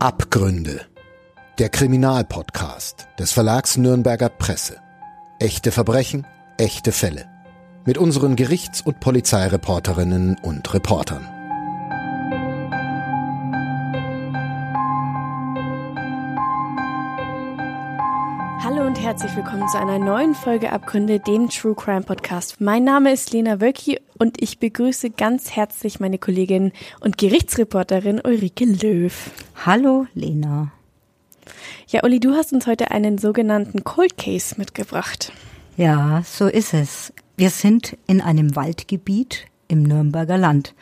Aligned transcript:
Abgründe. 0.00 0.80
Der 1.58 1.68
Kriminalpodcast 1.68 3.06
des 3.18 3.32
Verlags 3.32 3.76
Nürnberger 3.76 4.30
Presse. 4.30 4.78
Echte 5.38 5.72
Verbrechen, 5.72 6.26
echte 6.56 6.90
Fälle. 6.90 7.26
Mit 7.84 7.98
unseren 7.98 8.34
Gerichts- 8.34 8.80
und 8.80 9.00
Polizeireporterinnen 9.00 10.38
und 10.42 10.72
Reportern. 10.72 11.28
Herzlich 19.10 19.34
willkommen 19.34 19.66
zu 19.66 19.76
einer 19.76 19.98
neuen 19.98 20.36
Folge 20.36 20.70
Abgründe, 20.70 21.18
dem 21.18 21.48
True 21.48 21.74
Crime 21.74 22.02
Podcast. 22.02 22.60
Mein 22.60 22.84
Name 22.84 23.12
ist 23.12 23.32
Lena 23.32 23.60
Wölki 23.60 23.98
und 24.18 24.40
ich 24.40 24.60
begrüße 24.60 25.10
ganz 25.10 25.50
herzlich 25.50 25.98
meine 25.98 26.16
Kollegin 26.16 26.70
und 27.00 27.18
Gerichtsreporterin 27.18 28.20
Ulrike 28.22 28.66
Löw. 28.66 29.12
Hallo 29.66 30.06
Lena. 30.14 30.70
Ja, 31.88 32.04
Uli, 32.04 32.20
du 32.20 32.34
hast 32.36 32.52
uns 32.52 32.68
heute 32.68 32.92
einen 32.92 33.18
sogenannten 33.18 33.82
Cold 33.82 34.16
Case 34.16 34.54
mitgebracht. 34.58 35.32
Ja, 35.76 36.22
so 36.24 36.46
ist 36.46 36.72
es. 36.72 37.12
Wir 37.36 37.50
sind 37.50 37.96
in 38.06 38.20
einem 38.20 38.54
Waldgebiet 38.54 39.46
im 39.66 39.82
Nürnberger 39.82 40.38
Land. 40.38 40.72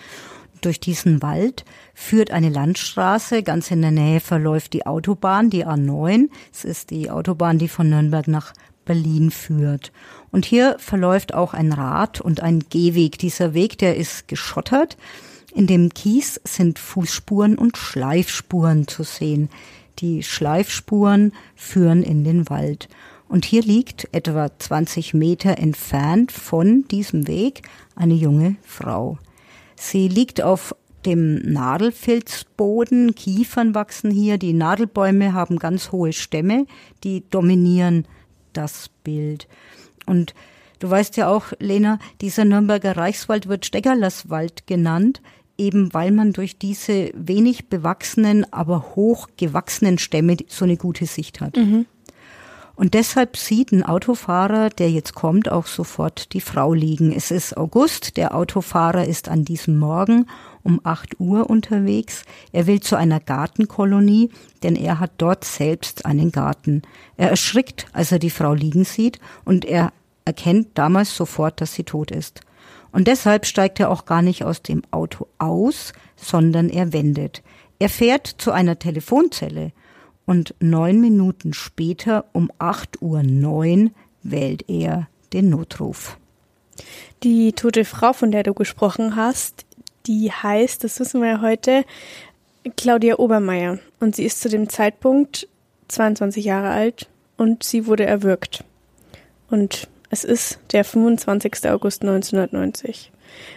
Durch 0.60 0.80
diesen 0.80 1.22
Wald 1.22 1.64
führt 1.94 2.30
eine 2.30 2.48
Landstraße, 2.48 3.42
ganz 3.42 3.70
in 3.70 3.82
der 3.82 3.90
Nähe 3.90 4.20
verläuft 4.20 4.72
die 4.72 4.86
Autobahn, 4.86 5.50
die 5.50 5.66
A9. 5.66 6.28
Es 6.52 6.64
ist 6.64 6.90
die 6.90 7.10
Autobahn, 7.10 7.58
die 7.58 7.68
von 7.68 7.88
Nürnberg 7.88 8.26
nach 8.28 8.52
Berlin 8.84 9.30
führt. 9.30 9.92
Und 10.30 10.46
hier 10.46 10.76
verläuft 10.78 11.34
auch 11.34 11.54
ein 11.54 11.72
Rad- 11.72 12.20
und 12.20 12.42
ein 12.42 12.64
Gehweg. 12.70 13.18
Dieser 13.18 13.54
Weg, 13.54 13.78
der 13.78 13.96
ist 13.96 14.28
geschottert. 14.28 14.96
In 15.54 15.66
dem 15.66 15.90
Kies 15.90 16.40
sind 16.44 16.78
Fußspuren 16.78 17.56
und 17.56 17.76
Schleifspuren 17.76 18.88
zu 18.88 19.02
sehen. 19.02 19.48
Die 19.98 20.22
Schleifspuren 20.22 21.32
führen 21.54 22.02
in 22.02 22.24
den 22.24 22.48
Wald. 22.50 22.88
Und 23.28 23.44
hier 23.44 23.62
liegt 23.62 24.08
etwa 24.12 24.50
20 24.58 25.14
Meter 25.14 25.58
entfernt 25.58 26.32
von 26.32 26.84
diesem 26.88 27.26
Weg 27.26 27.62
eine 27.94 28.14
junge 28.14 28.56
Frau. 28.62 29.18
Sie 29.80 30.08
liegt 30.08 30.42
auf 30.42 30.74
dem 31.06 31.36
Nadelfilzboden, 31.36 33.14
Kiefern 33.14 33.74
wachsen 33.74 34.10
hier, 34.10 34.36
die 34.36 34.52
Nadelbäume 34.52 35.32
haben 35.32 35.58
ganz 35.58 35.92
hohe 35.92 36.12
Stämme, 36.12 36.66
die 37.04 37.22
dominieren 37.30 38.06
das 38.52 38.90
Bild. 39.04 39.46
Und 40.06 40.34
du 40.80 40.90
weißt 40.90 41.16
ja 41.16 41.28
auch, 41.28 41.52
Lena, 41.60 42.00
dieser 42.20 42.44
Nürnberger 42.44 42.96
Reichswald 42.96 43.48
wird 43.48 43.66
Steckerlerswald 43.66 44.66
genannt, 44.66 45.22
eben 45.56 45.94
weil 45.94 46.10
man 46.10 46.32
durch 46.32 46.58
diese 46.58 47.12
wenig 47.14 47.68
bewachsenen, 47.68 48.52
aber 48.52 48.96
hoch 48.96 49.28
gewachsenen 49.36 49.98
Stämme 49.98 50.36
so 50.48 50.64
eine 50.64 50.76
gute 50.76 51.06
Sicht 51.06 51.40
hat. 51.40 51.56
Mhm. 51.56 51.86
Und 52.78 52.94
deshalb 52.94 53.36
sieht 53.36 53.72
ein 53.72 53.82
Autofahrer, 53.82 54.70
der 54.70 54.88
jetzt 54.88 55.12
kommt, 55.12 55.50
auch 55.50 55.66
sofort 55.66 56.32
die 56.32 56.40
Frau 56.40 56.72
liegen. 56.72 57.10
Es 57.10 57.32
ist 57.32 57.56
August, 57.56 58.16
der 58.16 58.36
Autofahrer 58.36 59.04
ist 59.04 59.28
an 59.28 59.44
diesem 59.44 59.80
Morgen 59.80 60.26
um 60.62 60.80
8 60.84 61.18
Uhr 61.18 61.50
unterwegs. 61.50 62.22
Er 62.52 62.68
will 62.68 62.78
zu 62.78 62.94
einer 62.94 63.18
Gartenkolonie, 63.18 64.30
denn 64.62 64.76
er 64.76 65.00
hat 65.00 65.10
dort 65.18 65.42
selbst 65.42 66.06
einen 66.06 66.30
Garten. 66.30 66.82
Er 67.16 67.30
erschrickt, 67.30 67.86
als 67.92 68.12
er 68.12 68.20
die 68.20 68.30
Frau 68.30 68.54
liegen 68.54 68.84
sieht 68.84 69.18
und 69.44 69.64
er 69.64 69.92
erkennt 70.24 70.68
damals 70.74 71.16
sofort, 71.16 71.60
dass 71.60 71.74
sie 71.74 71.82
tot 71.82 72.12
ist. 72.12 72.42
Und 72.92 73.08
deshalb 73.08 73.46
steigt 73.46 73.80
er 73.80 73.90
auch 73.90 74.04
gar 74.04 74.22
nicht 74.22 74.44
aus 74.44 74.62
dem 74.62 74.82
Auto 74.92 75.26
aus, 75.38 75.92
sondern 76.14 76.68
er 76.68 76.92
wendet. 76.92 77.42
Er 77.80 77.88
fährt 77.88 78.28
zu 78.38 78.52
einer 78.52 78.78
Telefonzelle 78.78 79.72
und 80.28 80.54
neun 80.60 81.00
Minuten 81.00 81.54
später 81.54 82.26
um 82.34 82.52
8.09 82.58 83.84
Uhr 83.84 83.90
wählt 84.22 84.68
er 84.68 85.08
den 85.32 85.48
Notruf. 85.48 86.18
Die 87.22 87.52
tote 87.54 87.86
Frau, 87.86 88.12
von 88.12 88.30
der 88.30 88.42
du 88.42 88.52
gesprochen 88.52 89.16
hast, 89.16 89.64
die 90.06 90.30
heißt, 90.30 90.84
das 90.84 91.00
wissen 91.00 91.22
wir 91.22 91.28
ja 91.30 91.40
heute, 91.40 91.84
Claudia 92.76 93.16
Obermeier. 93.16 93.78
Und 94.00 94.16
sie 94.16 94.24
ist 94.24 94.42
zu 94.42 94.50
dem 94.50 94.68
Zeitpunkt 94.68 95.48
22 95.88 96.44
Jahre 96.44 96.68
alt 96.68 97.08
und 97.38 97.62
sie 97.62 97.86
wurde 97.86 98.04
erwürgt. 98.04 98.64
Und 99.48 99.88
es 100.10 100.24
ist 100.24 100.58
der 100.72 100.84
25. 100.84 101.70
August 101.70 102.02
1990. 102.02 103.12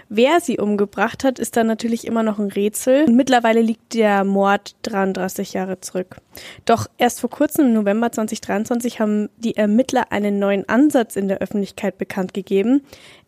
Wer 0.09 0.39
sie 0.41 0.59
umgebracht 0.59 1.23
hat, 1.23 1.39
ist 1.39 1.57
dann 1.57 1.67
natürlich 1.67 2.05
immer 2.05 2.23
noch 2.23 2.39
ein 2.39 2.51
Rätsel. 2.51 3.05
Und 3.05 3.15
mittlerweile 3.15 3.61
liegt 3.61 3.93
der 3.93 4.23
Mord 4.23 4.75
33 4.83 5.53
Jahre 5.53 5.79
zurück. 5.79 6.17
Doch 6.65 6.87
erst 6.97 7.21
vor 7.21 7.29
kurzem, 7.29 7.67
im 7.67 7.73
November 7.73 8.11
2023, 8.11 8.99
haben 8.99 9.29
die 9.37 9.55
Ermittler 9.55 10.11
einen 10.11 10.39
neuen 10.39 10.67
Ansatz 10.67 11.15
in 11.15 11.27
der 11.27 11.39
Öffentlichkeit 11.39 11.97
bekannt 11.97 12.33
gegeben. 12.33 12.81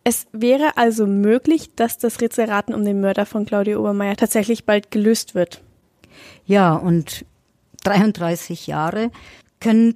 Es 0.04 0.28
wäre 0.32 0.78
also 0.78 1.08
möglich, 1.08 1.72
dass 1.76 1.98
das 1.98 2.20
Rätselraten 2.20 2.76
um 2.76 2.84
den 2.84 3.00
Mörder 3.00 3.26
von 3.26 3.46
Claudia 3.46 3.78
Obermeier 3.78 4.16
tatsächlich 4.18 4.66
bald 4.66 4.92
gelöst 4.92 5.36
wird. 5.36 5.62
Ja, 6.46 6.76
und 6.76 7.26
33 7.86 8.68
Jahre 8.68 9.12
können 9.60 9.94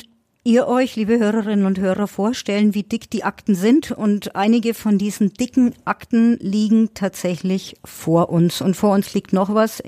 ihr 0.47 0.65
euch, 0.69 0.95
liebe 0.95 1.19
Hörerinnen 1.19 1.65
und 1.65 1.77
Hörer, 1.77 2.07
vorstellen, 2.07 2.73
wie 2.73 2.83
dick 2.83 3.09
die 3.09 3.25
Akten 3.25 3.53
sind. 3.53 3.91
Und 3.91 4.33
einige 4.37 4.73
von 4.73 4.97
diesen 4.97 5.33
dicken 5.33 5.75
Akten 5.83 6.37
liegen 6.39 6.93
tatsächlich 6.93 7.75
vor 7.83 8.29
uns. 8.29 8.61
Und 8.61 8.75
vor 8.75 8.93
uns 8.93 9.13
liegt 9.13 9.33
noch 9.33 9.53
was, 9.53 9.83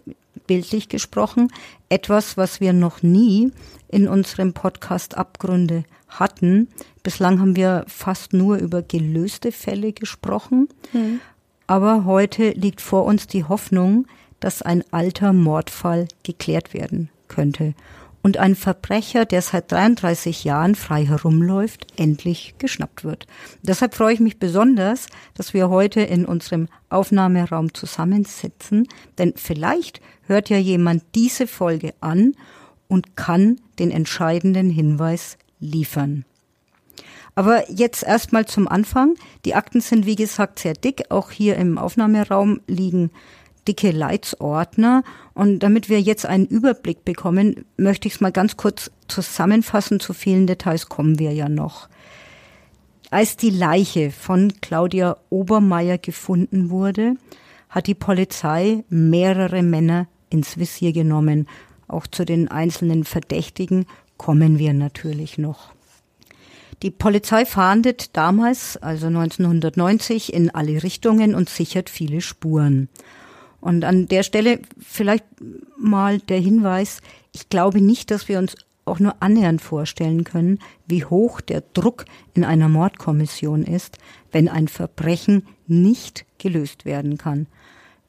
bildlich 0.47 0.89
gesprochen, 0.89 1.47
etwas, 1.87 2.35
was 2.35 2.59
wir 2.59 2.73
noch 2.73 3.01
nie 3.03 3.53
in 3.87 4.09
unserem 4.09 4.51
Podcast 4.51 5.15
Abgründe 5.15 5.85
hatten. 6.09 6.67
Bislang 7.03 7.39
haben 7.39 7.55
wir 7.55 7.85
fast 7.87 8.33
nur 8.33 8.57
über 8.57 8.81
gelöste 8.81 9.53
Fälle 9.53 9.93
gesprochen. 9.93 10.67
Mhm. 10.91 11.21
Aber 11.67 12.03
heute 12.03 12.49
liegt 12.49 12.81
vor 12.81 13.05
uns 13.05 13.27
die 13.27 13.45
Hoffnung, 13.45 14.07
dass 14.41 14.61
ein 14.61 14.83
alter 14.91 15.31
Mordfall 15.31 16.09
geklärt 16.23 16.73
werden 16.73 17.09
könnte 17.29 17.75
und 18.21 18.37
ein 18.37 18.55
Verbrecher, 18.55 19.25
der 19.25 19.41
seit 19.41 19.71
33 19.71 20.43
Jahren 20.43 20.75
frei 20.75 21.05
herumläuft, 21.05 21.87
endlich 21.97 22.55
geschnappt 22.57 23.03
wird. 23.03 23.27
Deshalb 23.61 23.95
freue 23.95 24.13
ich 24.13 24.19
mich 24.19 24.39
besonders, 24.39 25.07
dass 25.35 25.53
wir 25.53 25.69
heute 25.69 26.01
in 26.01 26.25
unserem 26.25 26.67
Aufnahmeraum 26.89 27.73
zusammensitzen, 27.73 28.87
denn 29.17 29.33
vielleicht 29.35 30.01
hört 30.23 30.49
ja 30.49 30.57
jemand 30.57 31.03
diese 31.15 31.47
Folge 31.47 31.93
an 32.01 32.35
und 32.87 33.15
kann 33.15 33.61
den 33.79 33.91
entscheidenden 33.91 34.69
Hinweis 34.69 35.37
liefern. 35.59 36.25
Aber 37.35 37.71
jetzt 37.71 38.03
erstmal 38.03 38.45
zum 38.47 38.67
Anfang. 38.67 39.15
Die 39.45 39.55
Akten 39.55 39.79
sind 39.79 40.05
wie 40.05 40.17
gesagt 40.17 40.59
sehr 40.59 40.73
dick. 40.73 41.03
Auch 41.09 41.31
hier 41.31 41.55
im 41.55 41.77
Aufnahmeraum 41.77 42.59
liegen 42.67 43.11
dicke 43.69 43.91
Leitsordner. 43.91 45.03
Und 45.35 45.59
damit 45.59 45.89
wir 45.89 46.01
jetzt 46.01 46.25
einen 46.25 46.47
Überblick 46.47 47.05
bekommen, 47.05 47.65
möchte 47.77 48.07
ich 48.07 48.15
es 48.15 48.21
mal 48.21 48.31
ganz 48.31 48.57
kurz 48.57 48.91
zusammenfassen. 49.07 49.99
Zu 49.99 50.13
vielen 50.13 50.47
Details 50.47 50.89
kommen 50.89 51.19
wir 51.19 51.31
ja 51.31 51.47
noch. 51.47 51.87
Als 53.11 53.37
die 53.37 53.51
Leiche 53.51 54.11
von 54.11 54.53
Claudia 54.59 55.17
Obermeier 55.29 55.99
gefunden 55.99 56.71
wurde, 56.71 57.15
hat 57.69 57.85
die 57.85 57.95
Polizei 57.95 58.83
mehrere 58.89 59.61
Männer 59.61 60.07
ins 60.31 60.57
Visier 60.57 60.91
genommen. 60.91 61.47
Auch 61.87 62.07
zu 62.07 62.25
den 62.25 62.49
einzelnen 62.49 63.03
Verdächtigen 63.03 63.85
kommen 64.17 64.57
wir 64.57 64.73
natürlich 64.73 65.37
noch. 65.37 65.71
Die 66.81 66.91
Polizei 66.91 67.45
fahndet 67.45 68.15
damals, 68.15 68.77
also 68.77 69.07
1990, 69.07 70.33
in 70.33 70.49
alle 70.49 70.81
Richtungen 70.81 71.35
und 71.35 71.49
sichert 71.49 71.89
viele 71.89 72.21
Spuren. 72.21 72.89
Und 73.61 73.83
an 73.83 74.07
der 74.07 74.23
Stelle 74.23 74.59
vielleicht 74.79 75.25
mal 75.77 76.19
der 76.19 76.39
Hinweis, 76.39 77.01
ich 77.33 77.49
glaube 77.49 77.81
nicht, 77.81 78.11
dass 78.11 78.27
wir 78.27 78.39
uns 78.39 78.55
auch 78.85 78.99
nur 78.99 79.21
annähernd 79.21 79.61
vorstellen 79.61 80.23
können, 80.23 80.59
wie 80.87 81.05
hoch 81.05 81.41
der 81.41 81.63
Druck 81.73 82.05
in 82.33 82.43
einer 82.43 82.69
Mordkommission 82.69 83.63
ist, 83.63 83.99
wenn 84.31 84.49
ein 84.49 84.67
Verbrechen 84.67 85.45
nicht 85.67 86.25
gelöst 86.39 86.85
werden 86.85 87.17
kann. 87.17 87.47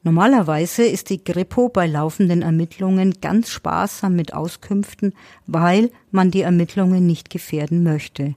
Normalerweise 0.03 0.83
ist 0.83 1.11
die 1.11 1.23
Gripo 1.23 1.69
bei 1.69 1.85
laufenden 1.85 2.41
Ermittlungen 2.41 3.21
ganz 3.21 3.51
sparsam 3.51 4.15
mit 4.15 4.33
Auskünften, 4.33 5.13
weil 5.45 5.91
man 6.09 6.31
die 6.31 6.41
Ermittlungen 6.41 7.05
nicht 7.05 7.29
gefährden 7.29 7.83
möchte. 7.83 8.33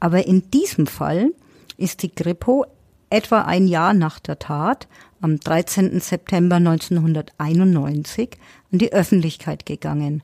Aber 0.00 0.26
in 0.26 0.50
diesem 0.50 0.88
Fall 0.88 1.30
ist 1.76 2.02
die 2.02 2.12
Gripo 2.12 2.66
etwa 3.10 3.42
ein 3.42 3.66
Jahr 3.68 3.94
nach 3.94 4.18
der 4.18 4.38
Tat 4.38 4.88
am 5.20 5.38
13. 5.38 6.00
September 6.00 6.56
1991 6.56 8.30
an 8.72 8.78
die 8.78 8.92
Öffentlichkeit 8.92 9.66
gegangen. 9.66 10.22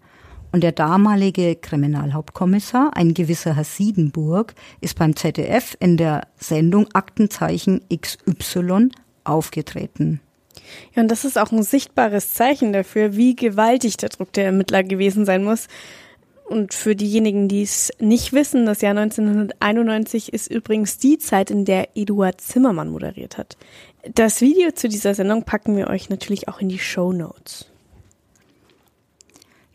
Und 0.52 0.62
der 0.62 0.72
damalige 0.72 1.56
Kriminalhauptkommissar, 1.56 2.92
ein 2.94 3.12
gewisser 3.12 3.56
Herr 3.56 3.64
Siedenburg, 3.64 4.54
ist 4.80 4.96
beim 4.96 5.16
ZDF 5.16 5.76
in 5.80 5.96
der 5.96 6.28
Sendung 6.36 6.86
Aktenzeichen 6.92 7.80
XY 7.92 8.90
aufgetreten. 9.24 10.20
Ja, 10.94 11.02
und 11.02 11.10
das 11.10 11.24
ist 11.24 11.38
auch 11.38 11.50
ein 11.50 11.62
sichtbares 11.62 12.34
Zeichen 12.34 12.72
dafür, 12.72 13.16
wie 13.16 13.34
gewaltig 13.34 13.96
der 13.96 14.10
Druck 14.10 14.32
der 14.32 14.46
Ermittler 14.46 14.84
gewesen 14.84 15.24
sein 15.24 15.44
muss. 15.44 15.66
Und 16.44 16.74
für 16.74 16.94
diejenigen, 16.94 17.48
die 17.48 17.62
es 17.62 17.90
nicht 17.98 18.34
wissen, 18.34 18.66
das 18.66 18.82
Jahr 18.82 18.96
1991 18.96 20.32
ist 20.32 20.50
übrigens 20.50 20.98
die 20.98 21.18
Zeit, 21.18 21.50
in 21.50 21.64
der 21.64 21.96
Eduard 21.96 22.40
Zimmermann 22.40 22.90
moderiert 22.90 23.38
hat. 23.38 23.56
Das 24.14 24.42
Video 24.42 24.70
zu 24.70 24.88
dieser 24.88 25.14
Sendung 25.14 25.44
packen 25.44 25.76
wir 25.76 25.88
euch 25.88 26.10
natürlich 26.10 26.48
auch 26.48 26.60
in 26.60 26.68
die 26.68 26.78
Show 26.78 27.12
Notes. 27.12 27.66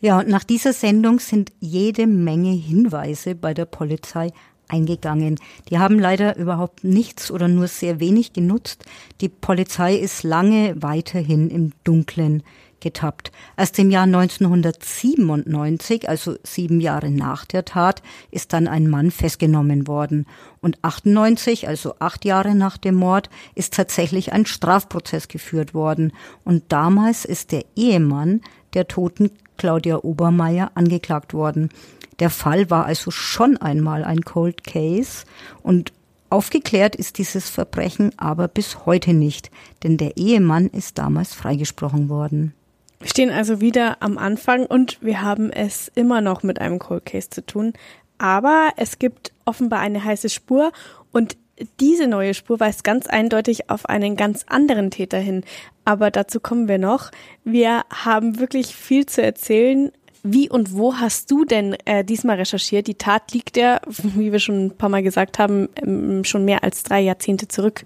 Ja, 0.00 0.20
und 0.20 0.28
nach 0.28 0.44
dieser 0.44 0.72
Sendung 0.72 1.18
sind 1.18 1.52
jede 1.58 2.06
Menge 2.06 2.52
Hinweise 2.52 3.34
bei 3.34 3.52
der 3.52 3.66
Polizei 3.66 4.30
eingegangen. 4.68 5.38
Die 5.68 5.78
haben 5.78 5.98
leider 5.98 6.36
überhaupt 6.36 6.84
nichts 6.84 7.30
oder 7.30 7.48
nur 7.48 7.66
sehr 7.66 8.00
wenig 8.00 8.32
genutzt. 8.32 8.84
Die 9.20 9.28
Polizei 9.28 9.96
ist 9.96 10.22
lange 10.22 10.80
weiterhin 10.80 11.50
im 11.50 11.72
Dunkeln 11.84 12.42
getappt. 12.80 13.32
Erst 13.56 13.78
im 13.78 13.90
Jahr 13.90 14.04
1997, 14.04 16.08
also 16.08 16.36
sieben 16.42 16.80
Jahre 16.80 17.10
nach 17.10 17.44
der 17.44 17.64
Tat, 17.64 18.02
ist 18.30 18.52
dann 18.52 18.68
ein 18.68 18.88
Mann 18.88 19.10
festgenommen 19.10 19.86
worden. 19.86 20.26
Und 20.60 20.78
98, 20.82 21.68
also 21.68 21.94
acht 21.98 22.24
Jahre 22.24 22.54
nach 22.54 22.76
dem 22.76 22.96
Mord, 22.96 23.30
ist 23.54 23.74
tatsächlich 23.74 24.32
ein 24.32 24.46
Strafprozess 24.46 25.28
geführt 25.28 25.74
worden. 25.74 26.12
Und 26.44 26.64
damals 26.68 27.24
ist 27.24 27.52
der 27.52 27.64
Ehemann 27.76 28.40
der 28.74 28.88
toten 28.88 29.30
Claudia 29.56 29.98
Obermeier 29.98 30.72
angeklagt 30.74 31.34
worden. 31.34 31.70
Der 32.18 32.30
Fall 32.30 32.70
war 32.70 32.86
also 32.86 33.10
schon 33.10 33.56
einmal 33.56 34.04
ein 34.04 34.22
Cold 34.22 34.64
Case 34.64 35.24
und 35.62 35.92
aufgeklärt 36.28 36.94
ist 36.94 37.18
dieses 37.18 37.50
Verbrechen 37.50 38.12
aber 38.18 38.48
bis 38.48 38.86
heute 38.86 39.12
nicht, 39.12 39.50
denn 39.82 39.96
der 39.96 40.16
Ehemann 40.16 40.68
ist 40.68 40.98
damals 40.98 41.34
freigesprochen 41.34 42.08
worden. 42.08 42.54
Wir 43.00 43.08
stehen 43.08 43.30
also 43.30 43.62
wieder 43.62 43.96
am 44.00 44.18
Anfang 44.18 44.66
und 44.66 44.98
wir 45.00 45.22
haben 45.22 45.50
es 45.50 45.90
immer 45.94 46.20
noch 46.20 46.42
mit 46.42 46.60
einem 46.60 46.78
Cold 46.78 47.06
Case 47.06 47.30
zu 47.30 47.44
tun. 47.44 47.72
Aber 48.18 48.72
es 48.76 48.98
gibt 48.98 49.32
offenbar 49.46 49.80
eine 49.80 50.04
heiße 50.04 50.28
Spur 50.28 50.70
und 51.10 51.38
diese 51.80 52.06
neue 52.06 52.34
Spur 52.34 52.60
weist 52.60 52.84
ganz 52.84 53.06
eindeutig 53.06 53.70
auf 53.70 53.86
einen 53.86 54.16
ganz 54.16 54.44
anderen 54.46 54.90
Täter 54.90 55.18
hin. 55.18 55.44
Aber 55.84 56.10
dazu 56.10 56.40
kommen 56.40 56.68
wir 56.68 56.78
noch. 56.78 57.10
Wir 57.42 57.84
haben 57.90 58.38
wirklich 58.38 58.74
viel 58.76 59.06
zu 59.06 59.22
erzählen. 59.22 59.90
Wie 60.22 60.50
und 60.50 60.74
wo 60.74 60.96
hast 60.96 61.30
du 61.30 61.46
denn 61.46 61.76
äh, 61.86 62.04
diesmal 62.04 62.36
recherchiert? 62.36 62.86
Die 62.86 62.96
Tat 62.96 63.32
liegt 63.32 63.56
ja, 63.56 63.80
wie 63.86 64.32
wir 64.32 64.40
schon 64.40 64.66
ein 64.66 64.76
paar 64.76 64.90
Mal 64.90 65.02
gesagt 65.02 65.38
haben, 65.38 65.70
ähm, 65.76 66.24
schon 66.24 66.44
mehr 66.44 66.62
als 66.62 66.82
drei 66.82 67.00
Jahrzehnte 67.00 67.48
zurück. 67.48 67.84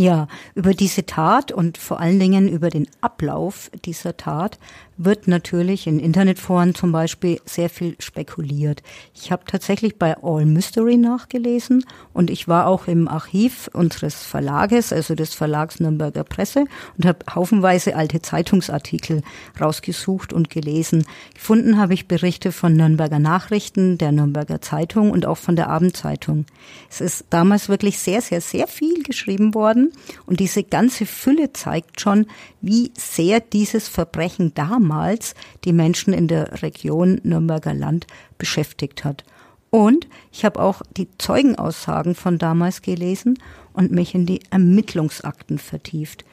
Ja, 0.00 0.28
über 0.54 0.74
diese 0.74 1.06
Tat 1.06 1.50
und 1.50 1.76
vor 1.76 1.98
allen 1.98 2.20
Dingen 2.20 2.48
über 2.48 2.70
den 2.70 2.86
Ablauf 3.00 3.68
dieser 3.84 4.16
Tat 4.16 4.60
wird 4.98 5.28
natürlich 5.28 5.86
in 5.86 6.00
Internetforen 6.00 6.74
zum 6.74 6.90
Beispiel 6.90 7.40
sehr 7.44 7.70
viel 7.70 7.94
spekuliert. 8.00 8.82
Ich 9.14 9.30
habe 9.30 9.44
tatsächlich 9.46 9.96
bei 9.96 10.16
All 10.22 10.44
Mystery 10.44 10.96
nachgelesen 10.96 11.84
und 12.12 12.30
ich 12.30 12.48
war 12.48 12.66
auch 12.66 12.88
im 12.88 13.06
Archiv 13.06 13.70
unseres 13.72 14.16
Verlages, 14.16 14.92
also 14.92 15.14
des 15.14 15.34
Verlags 15.34 15.78
Nürnberger 15.78 16.24
Presse 16.24 16.64
und 16.96 17.06
habe 17.06 17.20
haufenweise 17.32 17.94
alte 17.94 18.20
Zeitungsartikel 18.20 19.22
rausgesucht 19.60 20.32
und 20.32 20.50
gelesen. 20.50 21.06
Gefunden 21.32 21.78
habe 21.78 21.94
ich 21.94 22.08
Berichte 22.08 22.50
von 22.50 22.74
Nürnberger 22.74 23.20
Nachrichten, 23.20 23.98
der 23.98 24.10
Nürnberger 24.10 24.60
Zeitung 24.60 25.12
und 25.12 25.26
auch 25.26 25.38
von 25.38 25.54
der 25.54 25.70
Abendzeitung. 25.70 26.44
Es 26.90 27.00
ist 27.00 27.26
damals 27.30 27.68
wirklich 27.68 28.00
sehr, 28.00 28.20
sehr, 28.20 28.40
sehr 28.40 28.66
viel 28.66 29.04
geschrieben 29.04 29.54
worden 29.54 29.92
und 30.26 30.40
diese 30.40 30.64
ganze 30.64 31.06
Fülle 31.06 31.52
zeigt 31.52 32.00
schon, 32.00 32.26
wie 32.60 32.90
sehr 32.96 33.38
dieses 33.38 33.86
Verbrechen 33.86 34.52
damals 34.54 34.87
damals 34.88 35.34
die 35.64 35.72
Menschen 35.72 36.12
in 36.12 36.28
der 36.28 36.62
Region 36.62 37.20
Nürnberger 37.22 37.74
Land 37.74 38.06
beschäftigt 38.38 39.04
hat. 39.04 39.24
Und 39.70 40.08
ich 40.32 40.44
habe 40.46 40.60
auch 40.60 40.80
die 40.96 41.08
Zeugenaussagen 41.18 42.14
von 42.14 42.38
damals 42.38 42.80
gelesen 42.80 43.38
und 43.74 43.92
mich 43.92 44.14
in 44.14 44.24
die 44.24 44.40
Ermittlungsakten 44.50 45.58
vertieft. 45.58 46.24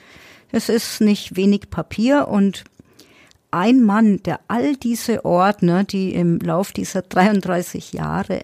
Es 0.51 0.69
ist 0.69 1.01
nicht 1.01 1.35
wenig 1.35 1.69
Papier 1.69 2.29
und 2.29 2.63
ein 3.51 3.83
Mann, 3.83 4.23
der 4.23 4.39
all 4.47 4.77
diese 4.77 5.25
Ordner, 5.25 5.83
die 5.83 6.13
im 6.13 6.39
Lauf 6.39 6.71
dieser 6.71 7.01
33 7.01 7.91
Jahre 7.91 8.39
äh, 8.39 8.43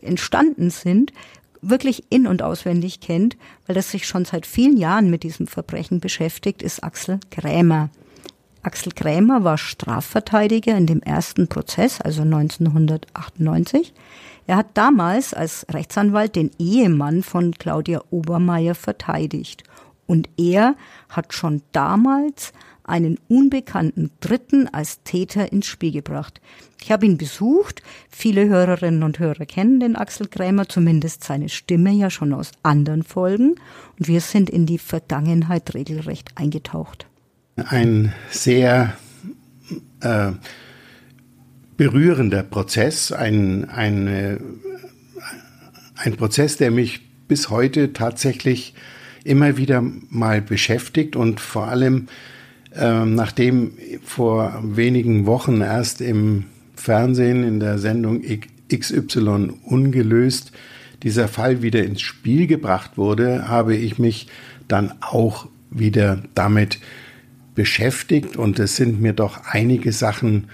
entstanden 0.00 0.70
sind, 0.70 1.12
wirklich 1.60 2.04
in 2.10 2.26
und 2.26 2.42
auswendig 2.42 3.00
kennt, 3.00 3.36
weil 3.66 3.76
er 3.76 3.82
sich 3.82 4.06
schon 4.06 4.24
seit 4.24 4.46
vielen 4.46 4.76
Jahren 4.76 5.10
mit 5.10 5.22
diesem 5.22 5.46
Verbrechen 5.46 6.00
beschäftigt, 6.00 6.62
ist 6.62 6.82
Axel 6.82 7.20
Krämer. 7.30 7.90
Axel 8.64 8.92
Krämer 8.92 9.44
war 9.44 9.58
Strafverteidiger 9.58 10.76
in 10.76 10.86
dem 10.86 11.02
ersten 11.02 11.48
Prozess, 11.48 12.00
also 12.00 12.22
1998. 12.22 13.92
Er 14.46 14.56
hat 14.56 14.68
damals 14.74 15.34
als 15.34 15.66
Rechtsanwalt 15.70 16.34
den 16.34 16.50
Ehemann 16.58 17.22
von 17.22 17.52
Claudia 17.52 18.02
Obermeier 18.10 18.74
verteidigt. 18.74 19.64
Und 20.06 20.28
er 20.38 20.76
hat 21.10 21.34
schon 21.34 21.62
damals 21.72 22.52
einen 22.84 23.18
unbekannten 23.28 24.10
Dritten 24.20 24.68
als 24.68 25.02
Täter 25.02 25.52
ins 25.52 25.66
Spiel 25.66 25.92
gebracht. 25.92 26.40
Ich 26.82 26.90
habe 26.90 27.06
ihn 27.06 27.16
besucht. 27.16 27.82
Viele 28.10 28.46
Hörerinnen 28.46 29.02
und 29.02 29.18
Hörer 29.18 29.46
kennen 29.46 29.80
den 29.80 29.96
Axel 29.96 30.26
Krämer, 30.28 30.68
zumindest 30.68 31.24
seine 31.24 31.48
Stimme 31.48 31.92
ja 31.92 32.10
schon 32.10 32.32
aus 32.34 32.52
anderen 32.62 33.02
Folgen. 33.02 33.56
Und 33.98 34.08
wir 34.08 34.20
sind 34.20 34.48
in 34.48 34.66
die 34.66 34.78
Vergangenheit 34.78 35.74
regelrecht 35.74 36.32
eingetaucht 36.34 37.06
ein 37.56 38.12
sehr 38.30 38.96
äh, 40.00 40.32
berührender 41.76 42.42
Prozess, 42.42 43.12
ein, 43.12 43.68
ein, 43.68 44.06
äh, 44.08 44.38
ein 45.96 46.16
Prozess, 46.16 46.56
der 46.56 46.70
mich 46.70 47.00
bis 47.28 47.50
heute 47.50 47.92
tatsächlich 47.92 48.74
immer 49.24 49.56
wieder 49.56 49.82
mal 50.10 50.42
beschäftigt 50.42 51.16
und 51.16 51.40
vor 51.40 51.68
allem 51.68 52.08
äh, 52.74 53.04
nachdem 53.04 53.72
vor 54.04 54.60
wenigen 54.62 55.26
Wochen 55.26 55.60
erst 55.60 56.00
im 56.00 56.44
Fernsehen 56.74 57.44
in 57.44 57.60
der 57.60 57.78
Sendung 57.78 58.22
XY 58.72 59.52
ungelöst 59.62 60.52
dieser 61.02 61.28
Fall 61.28 61.62
wieder 61.62 61.84
ins 61.84 62.00
Spiel 62.00 62.46
gebracht 62.46 62.96
wurde, 62.96 63.48
habe 63.48 63.76
ich 63.76 63.98
mich 63.98 64.26
dann 64.68 64.92
auch 65.00 65.48
wieder 65.70 66.22
damit 66.34 66.74
beschäftigt 66.74 67.03
und 68.36 68.58
es 68.58 68.76
sind 68.76 69.00
mir 69.00 69.12
doch 69.12 69.44
einige 69.44 69.92
Sachen 69.92 70.48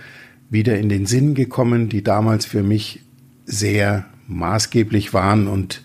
wieder 0.50 0.78
in 0.78 0.88
den 0.88 1.06
Sinn 1.06 1.34
gekommen, 1.34 1.88
die 1.88 2.02
damals 2.02 2.44
für 2.44 2.62
mich 2.62 3.00
sehr 3.46 4.04
maßgeblich 4.26 5.14
waren 5.14 5.48
und 5.48 5.82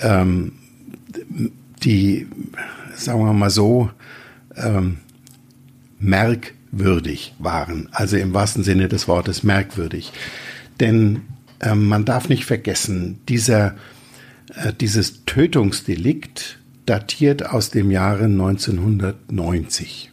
ähm, 0.00 0.52
die, 1.82 2.26
sagen 2.94 3.20
wir 3.20 3.32
mal 3.32 3.50
so, 3.50 3.90
ähm, 4.56 4.98
merkwürdig 5.98 7.34
waren. 7.38 7.88
Also 7.92 8.16
im 8.16 8.34
wahrsten 8.34 8.62
Sinne 8.64 8.88
des 8.88 9.08
Wortes 9.08 9.42
merkwürdig. 9.42 10.12
Denn 10.80 11.22
ähm, 11.60 11.86
man 11.88 12.04
darf 12.04 12.28
nicht 12.28 12.44
vergessen, 12.44 13.18
dieser, 13.28 13.74
äh, 14.54 14.72
dieses 14.78 15.24
Tötungsdelikt 15.24 16.58
datiert 16.84 17.46
aus 17.46 17.70
dem 17.70 17.90
Jahre 17.90 18.24
1990 18.24 20.12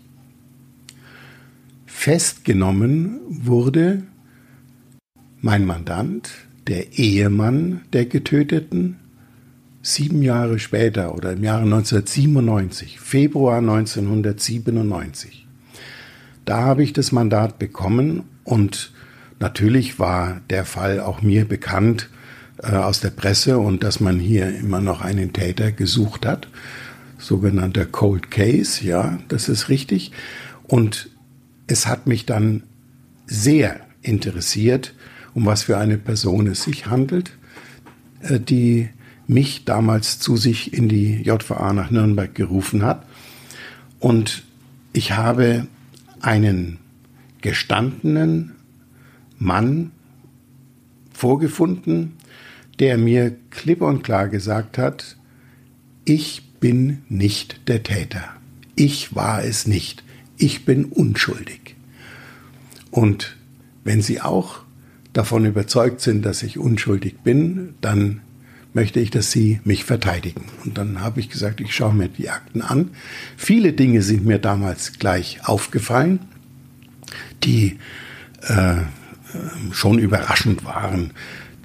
festgenommen 2.03 3.21
wurde 3.29 4.03
mein 5.39 5.65
Mandant, 5.65 6.31
der 6.67 6.97
Ehemann 6.99 7.79
der 7.93 8.05
Getöteten, 8.07 8.97
sieben 9.81 10.21
Jahre 10.21 10.59
später 10.59 11.15
oder 11.15 11.31
im 11.31 11.45
Jahre 11.45 11.63
1997, 11.63 12.99
Februar 12.99 13.59
1997. 13.59 15.47
Da 16.43 16.63
habe 16.63 16.83
ich 16.83 16.91
das 16.91 17.13
Mandat 17.13 17.57
bekommen 17.57 18.23
und 18.43 18.91
natürlich 19.39 19.97
war 19.97 20.41
der 20.49 20.65
Fall 20.65 20.99
auch 20.99 21.21
mir 21.21 21.45
bekannt 21.45 22.09
äh, 22.61 22.75
aus 22.75 22.99
der 22.99 23.11
Presse 23.11 23.59
und 23.59 23.81
dass 23.81 24.01
man 24.01 24.19
hier 24.19 24.53
immer 24.53 24.81
noch 24.81 24.99
einen 24.99 25.31
Täter 25.31 25.71
gesucht 25.71 26.25
hat, 26.25 26.49
sogenannter 27.17 27.85
Cold 27.85 28.29
Case, 28.29 28.85
ja, 28.85 29.19
das 29.29 29.47
ist 29.47 29.69
richtig. 29.69 30.11
Und 30.67 31.12
es 31.73 31.87
hat 31.87 32.07
mich 32.07 32.25
dann 32.25 32.63
sehr 33.25 33.81
interessiert, 34.03 34.93
um 35.33 35.45
was 35.45 35.63
für 35.63 35.77
eine 35.77 35.97
Person 35.97 36.47
es 36.47 36.63
sich 36.63 36.85
handelt, 36.85 37.35
äh, 38.21 38.39
die 38.39 38.89
mich 39.25 39.65
damals 39.65 40.19
zu 40.19 40.37
sich 40.37 40.73
in 40.73 40.87
die 40.87 41.21
JVA 41.23 41.73
nach 41.73 41.89
Nürnberg 41.89 42.33
gerufen 42.35 42.83
hat. 42.83 43.05
Und 43.99 44.43
ich 44.91 45.13
habe 45.13 45.67
einen 46.21 46.77
gestandenen 47.41 48.53
Mann 49.39 49.91
vorgefunden, 51.11 52.13
der 52.79 52.97
mir 52.97 53.35
klipp 53.49 53.81
und 53.81 54.03
klar 54.03 54.27
gesagt 54.29 54.77
hat, 54.77 55.17
ich 56.05 56.43
bin 56.59 57.01
nicht 57.09 57.67
der 57.67 57.81
Täter. 57.83 58.23
ich 58.75 59.15
war 59.15 59.43
es 59.43 59.67
nicht. 59.67 60.03
Ich 60.37 60.65
bin 60.65 60.85
unschuldig. 60.85 61.62
Und 62.93 63.37
wenn 63.83 64.03
Sie 64.03 64.21
auch 64.21 64.59
davon 65.13 65.45
überzeugt 65.45 65.99
sind, 65.99 66.23
dass 66.23 66.43
ich 66.43 66.59
unschuldig 66.59 67.15
bin, 67.23 67.73
dann 67.81 68.21
möchte 68.73 68.99
ich, 68.99 69.09
dass 69.09 69.31
Sie 69.31 69.59
mich 69.63 69.83
verteidigen. 69.83 70.43
Und 70.63 70.77
dann 70.77 71.01
habe 71.01 71.19
ich 71.19 71.27
gesagt, 71.27 71.59
ich 71.59 71.75
schaue 71.75 71.95
mir 71.95 72.07
die 72.07 72.29
Akten 72.29 72.61
an. 72.61 72.91
Viele 73.35 73.73
Dinge 73.73 74.03
sind 74.03 74.25
mir 74.25 74.37
damals 74.37 74.99
gleich 74.99 75.39
aufgefallen, 75.43 76.19
die 77.43 77.79
äh, 78.41 78.75
schon 79.71 79.97
überraschend 79.97 80.63
waren. 80.63 81.13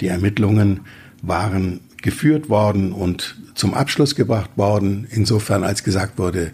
Die 0.01 0.07
Ermittlungen 0.07 0.81
waren 1.21 1.81
geführt 2.01 2.49
worden 2.49 2.93
und 2.93 3.37
zum 3.55 3.75
Abschluss 3.75 4.15
gebracht 4.15 4.53
worden, 4.57 5.07
insofern 5.11 5.63
als 5.63 5.85
gesagt 5.85 6.17
wurde, 6.17 6.53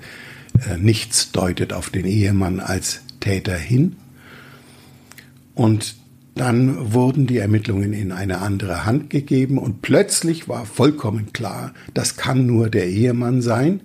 äh, 0.68 0.78
nichts 0.78 1.30
deutet 1.30 1.72
auf 1.72 1.90
den 1.90 2.06
Ehemann 2.06 2.58
als 2.58 3.02
Täter 3.20 3.56
hin. 3.56 3.94
Und 5.54 5.96
dann 6.34 6.92
wurden 6.92 7.26
die 7.26 7.38
Ermittlungen 7.38 7.92
in 7.92 8.10
eine 8.10 8.38
andere 8.38 8.84
Hand 8.84 9.10
gegeben 9.10 9.58
und 9.58 9.82
plötzlich 9.82 10.48
war 10.48 10.66
vollkommen 10.66 11.32
klar, 11.32 11.72
das 11.94 12.16
kann 12.16 12.46
nur 12.46 12.70
der 12.70 12.88
Ehemann 12.88 13.40
sein, 13.40 13.82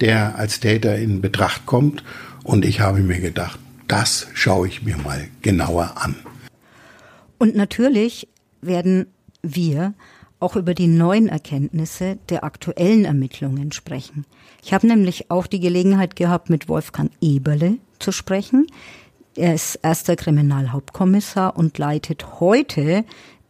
der 0.00 0.36
als 0.36 0.60
Täter 0.60 0.96
in 0.96 1.20
Betracht 1.20 1.66
kommt. 1.66 2.04
Und 2.44 2.64
ich 2.64 2.80
habe 2.80 3.00
mir 3.00 3.20
gedacht, 3.20 3.58
das 3.88 4.28
schaue 4.34 4.68
ich 4.68 4.82
mir 4.82 4.96
mal 4.96 5.28
genauer 5.42 5.94
an. 5.96 6.14
Und 7.38 7.56
natürlich 7.56 8.28
werden 8.60 9.06
wir 9.42 9.94
auch 10.40 10.54
über 10.54 10.74
die 10.74 10.86
neuen 10.86 11.28
Erkenntnisse 11.28 12.18
der 12.28 12.44
aktuellen 12.44 13.04
Ermittlungen 13.04 13.72
sprechen. 13.72 14.24
Ich 14.62 14.72
habe 14.72 14.86
nämlich 14.86 15.30
auch 15.30 15.46
die 15.46 15.60
Gelegenheit 15.60 16.14
gehabt, 16.14 16.48
mit 16.48 16.68
Wolfgang 16.68 17.10
Eberle 17.20 17.78
zu 17.98 18.12
sprechen. 18.12 18.66
Er 19.38 19.54
ist 19.54 19.76
erster 19.84 20.16
Kriminalhauptkommissar 20.16 21.56
und 21.56 21.78
leitet 21.78 22.40
heute 22.40 23.04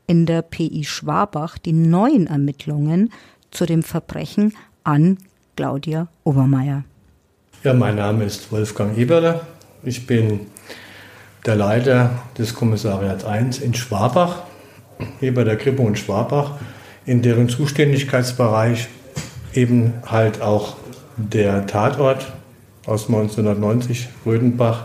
in 0.07 0.27
der 0.27 0.43
PI 0.43 0.85
Schwabach 0.85 1.57
die 1.57 1.73
neuen 1.73 2.27
Ermittlungen 2.27 3.11
zu 3.51 3.65
dem 3.65 3.83
Verbrechen 3.83 4.53
an 4.85 5.17
Claudia 5.57 6.09
Obermeier. 6.25 6.85
Ja, 7.65 7.73
mein 7.73 7.97
Name 7.97 8.25
ist 8.25 8.53
Wolfgang 8.53 8.99
Eberle. 8.99 9.41
Ich 9.83 10.07
bin 10.07 10.41
der 11.47 11.57
Leiter 11.57 12.11
des 12.37 12.55
Kommissariats 12.55 13.25
1 13.25 13.61
in 13.61 13.73
Schwabach, 13.73 14.43
hier 15.21 15.33
bei 15.33 15.45
der 15.45 15.57
Krippe 15.57 15.81
und 15.81 15.99
Schwabach 15.99 16.59
in 17.07 17.23
deren 17.23 17.49
Zuständigkeitsbereich 17.49 18.89
eben 19.55 19.95
halt 20.05 20.43
auch 20.43 20.77
der 21.17 21.67
Tatort 21.67 22.31
aus 22.85 23.07
1990 23.09 24.11
Rödenbach 24.27 24.85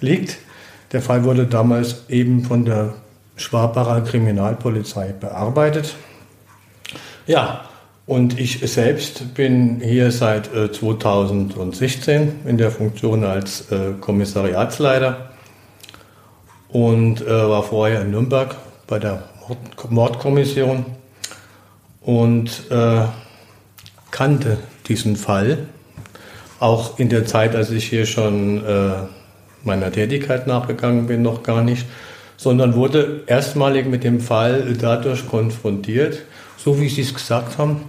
liegt. 0.00 0.38
Der 0.92 1.02
Fall 1.02 1.24
wurde 1.24 1.46
damals 1.46 2.04
eben 2.08 2.44
von 2.44 2.64
der 2.64 2.94
Schwabacher 3.36 4.02
Kriminalpolizei 4.02 5.12
bearbeitet. 5.18 5.94
Ja, 7.26 7.64
und 8.06 8.40
ich 8.40 8.58
selbst 8.70 9.34
bin 9.34 9.80
hier 9.80 10.10
seit 10.10 10.46
2016 10.46 12.22
äh, 12.22 12.48
in 12.50 12.58
der 12.58 12.70
Funktion 12.70 13.24
als 13.24 13.70
äh, 13.70 13.92
Kommissariatsleiter 14.00 15.30
und 16.68 17.20
äh, 17.22 17.26
war 17.28 17.62
vorher 17.62 18.02
in 18.02 18.10
Nürnberg 18.10 18.56
bei 18.86 18.98
der 18.98 19.22
Mordkommission 19.88 20.84
und 22.00 22.70
äh, 22.70 23.02
kannte 24.10 24.58
diesen 24.88 25.16
Fall. 25.16 25.68
Auch 26.58 26.98
in 26.98 27.08
der 27.08 27.26
Zeit, 27.26 27.54
als 27.54 27.70
ich 27.70 27.88
hier 27.88 28.06
schon 28.06 28.64
äh, 28.66 28.92
meiner 29.64 29.92
Tätigkeit 29.92 30.46
nachgegangen 30.46 31.06
bin, 31.06 31.22
noch 31.22 31.42
gar 31.42 31.62
nicht, 31.62 31.86
sondern 32.36 32.74
wurde 32.74 33.24
erstmalig 33.26 33.86
mit 33.86 34.04
dem 34.04 34.20
Fall 34.20 34.74
dadurch 34.80 35.28
konfrontiert, 35.28 36.22
so 36.56 36.80
wie 36.80 36.88
Sie 36.88 37.02
es 37.02 37.12
gesagt 37.12 37.58
haben, 37.58 37.82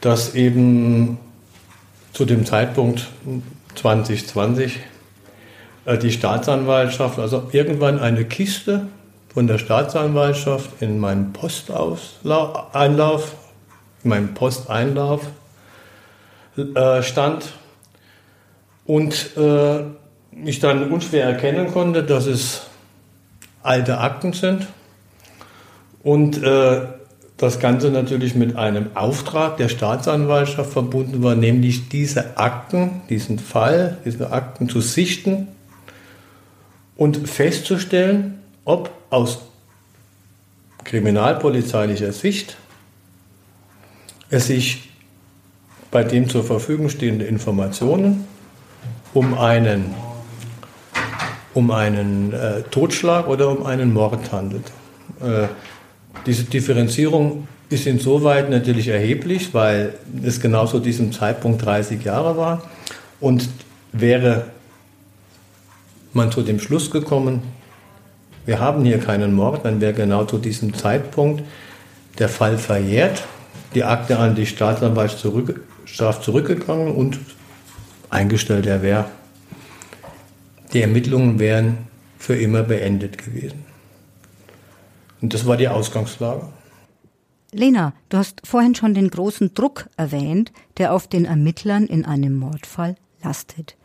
dass 0.00 0.34
eben 0.34 1.18
zu 2.12 2.24
dem 2.24 2.44
Zeitpunkt 2.44 3.08
2020 3.76 4.80
äh, 5.84 5.98
die 5.98 6.12
Staatsanwaltschaft, 6.12 7.18
also 7.18 7.48
irgendwann 7.52 7.98
eine 7.98 8.24
Kiste 8.24 8.86
von 9.32 9.46
der 9.46 9.58
Staatsanwaltschaft 9.58 10.70
in 10.80 10.98
meinen 10.98 11.32
Posteinlauf, 11.32 13.34
in 14.02 14.10
meinen 14.10 14.34
Posteinlauf 14.34 15.22
äh, 16.56 17.02
stand 17.02 17.52
und 18.84 19.36
äh, 19.36 19.84
ich 20.44 20.60
dann 20.60 20.90
unschwer 20.90 21.24
erkennen 21.24 21.72
konnte, 21.72 22.02
dass 22.02 22.26
es 22.26 22.66
alte 23.62 23.98
Akten 23.98 24.32
sind 24.32 24.66
und 26.02 26.42
äh, 26.42 26.80
das 27.36 27.58
Ganze 27.58 27.90
natürlich 27.90 28.34
mit 28.34 28.56
einem 28.56 28.94
Auftrag 28.94 29.56
der 29.56 29.68
Staatsanwaltschaft 29.68 30.72
verbunden 30.72 31.22
war, 31.22 31.34
nämlich 31.34 31.88
diese 31.88 32.36
Akten, 32.38 33.02
diesen 33.08 33.38
Fall, 33.38 33.98
diese 34.04 34.30
Akten 34.30 34.68
zu 34.68 34.80
sichten 34.80 35.48
und 36.96 37.28
festzustellen, 37.28 38.38
ob 38.64 38.90
aus 39.10 39.40
kriminalpolizeilicher 40.84 42.12
Sicht 42.12 42.56
es 44.30 44.46
sich 44.46 44.90
bei 45.90 46.04
dem 46.04 46.28
zur 46.28 46.44
Verfügung 46.44 46.88
stehenden 46.88 47.26
Informationen 47.26 48.24
um 49.14 49.36
einen, 49.38 49.94
um 51.54 51.70
einen 51.70 52.32
äh, 52.32 52.62
Totschlag 52.70 53.28
oder 53.28 53.48
um 53.50 53.66
einen 53.66 53.92
Mord 53.92 54.32
handelt. 54.32 54.64
Äh, 55.20 55.48
diese 56.26 56.44
Differenzierung 56.44 57.48
ist 57.68 57.86
insoweit 57.86 58.50
natürlich 58.50 58.88
erheblich, 58.88 59.54
weil 59.54 59.94
es 60.22 60.40
genau 60.40 60.66
zu 60.66 60.78
diesem 60.78 61.12
Zeitpunkt 61.12 61.64
30 61.64 62.04
Jahre 62.04 62.36
war 62.36 62.62
und 63.20 63.48
wäre 63.92 64.46
man 66.12 66.30
zu 66.30 66.42
dem 66.42 66.60
Schluss 66.60 66.90
gekommen, 66.90 67.42
wir 68.44 68.58
haben 68.58 68.84
hier 68.84 68.98
keinen 68.98 69.34
Mord, 69.34 69.64
dann 69.64 69.80
wäre 69.80 69.92
genau 69.92 70.24
zu 70.24 70.38
diesem 70.38 70.74
Zeitpunkt 70.74 71.42
der 72.18 72.28
Fall 72.28 72.58
verjährt, 72.58 73.22
die 73.74 73.84
Akte 73.84 74.18
an 74.18 74.34
die 74.34 74.46
Staatsanwaltschaft 74.46 75.20
zurück, 75.20 75.60
zurückgegangen 75.86 76.92
und 76.92 77.18
eingestellt 78.10 78.66
er 78.66 78.82
wäre. 78.82 79.06
Die 80.72 80.80
Ermittlungen 80.80 81.38
wären 81.38 81.86
für 82.18 82.36
immer 82.36 82.62
beendet 82.62 83.18
gewesen. 83.18 83.64
Und 85.20 85.34
das 85.34 85.46
war 85.46 85.56
die 85.56 85.68
Ausgangslage. 85.68 86.48
Lena, 87.52 87.92
du 88.08 88.16
hast 88.16 88.40
vorhin 88.46 88.74
schon 88.74 88.94
den 88.94 89.10
großen 89.10 89.52
Druck 89.52 89.88
erwähnt, 89.96 90.52
der 90.78 90.94
auf 90.94 91.06
den 91.06 91.26
Ermittlern 91.26 91.86
in 91.86 92.04
einem 92.04 92.38
Mordfall 92.38 92.96
lastet. 93.22 93.76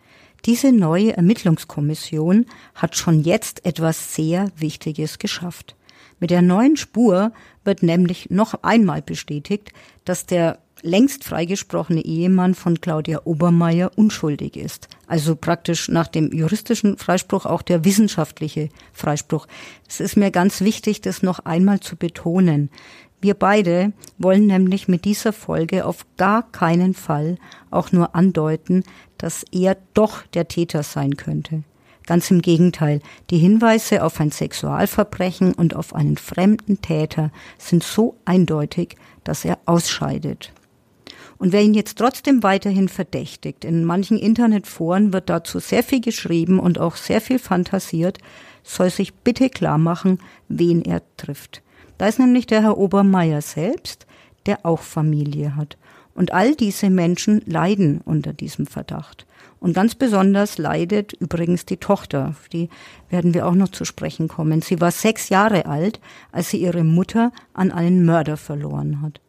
Diese 0.46 0.72
neue 0.72 1.18
Ermittlungskommission 1.18 2.46
hat 2.76 2.96
schon 2.96 3.22
jetzt 3.22 3.66
etwas 3.66 4.16
sehr 4.16 4.50
Wichtiges 4.56 5.20
geschafft. 5.20 5.76
Mit 6.20 6.32
der 6.32 6.42
neuen 6.42 6.78
Spur 6.78 7.34
wird 7.66 7.84
nämlich 7.84 8.30
noch 8.30 8.64
einmal 8.64 9.02
bestätigt, 9.02 9.74
dass 10.06 10.26
der 10.26 10.60
längst 10.82 11.24
freigesprochene 11.24 12.04
Ehemann 12.04 12.56
von 12.56 12.82
Claudia 12.82 13.22
Obermeier 13.26 13.92
unschuldig 13.96 14.56
ist. 14.56 14.88
Also 15.08 15.36
praktisch 15.36 15.90
nach 15.90 16.08
dem 16.08 16.32
juristischen 16.32 16.98
Freispruch 16.98 17.46
auch 17.46 17.62
der 17.62 17.86
wissenschaftliche 17.86 18.70
Freispruch. 18.94 19.48
Es 19.88 20.00
ist 20.00 20.18
mir 20.18 20.32
ganz 20.32 20.62
wichtig, 20.62 21.02
das 21.02 21.24
noch 21.24 21.40
einmal 21.40 21.80
zu 21.80 21.96
betonen. 21.96 22.70
Wir 23.20 23.34
beide 23.34 23.94
wollen 24.18 24.46
nämlich 24.46 24.88
mit 24.88 25.06
dieser 25.06 25.34
Folge 25.34 25.86
auf 25.86 26.06
gar 26.18 26.52
keinen 26.52 26.94
Fall 26.94 27.38
auch 27.72 27.92
nur 27.92 28.16
andeuten, 28.16 28.84
dass 29.18 29.44
er 29.52 29.78
doch 29.94 30.22
der 30.34 30.48
Täter 30.48 30.84
sein 30.84 31.18
könnte. 31.18 31.64
Ganz 32.06 32.32
im 32.32 32.42
Gegenteil, 32.42 33.02
die 33.30 33.38
Hinweise 33.38 34.04
auf 34.04 34.22
ein 34.22 34.32
Sexualverbrechen 34.32 35.54
und 35.54 35.76
auf 35.76 35.94
einen 35.94 36.16
fremden 36.16 36.82
Täter 36.82 37.32
sind 37.58 37.84
so 37.84 38.16
eindeutig, 38.24 38.96
dass 39.26 39.44
er 39.44 39.58
ausscheidet. 39.66 40.54
Und 41.38 41.54
wer 41.54 41.62
ihn 41.62 41.74
jetzt 41.74 41.98
trotzdem 41.98 42.42
weiterhin 42.44 42.90
verdächtigt, 42.90 43.64
in 43.64 43.86
manchen 43.86 44.18
Internetforen 44.18 45.14
wird 45.14 45.30
dazu 45.30 45.60
sehr 45.60 45.84
viel 45.84 46.02
geschrieben 46.02 46.60
und 46.60 46.80
auch 46.80 46.96
sehr 46.96 47.22
viel 47.22 47.40
fantasiert, 47.40 48.18
soll 48.64 48.90
sich 48.90 49.14
bitte 49.14 49.50
klar 49.50 49.78
machen, 49.78 50.20
wen 50.48 50.82
er 50.82 51.02
trifft. 51.16 51.62
Da 51.98 52.08
ist 52.08 52.20
nämlich 52.20 52.48
der 52.48 52.62
Herr 52.62 52.78
Obermeier 52.78 53.42
selbst, 53.42 54.06
der 54.46 54.66
auch 54.66 54.82
Familie 54.82 55.56
hat. 55.56 55.78
Und 56.14 56.34
all 56.34 56.56
diese 56.56 56.90
Menschen 56.90 57.42
leiden 57.46 58.02
unter 58.04 58.34
diesem 58.34 58.66
Verdacht. 58.66 59.28
Und 59.60 59.74
ganz 59.74 59.96
besonders 59.96 60.58
leidet 60.58 61.14
übrigens 61.14 61.66
die 61.66 61.78
Tochter, 61.78 62.30
auf 62.30 62.50
die 62.50 62.70
werden 63.10 63.34
wir 63.34 63.48
auch 63.48 63.54
noch 63.54 63.70
zu 63.70 63.86
sprechen 63.86 64.28
kommen. 64.28 64.62
Sie 64.62 64.82
war 64.82 64.92
sechs 64.92 65.30
Jahre 65.30 65.66
alt, 65.66 66.00
als 66.32 66.50
sie 66.50 66.58
ihre 66.58 66.84
Mutter 66.84 67.32
an 67.54 67.72
einen 67.72 68.06
Mörder 68.06 68.38
verloren 68.38 69.02
hat. 69.02 69.20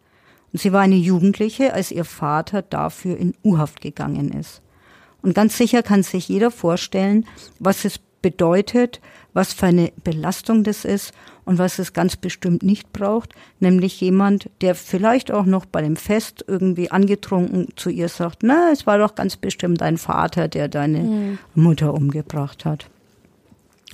Und 0.52 0.60
sie 0.60 0.72
war 0.72 0.80
eine 0.80 0.96
Jugendliche, 0.96 1.74
als 1.74 1.90
ihr 1.90 2.04
Vater 2.04 2.62
dafür 2.62 3.16
in 3.16 3.34
U-Haft 3.44 3.80
gegangen 3.80 4.32
ist. 4.32 4.62
Und 5.22 5.34
ganz 5.34 5.56
sicher 5.56 5.82
kann 5.82 6.02
sich 6.02 6.28
jeder 6.28 6.50
vorstellen, 6.50 7.26
was 7.58 7.84
es 7.84 7.98
bedeutet, 8.22 9.00
was 9.32 9.52
für 9.52 9.66
eine 9.66 9.92
Belastung 10.02 10.64
das 10.64 10.84
ist 10.84 11.12
und 11.44 11.58
was 11.58 11.78
es 11.78 11.92
ganz 11.92 12.16
bestimmt 12.16 12.62
nicht 12.62 12.92
braucht, 12.92 13.34
nämlich 13.60 14.00
jemand, 14.00 14.50
der 14.60 14.74
vielleicht 14.74 15.30
auch 15.30 15.44
noch 15.44 15.64
bei 15.64 15.82
dem 15.82 15.96
Fest 15.96 16.44
irgendwie 16.46 16.90
angetrunken 16.90 17.68
zu 17.76 17.90
ihr 17.90 18.08
sagt, 18.08 18.42
na, 18.42 18.70
es 18.72 18.86
war 18.86 18.98
doch 18.98 19.14
ganz 19.14 19.36
bestimmt 19.36 19.80
dein 19.80 19.98
Vater, 19.98 20.48
der 20.48 20.68
deine 20.68 20.98
mhm. 20.98 21.38
Mutter 21.54 21.94
umgebracht 21.94 22.64
hat. 22.64 22.90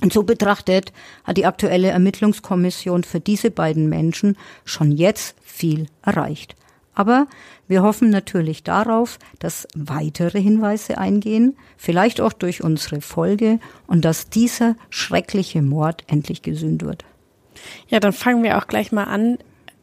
Und 0.01 0.11
so 0.11 0.23
betrachtet 0.23 0.91
hat 1.23 1.37
die 1.37 1.45
aktuelle 1.45 1.89
Ermittlungskommission 1.89 3.03
für 3.03 3.19
diese 3.19 3.49
beiden 3.49 3.87
Menschen 3.87 4.37
schon 4.65 4.91
jetzt 4.91 5.35
viel 5.41 5.87
erreicht. 6.01 6.55
Aber 6.95 7.27
wir 7.67 7.81
hoffen 7.81 8.09
natürlich 8.09 8.63
darauf, 8.63 9.19
dass 9.39 9.67
weitere 9.75 10.41
Hinweise 10.41 10.97
eingehen, 10.97 11.57
vielleicht 11.77 12.21
auch 12.21 12.33
durch 12.33 12.63
unsere 12.63 13.01
Folge, 13.01 13.59
und 13.87 14.05
dass 14.05 14.29
dieser 14.29 14.75
schreckliche 14.89 15.61
Mord 15.61 16.03
endlich 16.07 16.41
gesühnt 16.41 16.83
wird. 16.83 17.03
Ja, 17.89 17.99
dann 17.99 18.13
fangen 18.13 18.43
wir 18.43 18.57
auch 18.57 18.67
gleich 18.67 18.91
mal 18.91 19.05
an. 19.05 19.37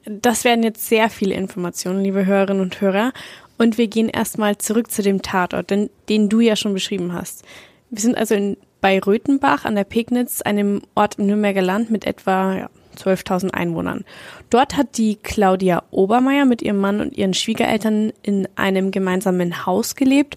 Das 0.04 0.45
werden 0.45 0.64
jetzt 0.64 0.88
sehr 0.88 1.11
viele 1.11 1.35
Informationen, 1.35 2.02
liebe 2.02 2.26
Hörerinnen 2.26 2.62
und 2.62 2.81
Hörer. 2.81 3.12
Und 3.59 3.78
wir 3.78 3.88
gehen 3.88 4.09
erstmal 4.09 4.59
zurück 4.59 4.90
zu 4.90 5.02
dem 5.02 5.23
Tatort, 5.23 5.71
den, 5.71 5.90
den 6.09 6.28
du 6.28 6.40
ja 6.40 6.57
schon 6.57 6.75
beschrieben 6.75 7.12
hast. 7.12 7.45
Wir 7.90 8.00
sind 8.00 8.16
also 8.16 8.35
in, 8.35 8.57
bei 8.82 8.98
Röthenbach 8.98 9.64
an 9.64 9.76
der 9.76 9.84
Pegnitz, 9.84 10.42
einem 10.42 10.82
Ort 10.94 11.18
im 11.18 11.26
Nürnberger 11.26 11.62
Land 11.62 11.90
mit 11.90 12.04
etwa 12.04 12.56
ja, 12.56 12.70
12.000 12.98 13.52
Einwohnern. 13.52 14.04
Dort 14.50 14.76
hat 14.76 14.98
die 14.98 15.16
Claudia 15.16 15.84
Obermeier 15.90 16.44
mit 16.44 16.60
ihrem 16.60 16.78
Mann 16.78 17.00
und 17.00 17.16
ihren 17.16 17.32
Schwiegereltern 17.32 18.12
in 18.22 18.46
einem 18.56 18.90
gemeinsamen 18.90 19.64
Haus 19.64 19.94
gelebt. 19.94 20.36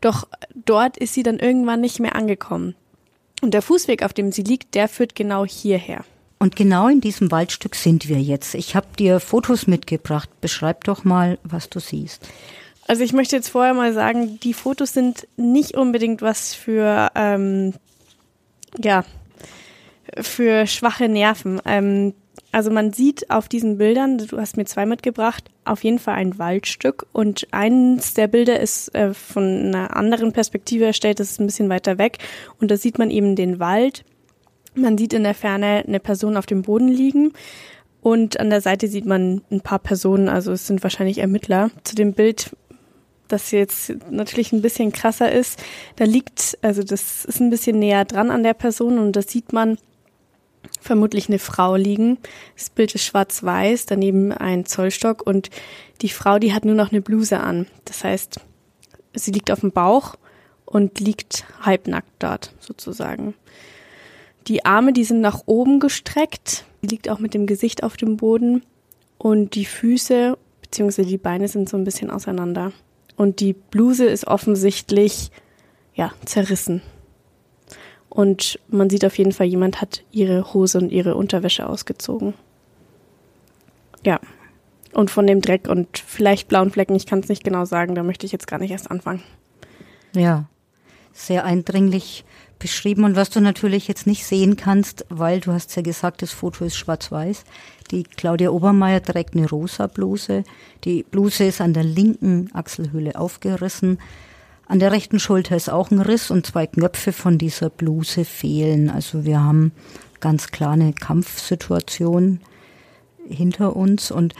Doch 0.00 0.26
dort 0.54 0.96
ist 0.96 1.14
sie 1.14 1.22
dann 1.22 1.38
irgendwann 1.38 1.80
nicht 1.80 2.00
mehr 2.00 2.16
angekommen. 2.16 2.74
Und 3.42 3.54
der 3.54 3.62
Fußweg, 3.62 4.02
auf 4.02 4.12
dem 4.12 4.32
sie 4.32 4.42
liegt, 4.42 4.74
der 4.74 4.88
führt 4.88 5.14
genau 5.14 5.44
hierher. 5.44 6.04
Und 6.38 6.56
genau 6.56 6.88
in 6.88 7.00
diesem 7.00 7.30
Waldstück 7.30 7.76
sind 7.76 8.08
wir 8.08 8.20
jetzt. 8.20 8.54
Ich 8.54 8.74
habe 8.74 8.86
dir 8.98 9.20
Fotos 9.20 9.68
mitgebracht. 9.68 10.28
Beschreib 10.40 10.84
doch 10.84 11.04
mal, 11.04 11.38
was 11.44 11.68
du 11.68 11.78
siehst. 11.78 12.26
Also 12.86 13.02
ich 13.04 13.12
möchte 13.12 13.36
jetzt 13.36 13.48
vorher 13.48 13.74
mal 13.74 13.92
sagen, 13.92 14.40
die 14.40 14.54
Fotos 14.54 14.92
sind 14.92 15.28
nicht 15.36 15.76
unbedingt 15.76 16.20
was 16.20 16.54
für 16.54 17.10
ähm, 17.14 17.74
ja 18.82 19.04
für 20.20 20.66
schwache 20.66 21.08
Nerven. 21.08 21.60
Ähm, 21.64 22.14
also 22.50 22.70
man 22.70 22.92
sieht 22.92 23.30
auf 23.30 23.48
diesen 23.48 23.78
Bildern, 23.78 24.18
du 24.18 24.38
hast 24.38 24.58
mir 24.58 24.66
zwei 24.66 24.84
mitgebracht, 24.84 25.50
auf 25.64 25.84
jeden 25.84 25.98
Fall 25.98 26.16
ein 26.16 26.38
Waldstück 26.38 27.06
und 27.12 27.48
eins 27.50 28.12
der 28.12 28.26
Bilder 28.26 28.60
ist 28.60 28.94
äh, 28.94 29.14
von 29.14 29.44
einer 29.44 29.96
anderen 29.96 30.32
Perspektive 30.32 30.84
erstellt, 30.84 31.18
das 31.18 31.30
ist 31.30 31.40
ein 31.40 31.46
bisschen 31.46 31.70
weiter 31.70 31.96
weg 31.96 32.18
und 32.60 32.70
da 32.70 32.76
sieht 32.76 32.98
man 32.98 33.10
eben 33.10 33.36
den 33.36 33.58
Wald. 33.58 34.04
Man 34.74 34.98
sieht 34.98 35.12
in 35.14 35.22
der 35.22 35.34
Ferne 35.34 35.84
eine 35.86 36.00
Person 36.00 36.36
auf 36.36 36.46
dem 36.46 36.62
Boden 36.62 36.88
liegen 36.88 37.32
und 38.02 38.40
an 38.40 38.50
der 38.50 38.60
Seite 38.60 38.88
sieht 38.88 39.06
man 39.06 39.42
ein 39.50 39.60
paar 39.60 39.78
Personen, 39.78 40.28
also 40.28 40.52
es 40.52 40.66
sind 40.66 40.82
wahrscheinlich 40.82 41.18
Ermittler. 41.18 41.70
Zu 41.84 41.94
dem 41.94 42.12
Bild, 42.12 42.50
das 43.32 43.50
jetzt 43.50 43.94
natürlich 44.10 44.52
ein 44.52 44.62
bisschen 44.62 44.92
krasser 44.92 45.32
ist, 45.32 45.62
da 45.96 46.04
liegt, 46.04 46.58
also 46.62 46.82
das 46.82 47.24
ist 47.24 47.40
ein 47.40 47.50
bisschen 47.50 47.78
näher 47.78 48.04
dran 48.04 48.30
an 48.30 48.42
der 48.42 48.54
Person 48.54 48.98
und 48.98 49.12
da 49.12 49.22
sieht 49.22 49.52
man 49.52 49.78
vermutlich 50.80 51.28
eine 51.28 51.38
Frau 51.38 51.76
liegen. 51.76 52.18
Das 52.56 52.70
Bild 52.70 52.94
ist 52.94 53.04
schwarz-weiß, 53.04 53.86
daneben 53.86 54.32
ein 54.32 54.64
Zollstock 54.64 55.26
und 55.26 55.50
die 56.02 56.08
Frau, 56.08 56.38
die 56.38 56.52
hat 56.52 56.64
nur 56.64 56.74
noch 56.74 56.92
eine 56.92 57.00
Bluse 57.00 57.40
an. 57.40 57.66
Das 57.84 58.04
heißt, 58.04 58.40
sie 59.14 59.30
liegt 59.30 59.50
auf 59.50 59.60
dem 59.60 59.72
Bauch 59.72 60.16
und 60.64 61.00
liegt 61.00 61.44
halbnackt 61.60 62.12
dort 62.18 62.54
sozusagen. 62.60 63.34
Die 64.48 64.64
Arme, 64.64 64.92
die 64.92 65.04
sind 65.04 65.20
nach 65.20 65.42
oben 65.46 65.78
gestreckt, 65.78 66.64
die 66.82 66.88
liegt 66.88 67.08
auch 67.08 67.18
mit 67.18 67.34
dem 67.34 67.46
Gesicht 67.46 67.84
auf 67.84 67.96
dem 67.96 68.16
Boden 68.16 68.62
und 69.18 69.54
die 69.54 69.64
Füße 69.66 70.36
bzw. 70.62 71.04
die 71.04 71.18
Beine 71.18 71.46
sind 71.46 71.68
so 71.68 71.76
ein 71.76 71.84
bisschen 71.84 72.10
auseinander. 72.10 72.72
Und 73.22 73.38
die 73.38 73.52
Bluse 73.52 74.06
ist 74.06 74.26
offensichtlich 74.26 75.30
ja 75.94 76.10
zerrissen. 76.24 76.82
Und 78.08 78.58
man 78.66 78.90
sieht 78.90 79.04
auf 79.04 79.16
jeden 79.16 79.30
Fall, 79.30 79.46
jemand 79.46 79.80
hat 79.80 80.02
ihre 80.10 80.52
Hose 80.52 80.78
und 80.78 80.90
ihre 80.90 81.14
Unterwäsche 81.14 81.68
ausgezogen. 81.68 82.34
Ja. 84.04 84.18
Und 84.92 85.12
von 85.12 85.28
dem 85.28 85.40
Dreck 85.40 85.68
und 85.68 85.98
vielleicht 85.98 86.48
blauen 86.48 86.72
Flecken, 86.72 86.96
ich 86.96 87.06
kann 87.06 87.20
es 87.20 87.28
nicht 87.28 87.44
genau 87.44 87.64
sagen, 87.64 87.94
da 87.94 88.02
möchte 88.02 88.26
ich 88.26 88.32
jetzt 88.32 88.48
gar 88.48 88.58
nicht 88.58 88.72
erst 88.72 88.90
anfangen. 88.90 89.22
Ja, 90.16 90.46
sehr 91.12 91.44
eindringlich 91.44 92.24
beschrieben. 92.62 93.04
Und 93.04 93.16
was 93.16 93.28
du 93.28 93.40
natürlich 93.40 93.88
jetzt 93.88 94.06
nicht 94.06 94.24
sehen 94.24 94.56
kannst, 94.56 95.04
weil 95.10 95.40
du 95.40 95.52
hast 95.52 95.76
ja 95.76 95.82
gesagt, 95.82 96.22
das 96.22 96.30
Foto 96.30 96.64
ist 96.64 96.76
schwarz-weiß. 96.76 97.44
Die 97.90 98.04
Claudia 98.04 98.50
Obermeier 98.50 99.02
trägt 99.02 99.36
eine 99.36 99.48
rosa 99.48 99.88
Bluse. 99.88 100.44
Die 100.84 101.02
Bluse 101.02 101.44
ist 101.44 101.60
an 101.60 101.74
der 101.74 101.84
linken 101.84 102.48
Achselhöhle 102.54 103.16
aufgerissen. 103.16 103.98
An 104.66 104.78
der 104.78 104.92
rechten 104.92 105.18
Schulter 105.18 105.56
ist 105.56 105.68
auch 105.68 105.90
ein 105.90 106.00
Riss 106.00 106.30
und 106.30 106.46
zwei 106.46 106.66
Knöpfe 106.66 107.12
von 107.12 107.36
dieser 107.36 107.68
Bluse 107.68 108.24
fehlen. 108.24 108.88
Also 108.88 109.24
wir 109.26 109.40
haben 109.42 109.72
ganz 110.20 110.48
klar 110.48 110.72
eine 110.72 110.94
Kampfsituation 110.94 112.40
hinter 113.28 113.76
uns 113.76 114.10
und 114.10 114.34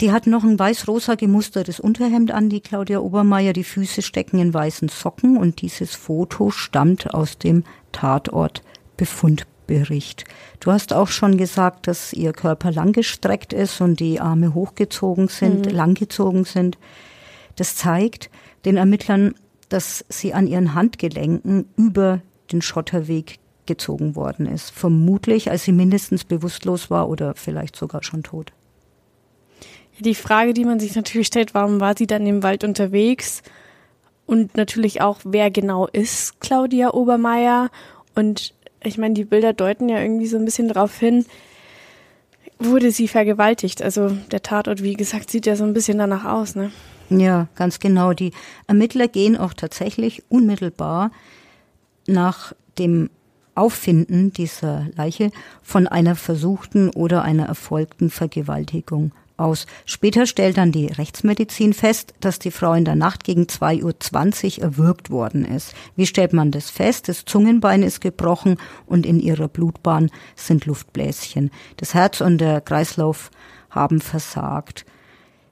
die 0.00 0.10
hat 0.12 0.26
noch 0.26 0.44
ein 0.44 0.58
weiß-rosa 0.58 1.14
gemustertes 1.14 1.80
Unterhemd 1.80 2.30
an, 2.30 2.50
die 2.50 2.60
Claudia 2.60 2.98
Obermeier. 2.98 3.54
Die 3.54 3.64
Füße 3.64 4.02
stecken 4.02 4.38
in 4.38 4.52
weißen 4.52 4.88
Socken 4.88 5.38
und 5.38 5.62
dieses 5.62 5.94
Foto 5.94 6.50
stammt 6.50 7.14
aus 7.14 7.38
dem 7.38 7.64
Tatortbefundbericht. 7.92 10.24
Du 10.60 10.70
hast 10.70 10.92
auch 10.92 11.08
schon 11.08 11.38
gesagt, 11.38 11.86
dass 11.86 12.12
ihr 12.12 12.34
Körper 12.34 12.70
langgestreckt 12.70 13.54
ist 13.54 13.80
und 13.80 14.00
die 14.00 14.20
Arme 14.20 14.52
hochgezogen 14.52 15.28
sind, 15.28 15.64
mhm. 15.66 15.72
langgezogen 15.72 16.44
sind. 16.44 16.76
Das 17.56 17.76
zeigt 17.76 18.28
den 18.66 18.76
Ermittlern, 18.76 19.34
dass 19.70 20.04
sie 20.08 20.34
an 20.34 20.46
ihren 20.46 20.74
Handgelenken 20.74 21.70
über 21.76 22.20
den 22.52 22.60
Schotterweg 22.60 23.38
gezogen 23.64 24.14
worden 24.14 24.44
ist. 24.46 24.70
Vermutlich, 24.70 25.50
als 25.50 25.64
sie 25.64 25.72
mindestens 25.72 26.24
bewusstlos 26.24 26.90
war 26.90 27.08
oder 27.08 27.34
vielleicht 27.34 27.76
sogar 27.76 28.02
schon 28.02 28.22
tot. 28.22 28.52
Die 29.98 30.14
Frage, 30.14 30.52
die 30.52 30.64
man 30.64 30.78
sich 30.78 30.94
natürlich 30.94 31.28
stellt, 31.28 31.54
warum 31.54 31.80
war 31.80 31.94
sie 31.96 32.06
dann 32.06 32.26
im 32.26 32.42
Wald 32.42 32.64
unterwegs? 32.64 33.42
Und 34.26 34.56
natürlich 34.56 35.00
auch, 35.00 35.20
wer 35.24 35.50
genau 35.50 35.86
ist 35.86 36.40
Claudia 36.40 36.92
Obermeier? 36.92 37.70
Und 38.14 38.54
ich 38.82 38.98
meine, 38.98 39.14
die 39.14 39.24
Bilder 39.24 39.52
deuten 39.52 39.88
ja 39.88 40.00
irgendwie 40.00 40.26
so 40.26 40.36
ein 40.36 40.44
bisschen 40.44 40.68
darauf 40.68 40.98
hin, 40.98 41.24
wurde 42.58 42.90
sie 42.90 43.08
vergewaltigt. 43.08 43.82
Also 43.82 44.10
der 44.30 44.42
Tatort, 44.42 44.82
wie 44.82 44.94
gesagt, 44.94 45.30
sieht 45.30 45.46
ja 45.46 45.56
so 45.56 45.64
ein 45.64 45.74
bisschen 45.74 45.98
danach 45.98 46.24
aus, 46.24 46.54
ne? 46.56 46.70
Ja, 47.08 47.46
ganz 47.54 47.78
genau. 47.78 48.12
Die 48.12 48.32
Ermittler 48.66 49.08
gehen 49.08 49.36
auch 49.36 49.54
tatsächlich 49.54 50.24
unmittelbar 50.28 51.10
nach 52.06 52.52
dem 52.78 53.10
Auffinden 53.54 54.32
dieser 54.32 54.86
Leiche 54.96 55.30
von 55.62 55.86
einer 55.86 56.16
versuchten 56.16 56.90
oder 56.90 57.22
einer 57.22 57.46
erfolgten 57.46 58.10
Vergewaltigung 58.10 59.12
aus. 59.36 59.66
Später 59.84 60.26
stellt 60.26 60.56
dann 60.56 60.72
die 60.72 60.86
Rechtsmedizin 60.86 61.72
fest, 61.72 62.14
dass 62.20 62.38
die 62.38 62.50
Frau 62.50 62.72
in 62.74 62.84
der 62.84 62.94
Nacht 62.96 63.24
gegen 63.24 63.44
2.20 63.44 64.58
Uhr 64.58 64.64
erwürgt 64.64 65.10
worden 65.10 65.44
ist. 65.44 65.74
Wie 65.96 66.06
stellt 66.06 66.32
man 66.32 66.50
das 66.50 66.70
fest? 66.70 67.08
Das 67.08 67.24
Zungenbein 67.24 67.82
ist 67.82 68.00
gebrochen 68.00 68.56
und 68.86 69.06
in 69.06 69.20
ihrer 69.20 69.48
Blutbahn 69.48 70.10
sind 70.34 70.66
Luftbläschen. 70.66 71.50
Das 71.76 71.94
Herz 71.94 72.20
und 72.20 72.38
der 72.38 72.60
Kreislauf 72.60 73.30
haben 73.70 74.00
versagt. 74.00 74.84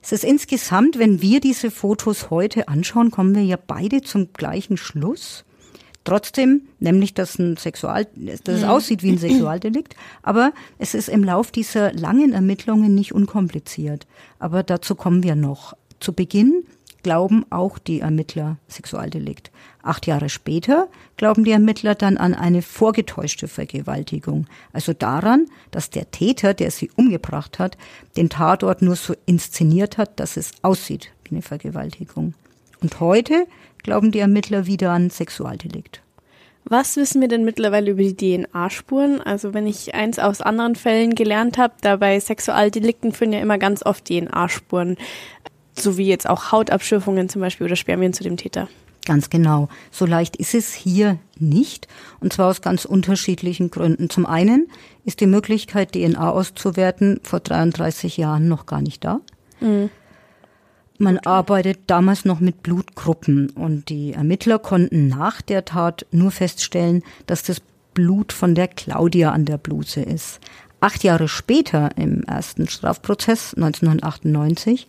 Es 0.02 0.12
ist 0.12 0.24
insgesamt, 0.24 0.98
wenn 0.98 1.22
wir 1.22 1.40
diese 1.40 1.70
Fotos 1.70 2.28
heute 2.28 2.68
anschauen, 2.68 3.10
kommen 3.10 3.34
wir 3.34 3.42
ja 3.42 3.56
beide 3.56 4.02
zum 4.02 4.32
gleichen 4.34 4.76
Schluss. 4.76 5.44
Trotzdem, 6.04 6.62
nämlich, 6.80 7.14
dass 7.14 7.38
ein 7.38 7.56
Sexual, 7.56 8.06
dass 8.14 8.40
es 8.46 8.62
mhm. 8.62 8.68
aussieht 8.68 9.02
wie 9.02 9.12
ein 9.12 9.18
Sexualdelikt, 9.18 9.96
aber 10.22 10.52
es 10.78 10.94
ist 10.94 11.08
im 11.08 11.24
Lauf 11.24 11.50
dieser 11.50 11.92
langen 11.94 12.32
Ermittlungen 12.32 12.94
nicht 12.94 13.14
unkompliziert. 13.14 14.06
Aber 14.38 14.62
dazu 14.62 14.94
kommen 14.94 15.22
wir 15.22 15.34
noch. 15.34 15.74
Zu 16.00 16.12
Beginn 16.12 16.64
glauben 17.02 17.46
auch 17.50 17.78
die 17.78 18.00
Ermittler 18.00 18.58
Sexualdelikt. 18.68 19.50
Acht 19.82 20.06
Jahre 20.06 20.28
später 20.28 20.88
glauben 21.16 21.44
die 21.44 21.52
Ermittler 21.52 21.94
dann 21.94 22.16
an 22.16 22.34
eine 22.34 22.62
vorgetäuschte 22.62 23.48
Vergewaltigung. 23.48 24.46
Also 24.72 24.92
daran, 24.92 25.46
dass 25.70 25.90
der 25.90 26.10
Täter, 26.10 26.54
der 26.54 26.70
sie 26.70 26.90
umgebracht 26.96 27.58
hat, 27.58 27.78
den 28.16 28.30
Tatort 28.30 28.82
nur 28.82 28.96
so 28.96 29.14
inszeniert 29.26 29.96
hat, 29.96 30.18
dass 30.18 30.36
es 30.36 30.52
aussieht 30.62 31.12
wie 31.24 31.32
eine 31.32 31.42
Vergewaltigung. 31.42 32.34
Und 32.84 33.00
heute 33.00 33.46
glauben 33.82 34.12
die 34.12 34.18
Ermittler 34.18 34.66
wieder 34.66 34.90
an 34.90 35.08
Sexualdelikt. 35.08 36.02
Was 36.64 36.98
wissen 36.98 37.22
wir 37.22 37.28
denn 37.28 37.42
mittlerweile 37.42 37.92
über 37.92 38.02
die 38.02 38.14
DNA-Spuren? 38.14 39.22
Also 39.22 39.54
wenn 39.54 39.66
ich 39.66 39.94
eins 39.94 40.18
aus 40.18 40.42
anderen 40.42 40.76
Fällen 40.76 41.14
gelernt 41.14 41.56
habe, 41.56 41.72
da 41.80 41.96
bei 41.96 42.20
Sexualdelikten 42.20 43.12
führen 43.12 43.32
ja 43.32 43.40
immer 43.40 43.56
ganz 43.56 43.82
oft 43.86 44.04
DNA-Spuren, 44.04 44.98
so 45.72 45.96
wie 45.96 46.06
jetzt 46.06 46.28
auch 46.28 46.52
Hautabschürfungen 46.52 47.30
zum 47.30 47.40
Beispiel 47.40 47.64
oder 47.66 47.76
Spermien 47.76 48.12
zu 48.12 48.22
dem 48.22 48.36
Täter. 48.36 48.68
Ganz 49.06 49.30
genau. 49.30 49.70
So 49.90 50.04
leicht 50.04 50.36
ist 50.36 50.54
es 50.54 50.74
hier 50.74 51.18
nicht. 51.38 51.88
Und 52.20 52.34
zwar 52.34 52.50
aus 52.50 52.60
ganz 52.60 52.84
unterschiedlichen 52.84 53.70
Gründen. 53.70 54.10
Zum 54.10 54.26
einen 54.26 54.68
ist 55.06 55.20
die 55.20 55.26
Möglichkeit, 55.26 55.92
DNA 55.92 56.30
auszuwerten, 56.30 57.18
vor 57.22 57.40
33 57.40 58.18
Jahren 58.18 58.46
noch 58.46 58.66
gar 58.66 58.82
nicht 58.82 59.04
da. 59.04 59.22
Mhm. 59.60 59.88
Man 60.98 61.18
arbeitet 61.18 61.80
damals 61.88 62.24
noch 62.24 62.38
mit 62.38 62.62
Blutgruppen 62.62 63.50
und 63.50 63.88
die 63.88 64.12
Ermittler 64.12 64.60
konnten 64.60 65.08
nach 65.08 65.42
der 65.42 65.64
Tat 65.64 66.06
nur 66.12 66.30
feststellen, 66.30 67.02
dass 67.26 67.42
das 67.42 67.60
Blut 67.94 68.32
von 68.32 68.54
der 68.54 68.68
Claudia 68.68 69.32
an 69.32 69.44
der 69.44 69.58
Bluse 69.58 70.02
ist. 70.02 70.40
Acht 70.80 71.02
Jahre 71.02 71.28
später, 71.28 71.96
im 71.96 72.22
ersten 72.24 72.68
Strafprozess 72.68 73.54
1998, 73.54 74.86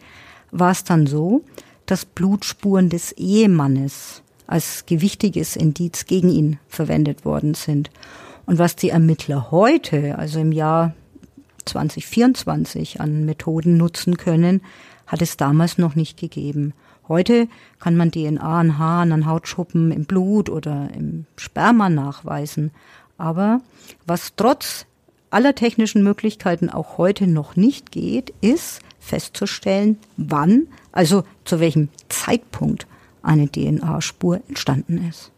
war 0.52 0.72
es 0.72 0.84
dann 0.84 1.08
so, 1.08 1.44
dass 1.86 2.06
Blutspuren 2.06 2.90
des 2.90 3.12
Ehemannes 3.14 4.22
als 4.48 4.86
gewichtiges 4.86 5.56
Indiz 5.56 6.06
gegen 6.06 6.30
ihn 6.30 6.60
verwendet 6.68 7.26
worden 7.26 7.56
sind. 7.56 7.90
Und 8.46 8.60
was 8.60 8.76
die 8.76 8.90
Ermittler 8.90 9.50
heute, 9.52 10.20
also 10.20 10.40
im 10.40 10.52
Jahr 10.52 10.94
2024, 11.66 13.02
an 13.02 13.26
Methoden 13.26 13.78
nutzen 13.78 14.18
können, 14.18 14.62
hat 15.08 15.22
es 15.22 15.38
damals 15.38 15.78
noch 15.78 15.96
nicht 15.96 16.18
gegeben. 16.20 16.74
Heute 17.08 17.48
kann 17.80 17.96
man 17.96 18.12
DNA 18.12 18.60
an 18.60 18.78
Haaren, 18.78 19.12
an 19.12 19.26
Hautschuppen, 19.26 19.92
im 19.92 20.06
Blut 20.06 20.50
oder 20.50 20.90
im 20.96 21.26
Sperma 21.38 21.90
nachweisen. 21.90 22.72
Aber 23.18 23.62
was 24.06 24.36
trotz 24.36 24.86
aller 25.30 25.54
technischen 25.54 26.04
Möglichkeiten 26.04 26.70
auch 26.70 26.98
heute 26.98 27.28
noch 27.28 27.56
nicht 27.56 27.92
geht, 27.92 28.34
ist 28.42 28.82
festzustellen, 29.00 29.98
wann, 30.18 30.68
also 30.92 31.24
zu 31.44 31.60
welchem 31.60 31.90
Zeitpunkt 32.10 32.88
eine 33.22 33.50
DNA-Spur 33.50 34.42
entstanden 34.48 35.08
ist. 35.10 35.32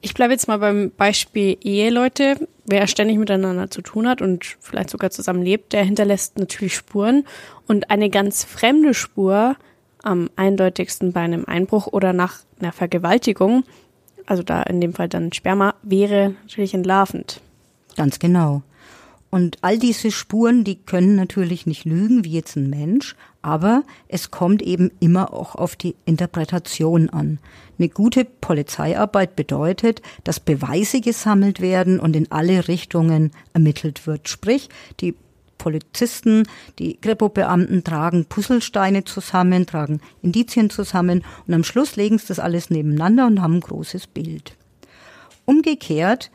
Ich 0.00 0.14
bleibe 0.14 0.32
jetzt 0.32 0.48
mal 0.48 0.58
beim 0.58 0.90
Beispiel 0.96 1.56
Eheleute. 1.62 2.48
Wer 2.66 2.86
ständig 2.88 3.18
miteinander 3.18 3.70
zu 3.70 3.80
tun 3.80 4.08
hat 4.08 4.20
und 4.20 4.56
vielleicht 4.60 4.90
sogar 4.90 5.10
zusammen 5.10 5.42
lebt, 5.42 5.72
der 5.72 5.84
hinterlässt 5.84 6.38
natürlich 6.38 6.74
Spuren. 6.74 7.24
Und 7.68 7.90
eine 7.90 8.10
ganz 8.10 8.44
fremde 8.44 8.92
Spur, 8.92 9.56
am 10.02 10.30
eindeutigsten 10.36 11.12
bei 11.12 11.20
einem 11.20 11.44
Einbruch 11.46 11.86
oder 11.86 12.12
nach 12.12 12.40
einer 12.60 12.72
Vergewaltigung, 12.72 13.64
also 14.26 14.42
da 14.42 14.62
in 14.62 14.80
dem 14.80 14.94
Fall 14.94 15.08
dann 15.08 15.32
Sperma, 15.32 15.74
wäre 15.82 16.34
natürlich 16.42 16.74
entlarvend. 16.74 17.40
Ganz 17.96 18.18
genau. 18.18 18.62
Und 19.30 19.58
all 19.62 19.78
diese 19.78 20.10
Spuren, 20.10 20.64
die 20.64 20.76
können 20.76 21.16
natürlich 21.16 21.66
nicht 21.66 21.84
lügen, 21.84 22.24
wie 22.24 22.32
jetzt 22.32 22.56
ein 22.56 22.70
Mensch, 22.70 23.16
aber 23.46 23.84
es 24.08 24.32
kommt 24.32 24.60
eben 24.60 24.90
immer 24.98 25.32
auch 25.32 25.54
auf 25.54 25.76
die 25.76 25.94
Interpretation 26.04 27.08
an. 27.10 27.38
Eine 27.78 27.88
gute 27.88 28.24
Polizeiarbeit 28.24 29.36
bedeutet, 29.36 30.02
dass 30.24 30.40
Beweise 30.40 31.00
gesammelt 31.00 31.60
werden 31.60 32.00
und 32.00 32.16
in 32.16 32.32
alle 32.32 32.66
Richtungen 32.66 33.30
ermittelt 33.52 34.04
wird. 34.04 34.28
Sprich, 34.28 34.68
die 34.98 35.14
Polizisten, 35.58 36.48
die 36.80 36.96
Kripo-Beamten 36.96 37.84
tragen 37.84 38.24
Puzzlesteine 38.24 39.04
zusammen, 39.04 39.64
tragen 39.64 40.00
Indizien 40.22 40.68
zusammen 40.68 41.22
und 41.46 41.54
am 41.54 41.62
Schluss 41.62 41.94
legen 41.94 42.18
sie 42.18 42.26
das 42.26 42.40
alles 42.40 42.68
nebeneinander 42.68 43.28
und 43.28 43.40
haben 43.40 43.54
ein 43.54 43.60
großes 43.60 44.08
Bild. 44.08 44.56
Umgekehrt 45.44 46.32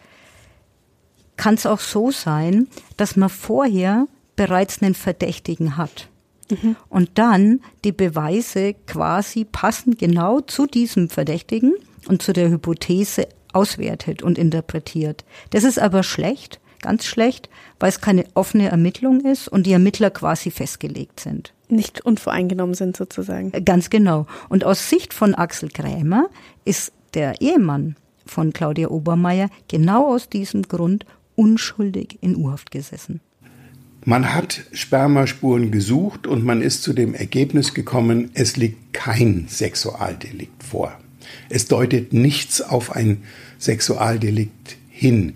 kann 1.36 1.56
es 1.56 1.66
auch 1.66 1.82
so 1.82 2.10
sein, 2.10 2.70
dass 2.96 3.18
man 3.18 3.28
vorher 3.28 4.08
bereits 4.38 4.82
einen 4.82 4.94
Verdächtigen 4.94 5.76
hat. 5.76 6.08
Mhm. 6.52 6.76
Und 6.90 7.12
dann 7.16 7.62
die 7.84 7.92
Beweise 7.92 8.76
quasi 8.88 9.46
passen 9.46 9.98
genau 9.98 10.42
zu 10.42 10.68
diesem 10.68 11.10
Verdächtigen 11.10 11.74
und 12.08 12.22
zu 12.22 12.34
der 12.34 12.50
Hypothese 12.50 13.28
auswertet 13.54 14.22
und 14.22 14.38
interpretiert. 14.38 15.26
Das 15.52 15.64
ist 15.64 15.80
aber 15.80 16.04
schlecht, 16.04 16.60
ganz 16.82 17.06
schlecht, 17.06 17.50
weil 17.80 17.90
es 17.90 18.02
keine 18.02 18.26
offene 18.34 18.70
Ermittlung 18.70 19.22
ist 19.22 19.48
und 19.48 19.66
die 19.66 19.74
Ermittler 19.74 20.10
quasi 20.10 20.52
festgelegt 20.52 21.20
sind. 21.20 21.54
Nicht 21.68 22.02
unvoreingenommen 22.02 22.76
sind 22.76 22.98
sozusagen. 22.98 23.54
Äh, 23.54 23.62
ganz 23.62 23.90
genau. 23.90 24.28
Und 24.50 24.64
aus 24.64 24.90
Sicht 24.90 25.14
von 25.14 25.36
Axel 25.36 25.70
Krämer 25.70 26.28
ist 26.66 26.92
der 27.14 27.42
Ehemann 27.42 27.96
von 28.26 28.54
Claudia 28.54 28.90
Obermeier 28.90 29.50
genau 29.68 30.14
aus 30.14 30.30
diesem 30.30 30.64
Grund 30.64 31.06
unschuldig 31.36 32.18
in 32.22 32.36
U-Haft 32.36 32.72
gesessen. 32.72 33.22
Man 34.04 34.34
hat 34.34 34.64
Spermaspuren 34.74 35.72
gesucht 35.72 36.26
und 36.26 36.44
man 36.44 36.62
ist 36.62 36.82
zu 36.82 36.94
dem 36.94 37.14
Ergebnis 37.14 37.74
gekommen, 37.74 38.32
es 38.34 38.58
liegt 38.58 38.94
kein 38.94 39.46
Sexualdelikt 39.48 40.64
vor. 40.64 40.98
Es 41.50 41.68
deutet 41.68 42.12
nichts 42.12 42.62
auf 42.62 42.96
ein 42.96 43.24
Sexualdelikt 43.60 44.78
hin. 44.90 45.36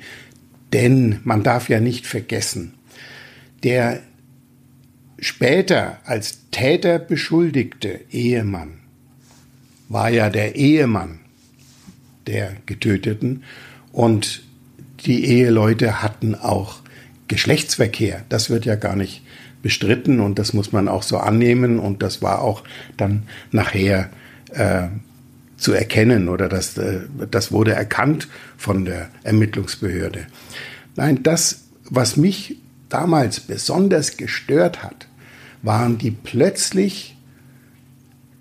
Denn 0.73 1.19
man 1.23 1.43
darf 1.43 1.69
ja 1.69 1.79
nicht 1.79 2.07
vergessen, 2.07 2.73
der 3.63 4.01
später 5.19 5.99
als 6.05 6.49
Täter 6.51 6.99
beschuldigte 6.99 8.01
Ehemann 8.11 8.79
war 9.89 10.09
ja 10.09 10.29
der 10.29 10.55
Ehemann 10.55 11.19
der 12.27 12.55
Getöteten 12.65 13.43
und 13.91 14.43
die 15.05 15.25
Eheleute 15.25 16.01
hatten 16.01 16.33
auch 16.33 16.79
Geschlechtsverkehr. 17.27 18.23
Das 18.29 18.49
wird 18.49 18.65
ja 18.65 18.75
gar 18.75 18.95
nicht 18.95 19.23
bestritten 19.61 20.19
und 20.19 20.37
das 20.37 20.53
muss 20.53 20.71
man 20.71 20.87
auch 20.87 21.03
so 21.03 21.17
annehmen 21.17 21.79
und 21.79 22.03
das 22.03 22.21
war 22.21 22.41
auch 22.41 22.63
dann 22.97 23.23
nachher 23.51 24.09
äh, 24.51 24.87
zu 25.57 25.73
erkennen 25.73 26.29
oder 26.29 26.47
das, 26.47 26.77
äh, 26.77 27.01
das 27.31 27.51
wurde 27.51 27.73
erkannt 27.73 28.27
von 28.57 28.85
der 28.85 29.09
Ermittlungsbehörde. 29.23 30.27
Nein, 30.95 31.23
das, 31.23 31.63
was 31.89 32.15
mich 32.15 32.57
damals 32.89 33.39
besonders 33.39 34.17
gestört 34.17 34.83
hat, 34.83 35.07
waren 35.63 35.97
die 35.97 36.11
plötzlich 36.11 37.17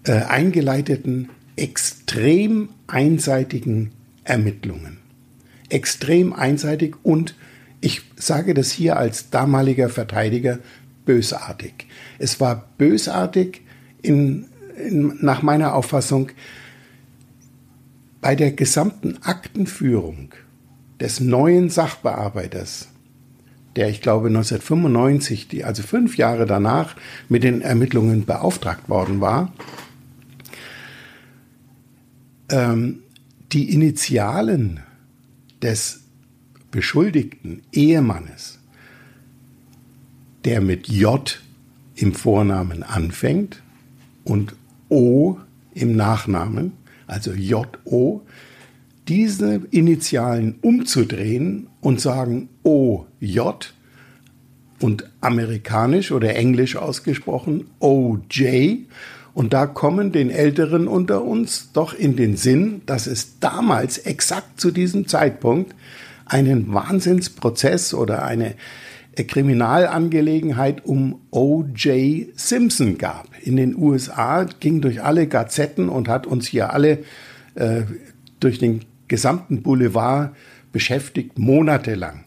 äh, 0.05 0.13
eingeleiteten, 0.13 1.31
extrem 1.57 2.69
einseitigen 2.87 3.93
Ermittlungen 4.25 4.99
extrem 5.75 6.33
einseitig 6.33 6.95
und 7.03 7.35
ich 7.85 8.01
sage 8.17 8.55
das 8.55 8.73
hier 8.73 8.97
als 8.97 9.29
damaliger 9.29 9.91
Verteidiger 9.91 10.59
bösartig. 11.05 11.87
Es 12.19 12.41
war 12.41 12.71
bösartig 12.79 13.61
in, 14.01 14.47
in, 14.83 15.19
nach 15.21 15.43
meiner 15.43 15.75
Auffassung 15.75 16.31
bei 18.23 18.37
der 18.37 18.53
gesamten 18.53 19.23
Aktenführung 19.23 20.31
des 20.99 21.21
neuen 21.21 21.69
Sachbearbeiters, 21.69 22.89
der 23.77 23.91
ich 23.91 24.01
glaube 24.01 24.29
1995, 24.29 25.49
die, 25.49 25.65
also 25.65 25.83
fünf 25.83 26.17
Jahre 26.17 26.47
danach, 26.47 26.97
mit 27.29 27.43
den 27.43 27.61
Ermittlungen 27.61 28.25
beauftragt 28.25 28.89
worden 28.89 29.21
war, 29.21 29.53
ähm, 32.49 33.01
die 33.53 33.75
Initialen 33.75 34.81
des 35.61 36.04
beschuldigten 36.75 37.63
Ehemannes, 37.73 38.59
der 40.45 40.61
mit 40.61 40.89
J 40.89 41.41
im 41.95 42.13
Vornamen 42.13 42.83
anfängt 42.83 43.63
und 44.25 44.57
O 44.89 45.39
im 45.73 45.95
Nachnamen, 45.95 46.73
also 47.07 47.33
JO, 47.33 48.23
diese 49.07 49.61
Initialen 49.71 50.57
umzudrehen 50.63 51.69
und 51.81 52.01
sagen 52.01 52.49
OJ 52.65 53.39
und 54.81 55.09
amerikanisch 55.21 56.11
oder 56.11 56.35
englisch 56.35 56.75
ausgesprochen 56.75 57.69
OJ 57.79 58.79
und 59.33 59.53
da 59.53 59.67
kommen 59.67 60.11
den 60.11 60.31
Älteren 60.31 60.89
unter 60.89 61.23
uns 61.23 61.71
doch 61.73 61.95
in 61.95 62.17
den 62.17 62.37
Sinn, 62.37 62.83
dass 62.87 63.07
es 63.07 63.39
damals 63.39 63.99
exakt 63.99 64.61
zu 64.61 64.73
diesem 64.73 65.07
Zeitpunkt 65.07 65.73
einen 66.27 66.73
Wahnsinnsprozess 66.73 67.95
oder 67.95 68.25
eine 68.25 68.55
Kriminalangelegenheit 69.17 70.85
um 70.85 71.21
O.J. 71.31 72.27
Simpson 72.35 72.99
gab. 72.99 73.29
In 73.43 73.57
den 73.57 73.77
USA 73.77 74.45
ging 74.45 74.81
durch 74.81 75.03
alle 75.03 75.29
Gazetten 75.29 75.89
und 75.89 76.09
hat 76.09 76.27
uns 76.27 76.49
hier 76.49 76.73
alle 76.73 77.05
äh, 77.55 77.83
durch 78.41 78.59
den 78.59 78.81
gesamten 79.07 79.63
Boulevard 79.63 80.35
beschäftigt, 80.73 81.39
monatelang. 81.39 82.25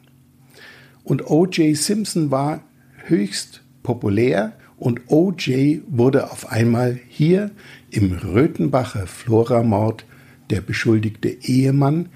Und 1.04 1.30
O.J. 1.30 1.76
Simpson 1.76 2.32
war 2.32 2.62
höchst 3.06 3.62
populär 3.84 4.54
und 4.78 5.02
OJ 5.08 5.82
wurde 5.88 6.32
auf 6.32 6.52
einmal 6.52 7.00
hier 7.08 7.52
im 7.90 8.12
Röthenbacher 8.12 9.08
Floramord 9.08 10.06
der 10.50 10.62
beschuldigte 10.62 11.30
Ehemann 11.30 12.10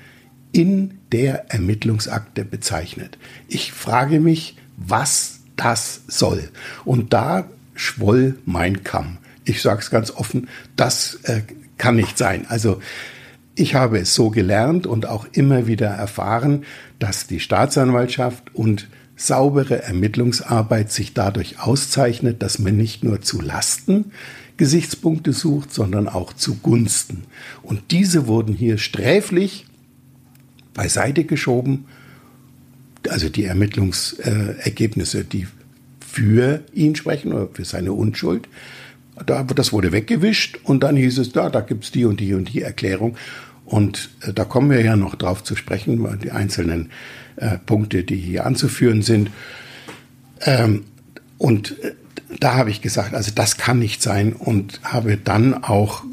in 0.52 1.00
der 1.12 1.52
Ermittlungsakte 1.52 2.46
bezeichnet. 2.46 3.18
Ich 3.48 3.72
frage 3.72 4.20
mich, 4.20 4.58
was 4.78 5.40
das 5.56 6.02
soll. 6.08 6.50
Und 6.86 7.14
da 7.14 7.50
schwoll 7.76 8.38
mein 8.46 8.84
Kamm. 8.84 9.18
Ich 9.46 9.62
sage 9.62 9.80
es 9.82 9.90
ganz 9.90 10.12
offen, 10.12 10.50
das 10.76 11.20
äh, 11.24 11.42
kann 11.78 11.96
nicht 11.96 12.18
sein. 12.18 12.46
Also 12.48 12.82
ich 13.56 13.76
habe 13.76 14.00
es 14.00 14.16
so 14.16 14.30
gelernt 14.30 14.88
und 14.88 15.06
auch 15.06 15.28
immer 15.34 15.68
wieder 15.68 15.90
erfahren, 15.90 16.64
dass 17.00 17.28
die 17.28 17.40
Staatsanwaltschaft 17.40 18.56
und 18.56 18.88
saubere 19.16 19.84
Ermittlungsarbeit 19.84 20.92
sich 20.92 21.14
dadurch 21.14 21.60
auszeichnet, 21.60 22.42
dass 22.42 22.60
man 22.60 22.78
nicht 22.78 23.04
nur 23.04 23.22
zu 23.22 23.42
Lasten 23.42 24.12
Gesichtspunkte 24.58 25.34
sucht, 25.34 25.74
sondern 25.74 26.08
auch 26.08 26.34
zu 26.34 26.56
Gunsten. 26.56 27.24
Und 27.64 27.92
diese 27.92 28.28
wurden 28.28 28.54
hier 28.54 28.78
sträflich 28.78 29.66
beiseite 30.74 31.24
geschoben. 31.24 31.86
Also 33.10 33.30
die 33.30 33.46
Ermittlungsergebnisse, 33.46 35.24
die 35.24 35.48
für 36.00 36.64
ihn 36.74 36.96
sprechen 36.96 37.34
oder 37.34 37.48
für 37.52 37.66
seine 37.66 37.94
Unschuld. 37.94 38.48
das 39.26 39.74
wurde 39.74 39.92
weggewischt 39.92 40.60
und 40.64 40.84
dann 40.84 40.96
hieß 40.98 41.20
es, 41.20 41.32
da, 41.32 41.50
da 41.50 41.62
gibt 41.62 41.86
es 41.86 41.92
die 41.92 42.06
und 42.06 42.20
die 42.20 42.34
und 42.34 42.54
die 42.54 42.62
Erklärung. 42.62 43.18
Und 43.66 44.10
äh, 44.22 44.34
da 44.34 44.44
kommen 44.44 44.70
wir 44.70 44.82
ja 44.82 44.96
noch 44.96 45.16
drauf 45.16 45.44
zu 45.44 45.56
sprechen, 45.56 46.20
die 46.22 46.32
einzelnen 46.32 46.92
äh, 47.38 47.58
Punkte, 47.58 48.04
die 48.04 48.18
hier 48.18 48.46
anzuführen 48.46 49.02
sind. 49.02 49.32
Ähm, 50.42 50.84
und 51.38 51.80
äh, 51.82 51.94
da 52.40 52.56
habe 52.56 52.70
ich 52.70 52.82
gesagt, 52.82 53.14
also 53.14 53.32
das 53.34 53.58
kann 53.58 53.80
nicht 53.80 54.02
sein 54.02 54.34
und 54.34 54.82
habe 54.84 55.18
dann 55.18 55.54
auch, 55.64 56.04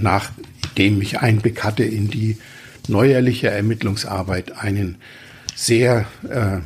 nachdem 0.00 1.00
ich 1.00 1.20
Einblick 1.20 1.62
hatte 1.62 1.84
in 1.84 2.10
die 2.10 2.36
neuerliche 2.88 3.50
Ermittlungsarbeit, 3.50 4.58
einen 4.58 4.96
sehr 5.54 6.06
äh, 6.28 6.58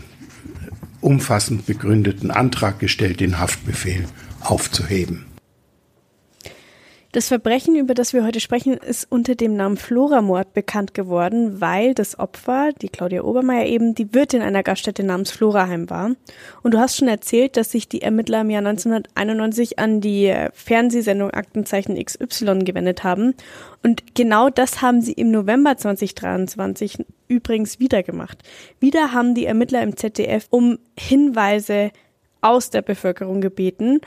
umfassend 1.00 1.66
begründeten 1.66 2.30
Antrag 2.30 2.78
gestellt, 2.78 3.20
den 3.20 3.38
Haftbefehl 3.38 4.04
aufzuheben. 4.40 5.27
Das 7.18 7.26
Verbrechen, 7.26 7.74
über 7.74 7.94
das 7.94 8.12
wir 8.12 8.24
heute 8.24 8.38
sprechen, 8.38 8.74
ist 8.74 9.10
unter 9.10 9.34
dem 9.34 9.56
Namen 9.56 9.76
Floramord 9.76 10.52
bekannt 10.52 10.94
geworden, 10.94 11.60
weil 11.60 11.92
das 11.92 12.16
Opfer, 12.16 12.70
die 12.80 12.90
Claudia 12.90 13.24
Obermeier 13.24 13.66
eben, 13.66 13.96
die 13.96 14.14
Wirtin 14.14 14.40
einer 14.40 14.62
Gaststätte 14.62 15.02
namens 15.02 15.32
Floraheim 15.32 15.90
war. 15.90 16.12
Und 16.62 16.74
du 16.74 16.78
hast 16.78 16.96
schon 16.96 17.08
erzählt, 17.08 17.56
dass 17.56 17.72
sich 17.72 17.88
die 17.88 18.02
Ermittler 18.02 18.42
im 18.42 18.50
Jahr 18.50 18.64
1991 18.64 19.80
an 19.80 20.00
die 20.00 20.32
Fernsehsendung 20.52 21.32
Aktenzeichen 21.32 21.96
XY 21.96 22.60
gewendet 22.60 23.02
haben. 23.02 23.34
Und 23.82 24.14
genau 24.14 24.48
das 24.48 24.80
haben 24.80 25.00
sie 25.00 25.14
im 25.14 25.32
November 25.32 25.76
2023 25.76 27.04
übrigens 27.26 27.80
wieder 27.80 28.04
gemacht. 28.04 28.44
Wieder 28.78 29.12
haben 29.12 29.34
die 29.34 29.46
Ermittler 29.46 29.82
im 29.82 29.96
ZDF 29.96 30.46
um 30.50 30.78
Hinweise 30.96 31.90
aus 32.42 32.70
der 32.70 32.82
Bevölkerung 32.82 33.40
gebeten. 33.40 34.02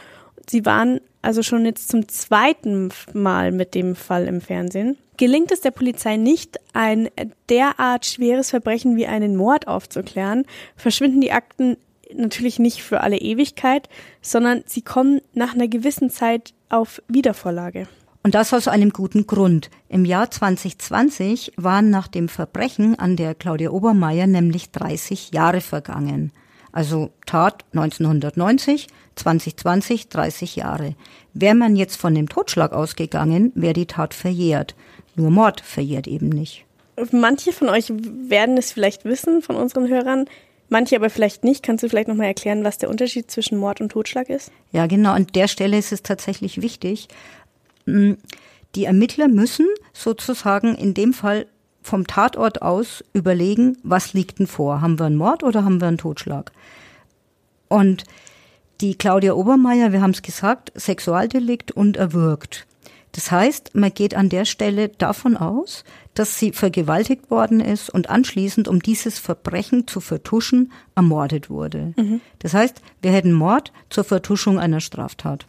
Sie 0.50 0.66
waren 0.66 1.02
also 1.22 1.44
schon 1.44 1.66
jetzt 1.66 1.90
zum 1.90 2.08
zweiten 2.08 2.90
Mal 3.14 3.52
mit 3.52 3.76
dem 3.76 3.96
Fall 3.96 4.26
im 4.26 4.42
Fernsehen. 4.42 4.98
Gelingt 5.18 5.52
es 5.52 5.62
der 5.62 5.72
Polizei 5.72 6.18
nicht, 6.18 6.60
ein 6.74 7.10
derart 7.50 8.06
schweres 8.06 8.50
Verbrechen 8.50 8.96
wie 8.96 9.06
einen 9.06 9.36
Mord 9.36 9.68
aufzuklären, 9.68 10.46
verschwinden 10.76 11.22
die 11.22 11.32
Akten 11.32 11.78
natürlich 12.14 12.60
nicht 12.60 12.82
für 12.82 13.02
alle 13.02 13.18
Ewigkeit, 13.18 13.88
sondern 14.22 14.64
sie 14.66 14.82
kommen 14.82 15.22
nach 15.34 15.54
einer 15.54 15.68
gewissen 15.68 16.10
Zeit 16.10 16.54
auf 16.70 17.02
Wiedervorlage. 17.08 17.88
Und 18.24 18.36
das 18.36 18.54
aus 18.54 18.68
einem 18.68 18.92
guten 18.92 19.26
Grund. 19.26 19.70
Im 19.90 20.06
Jahr 20.06 20.30
2020 20.30 21.54
waren 21.58 21.90
nach 21.90 22.08
dem 22.08 22.30
Verbrechen 22.30 22.98
an 23.00 23.16
der 23.16 23.34
Claudia 23.34 23.72
Obermeier 23.72 24.28
nämlich 24.28 24.72
30 24.72 25.32
Jahre 25.34 25.62
vergangen. 25.62 26.32
Also 26.72 27.12
Tat 27.26 27.66
1990, 27.74 28.88
2020 29.16 30.10
30 30.10 30.56
Jahre. 30.56 30.96
Wäre 31.34 31.56
man 31.56 31.76
jetzt 31.76 31.98
von 31.98 32.16
dem 32.16 32.30
Totschlag 32.30 32.74
ausgegangen, 32.74 33.52
wäre 33.56 33.74
die 33.74 33.86
Tat 33.86 34.14
verjährt. 34.14 34.76
Nur 35.16 35.32
Mord 35.32 35.62
verjährt 35.62 36.08
eben 36.08 36.30
nicht. 36.30 36.66
Manche 37.12 37.52
von 37.52 37.70
euch 37.70 37.92
werden 37.92 38.58
es 38.58 38.72
vielleicht 38.72 39.06
wissen, 39.06 39.42
von 39.42 39.56
unseren 39.56 39.88
Hörern. 39.88 40.26
Manche 40.70 40.96
aber 40.96 41.10
vielleicht 41.10 41.44
nicht. 41.44 41.64
Kannst 41.64 41.84
du 41.84 41.90
vielleicht 41.90 42.08
nochmal 42.08 42.28
erklären, 42.28 42.64
was 42.64 42.78
der 42.78 42.90
Unterschied 42.90 43.30
zwischen 43.30 43.58
Mord 43.58 43.82
und 43.82 43.92
Totschlag 43.92 44.30
ist? 44.30 44.52
Ja, 44.72 44.88
genau. 44.88 45.12
An 45.12 45.28
der 45.28 45.48
Stelle 45.48 45.78
ist 45.78 45.92
es 45.92 46.04
tatsächlich 46.04 46.62
wichtig. 46.62 47.10
Mm, 47.86 48.14
die 48.76 48.86
Ermittler 48.86 49.28
müssen 49.28 49.68
sozusagen 49.92 50.76
in 50.76 50.94
dem 50.94 51.14
Fall 51.14 51.46
vom 51.82 52.08
Tatort 52.08 52.62
aus 52.62 53.04
überlegen, 53.14 53.78
was 53.84 54.14
liegt 54.14 54.40
denn 54.40 54.48
vor? 54.48 54.82
Haben 54.82 55.00
wir 55.00 55.06
einen 55.06 55.18
Mord 55.18 55.44
oder 55.44 55.64
haben 55.64 55.82
wir 55.82 55.88
einen 55.88 55.98
Totschlag? 55.98 56.52
Und 57.68 58.04
die 58.82 58.96
Claudia 58.96 59.34
Obermeier, 59.34 59.92
wir 59.92 60.02
haben 60.02 60.12
es 60.12 60.22
gesagt, 60.22 60.72
Sexualdelikt 60.76 61.72
und 61.72 61.98
erwürgt. 61.98 62.66
Das 63.14 63.32
heißt, 63.32 63.76
man 63.76 63.94
geht 63.94 64.16
an 64.16 64.30
der 64.30 64.46
Stelle 64.46 64.90
davon 64.90 65.36
aus, 65.36 65.84
dass 66.14 66.40
sie 66.40 66.54
vergewaltigt 66.54 67.30
worden 67.30 67.60
ist 67.60 67.90
und 67.90 68.10
anschließend, 68.10 68.68
um 68.68 68.82
dieses 68.82 69.20
Verbrechen 69.20 69.88
zu 69.88 70.00
vertuschen, 70.00 70.72
ermordet 70.96 71.50
wurde. 71.50 71.94
Mhm. 71.98 72.22
Das 72.40 72.54
heißt, 72.54 72.82
wir 73.02 73.12
hätten 73.12 73.34
Mord 73.34 73.74
zur 73.90 74.04
Vertuschung 74.04 74.60
einer 74.60 74.80
Straftat. 74.80 75.46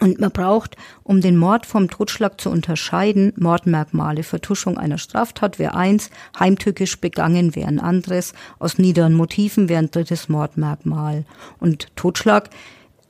Und 0.00 0.20
man 0.20 0.30
braucht, 0.30 0.76
um 1.02 1.20
den 1.20 1.36
Mord 1.36 1.66
vom 1.66 1.88
Totschlag 1.88 2.40
zu 2.40 2.50
unterscheiden, 2.50 3.32
Mordmerkmale. 3.36 4.22
Vertuschung 4.22 4.78
einer 4.78 4.98
Straftat 4.98 5.58
wäre 5.58 5.74
eins, 5.74 6.10
heimtückisch 6.38 7.00
begangen 7.00 7.54
wäre 7.56 7.68
ein 7.68 7.80
anderes, 7.80 8.34
aus 8.58 8.78
niederen 8.78 9.14
Motiven 9.14 9.68
wäre 9.68 9.78
ein 9.78 9.90
drittes 9.90 10.28
Mordmerkmal. 10.28 11.24
Und 11.58 11.88
Totschlag 11.96 12.50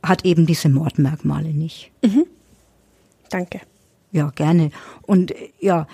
hat 0.03 0.25
eben 0.25 0.47
diese 0.47 0.69
Mordmerkmale 0.69 1.49
nicht. 1.49 1.91
Mhm. 2.05 2.27
Danke. 3.31 3.61
Ja, 4.13 4.31
gerne. 4.35 4.71
Und 5.03 5.35
ja, 5.59 5.87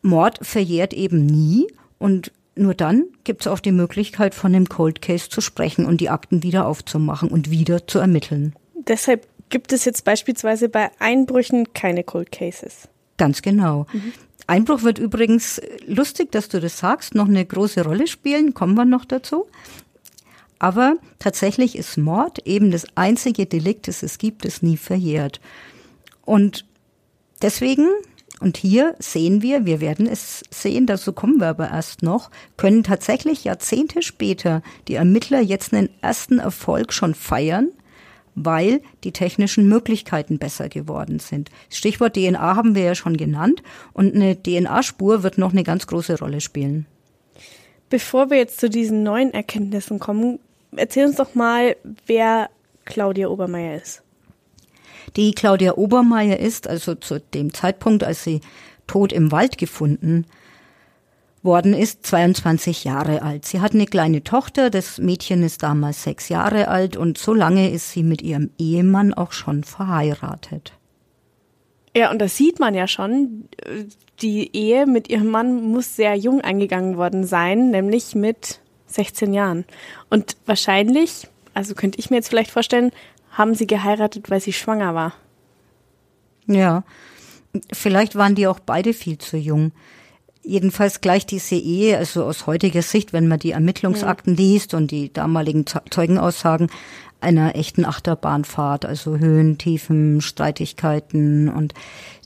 Mord 0.00 0.38
verjährt 0.42 0.94
eben 0.94 1.26
nie 1.26 1.66
und 1.98 2.32
nur 2.54 2.74
dann 2.74 3.04
gibt 3.24 3.42
es 3.42 3.46
auch 3.46 3.60
die 3.60 3.72
Möglichkeit, 3.72 4.34
von 4.34 4.52
dem 4.52 4.68
Cold 4.68 5.00
Case 5.00 5.28
zu 5.28 5.40
sprechen 5.40 5.86
und 5.86 6.00
die 6.00 6.10
Akten 6.10 6.42
wieder 6.42 6.66
aufzumachen 6.66 7.30
und 7.30 7.50
wieder 7.50 7.86
zu 7.86 7.98
ermitteln. 7.98 8.54
Deshalb 8.74 9.26
gibt 9.52 9.72
es 9.72 9.84
jetzt 9.84 10.04
beispielsweise 10.04 10.68
bei 10.68 10.90
Einbrüchen 10.98 11.72
keine 11.74 12.02
Cold 12.02 12.32
Cases. 12.32 12.88
Ganz 13.18 13.42
genau. 13.42 13.86
Mhm. 13.92 14.12
Einbruch 14.48 14.82
wird 14.82 14.98
übrigens, 14.98 15.60
lustig, 15.86 16.32
dass 16.32 16.48
du 16.48 16.58
das 16.58 16.78
sagst, 16.78 17.14
noch 17.14 17.28
eine 17.28 17.44
große 17.44 17.84
Rolle 17.84 18.08
spielen, 18.08 18.54
kommen 18.54 18.74
wir 18.74 18.84
noch 18.84 19.04
dazu. 19.04 19.46
Aber 20.58 20.96
tatsächlich 21.18 21.76
ist 21.76 21.96
Mord 21.96 22.40
eben 22.46 22.70
das 22.70 22.86
einzige 22.96 23.46
Delikt, 23.46 23.86
das 23.86 24.02
es 24.02 24.18
gibt, 24.18 24.44
das 24.44 24.62
nie 24.62 24.76
verjährt. 24.76 25.40
Und 26.24 26.64
deswegen, 27.42 27.88
und 28.40 28.56
hier 28.56 28.96
sehen 28.98 29.42
wir, 29.42 29.66
wir 29.66 29.80
werden 29.80 30.06
es 30.06 30.42
sehen, 30.50 30.86
dazu 30.86 31.12
kommen 31.12 31.40
wir 31.40 31.48
aber 31.48 31.68
erst 31.70 32.02
noch, 32.02 32.30
können 32.56 32.84
tatsächlich 32.84 33.44
Jahrzehnte 33.44 34.02
später 34.02 34.62
die 34.88 34.94
Ermittler 34.94 35.40
jetzt 35.40 35.74
einen 35.74 35.90
ersten 36.00 36.38
Erfolg 36.38 36.92
schon 36.92 37.14
feiern, 37.14 37.70
weil 38.34 38.80
die 39.04 39.12
technischen 39.12 39.68
Möglichkeiten 39.68 40.38
besser 40.38 40.68
geworden 40.68 41.18
sind. 41.18 41.50
Stichwort 41.70 42.14
DNA 42.14 42.56
haben 42.56 42.74
wir 42.74 42.82
ja 42.82 42.94
schon 42.94 43.16
genannt 43.16 43.62
und 43.92 44.14
eine 44.14 44.40
DNA-Spur 44.40 45.22
wird 45.22 45.38
noch 45.38 45.52
eine 45.52 45.64
ganz 45.64 45.86
große 45.86 46.18
Rolle 46.18 46.40
spielen. 46.40 46.86
Bevor 47.90 48.30
wir 48.30 48.38
jetzt 48.38 48.58
zu 48.58 48.70
diesen 48.70 49.02
neuen 49.02 49.34
Erkenntnissen 49.34 49.98
kommen, 49.98 50.38
erzähl 50.74 51.06
uns 51.06 51.16
doch 51.16 51.34
mal, 51.34 51.76
wer 52.06 52.48
Claudia 52.84 53.28
Obermeier 53.28 53.76
ist. 53.76 54.02
Die 55.16 55.32
Claudia 55.32 55.74
Obermeier 55.74 56.38
ist 56.38 56.66
also 56.66 56.94
zu 56.94 57.20
dem 57.20 57.52
Zeitpunkt, 57.52 58.02
als 58.02 58.24
sie 58.24 58.40
tot 58.86 59.12
im 59.12 59.30
Wald 59.30 59.58
gefunden 59.58 60.26
worden 61.42 61.74
ist, 61.74 62.06
22 62.06 62.84
Jahre 62.84 63.22
alt. 63.22 63.44
Sie 63.44 63.60
hat 63.60 63.74
eine 63.74 63.86
kleine 63.86 64.22
Tochter, 64.22 64.70
das 64.70 64.98
Mädchen 64.98 65.42
ist 65.42 65.62
damals 65.62 66.02
sechs 66.04 66.28
Jahre 66.28 66.68
alt 66.68 66.96
und 66.96 67.18
so 67.18 67.34
lange 67.34 67.70
ist 67.70 67.90
sie 67.92 68.02
mit 68.02 68.22
ihrem 68.22 68.50
Ehemann 68.58 69.12
auch 69.12 69.32
schon 69.32 69.64
verheiratet. 69.64 70.72
Ja, 71.94 72.10
und 72.10 72.20
das 72.20 72.36
sieht 72.36 72.58
man 72.58 72.74
ja 72.74 72.86
schon. 72.86 73.48
Die 74.22 74.56
Ehe 74.56 74.86
mit 74.86 75.10
ihrem 75.10 75.28
Mann 75.28 75.62
muss 75.62 75.96
sehr 75.96 76.14
jung 76.14 76.40
eingegangen 76.40 76.96
worden 76.96 77.24
sein, 77.24 77.70
nämlich 77.70 78.14
mit 78.14 78.60
16 78.86 79.34
Jahren. 79.34 79.64
Und 80.08 80.36
wahrscheinlich, 80.46 81.28
also 81.54 81.74
könnte 81.74 81.98
ich 81.98 82.08
mir 82.08 82.16
jetzt 82.16 82.28
vielleicht 82.28 82.50
vorstellen, 82.50 82.92
haben 83.32 83.54
sie 83.54 83.66
geheiratet, 83.66 84.30
weil 84.30 84.40
sie 84.40 84.52
schwanger 84.52 84.94
war. 84.94 85.12
Ja, 86.46 86.84
vielleicht 87.72 88.16
waren 88.16 88.34
die 88.34 88.46
auch 88.46 88.60
beide 88.60 88.94
viel 88.94 89.18
zu 89.18 89.36
jung. 89.36 89.72
Jedenfalls 90.44 91.00
gleich 91.00 91.24
diese 91.24 91.54
Ehe, 91.54 91.96
also 91.98 92.24
aus 92.24 92.46
heutiger 92.46 92.82
Sicht, 92.82 93.12
wenn 93.12 93.28
man 93.28 93.38
die 93.38 93.52
Ermittlungsakten 93.52 94.36
liest 94.36 94.74
und 94.74 94.90
die 94.90 95.12
damaligen 95.12 95.64
Zeugenaussagen, 95.66 96.68
einer 97.20 97.54
echten 97.54 97.84
Achterbahnfahrt, 97.84 98.84
also 98.84 99.18
Höhen, 99.18 99.56
Tiefen, 99.56 100.20
Streitigkeiten. 100.20 101.48
Und 101.48 101.74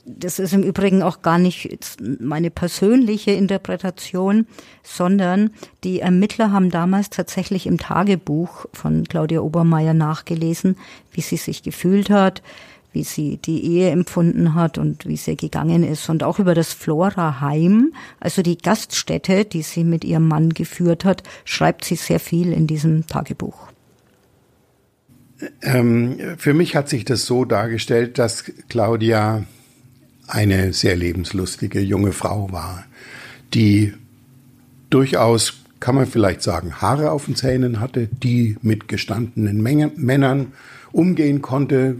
das 0.05 0.39
ist 0.39 0.53
im 0.53 0.63
Übrigen 0.63 1.03
auch 1.03 1.21
gar 1.21 1.37
nicht 1.37 1.77
meine 2.19 2.49
persönliche 2.49 3.31
Interpretation, 3.31 4.47
sondern 4.81 5.51
die 5.83 5.99
Ermittler 5.99 6.51
haben 6.51 6.71
damals 6.71 7.09
tatsächlich 7.09 7.67
im 7.67 7.77
Tagebuch 7.77 8.65
von 8.73 9.03
Claudia 9.03 9.41
Obermeier 9.41 9.93
nachgelesen, 9.93 10.77
wie 11.11 11.21
sie 11.21 11.37
sich 11.37 11.61
gefühlt 11.61 12.09
hat, 12.09 12.41
wie 12.97 13.03
sie 13.03 13.37
die 13.37 13.63
Ehe 13.63 13.91
empfunden 13.91 14.55
hat 14.55 14.79
und 14.79 15.05
wie 15.05 15.17
sie 15.17 15.37
gegangen 15.37 15.83
ist 15.83 16.09
und 16.09 16.23
auch 16.23 16.39
über 16.39 16.55
das 16.55 16.73
Flora-Heim, 16.73 17.93
also 18.19 18.41
die 18.41 18.57
Gaststätte, 18.57 19.45
die 19.45 19.61
sie 19.61 19.83
mit 19.83 20.03
ihrem 20.03 20.27
Mann 20.27 20.49
geführt 20.49 21.05
hat, 21.05 21.21
schreibt 21.45 21.85
sie 21.85 21.95
sehr 21.95 22.19
viel 22.19 22.51
in 22.51 22.65
diesem 22.65 23.05
Tagebuch. 23.05 23.67
Ähm, 25.61 26.17
für 26.39 26.55
mich 26.55 26.75
hat 26.75 26.89
sich 26.89 27.05
das 27.05 27.27
so 27.27 27.45
dargestellt, 27.45 28.17
dass 28.17 28.45
Claudia 28.67 29.45
eine 30.25 30.73
sehr 30.73 30.95
lebenslustige 30.95 31.79
junge 31.79 32.13
Frau 32.13 32.51
war, 32.51 32.83
die 33.53 33.93
durchaus, 34.89 35.53
kann 35.79 35.93
man 35.93 36.07
vielleicht 36.07 36.41
sagen, 36.41 36.81
Haare 36.81 37.11
auf 37.11 37.25
den 37.25 37.35
Zähnen 37.35 37.79
hatte, 37.79 38.07
die 38.07 38.57
mit 38.63 38.87
gestandenen 38.87 39.61
Männern 39.61 40.53
umgehen 40.91 41.43
konnte, 41.43 41.97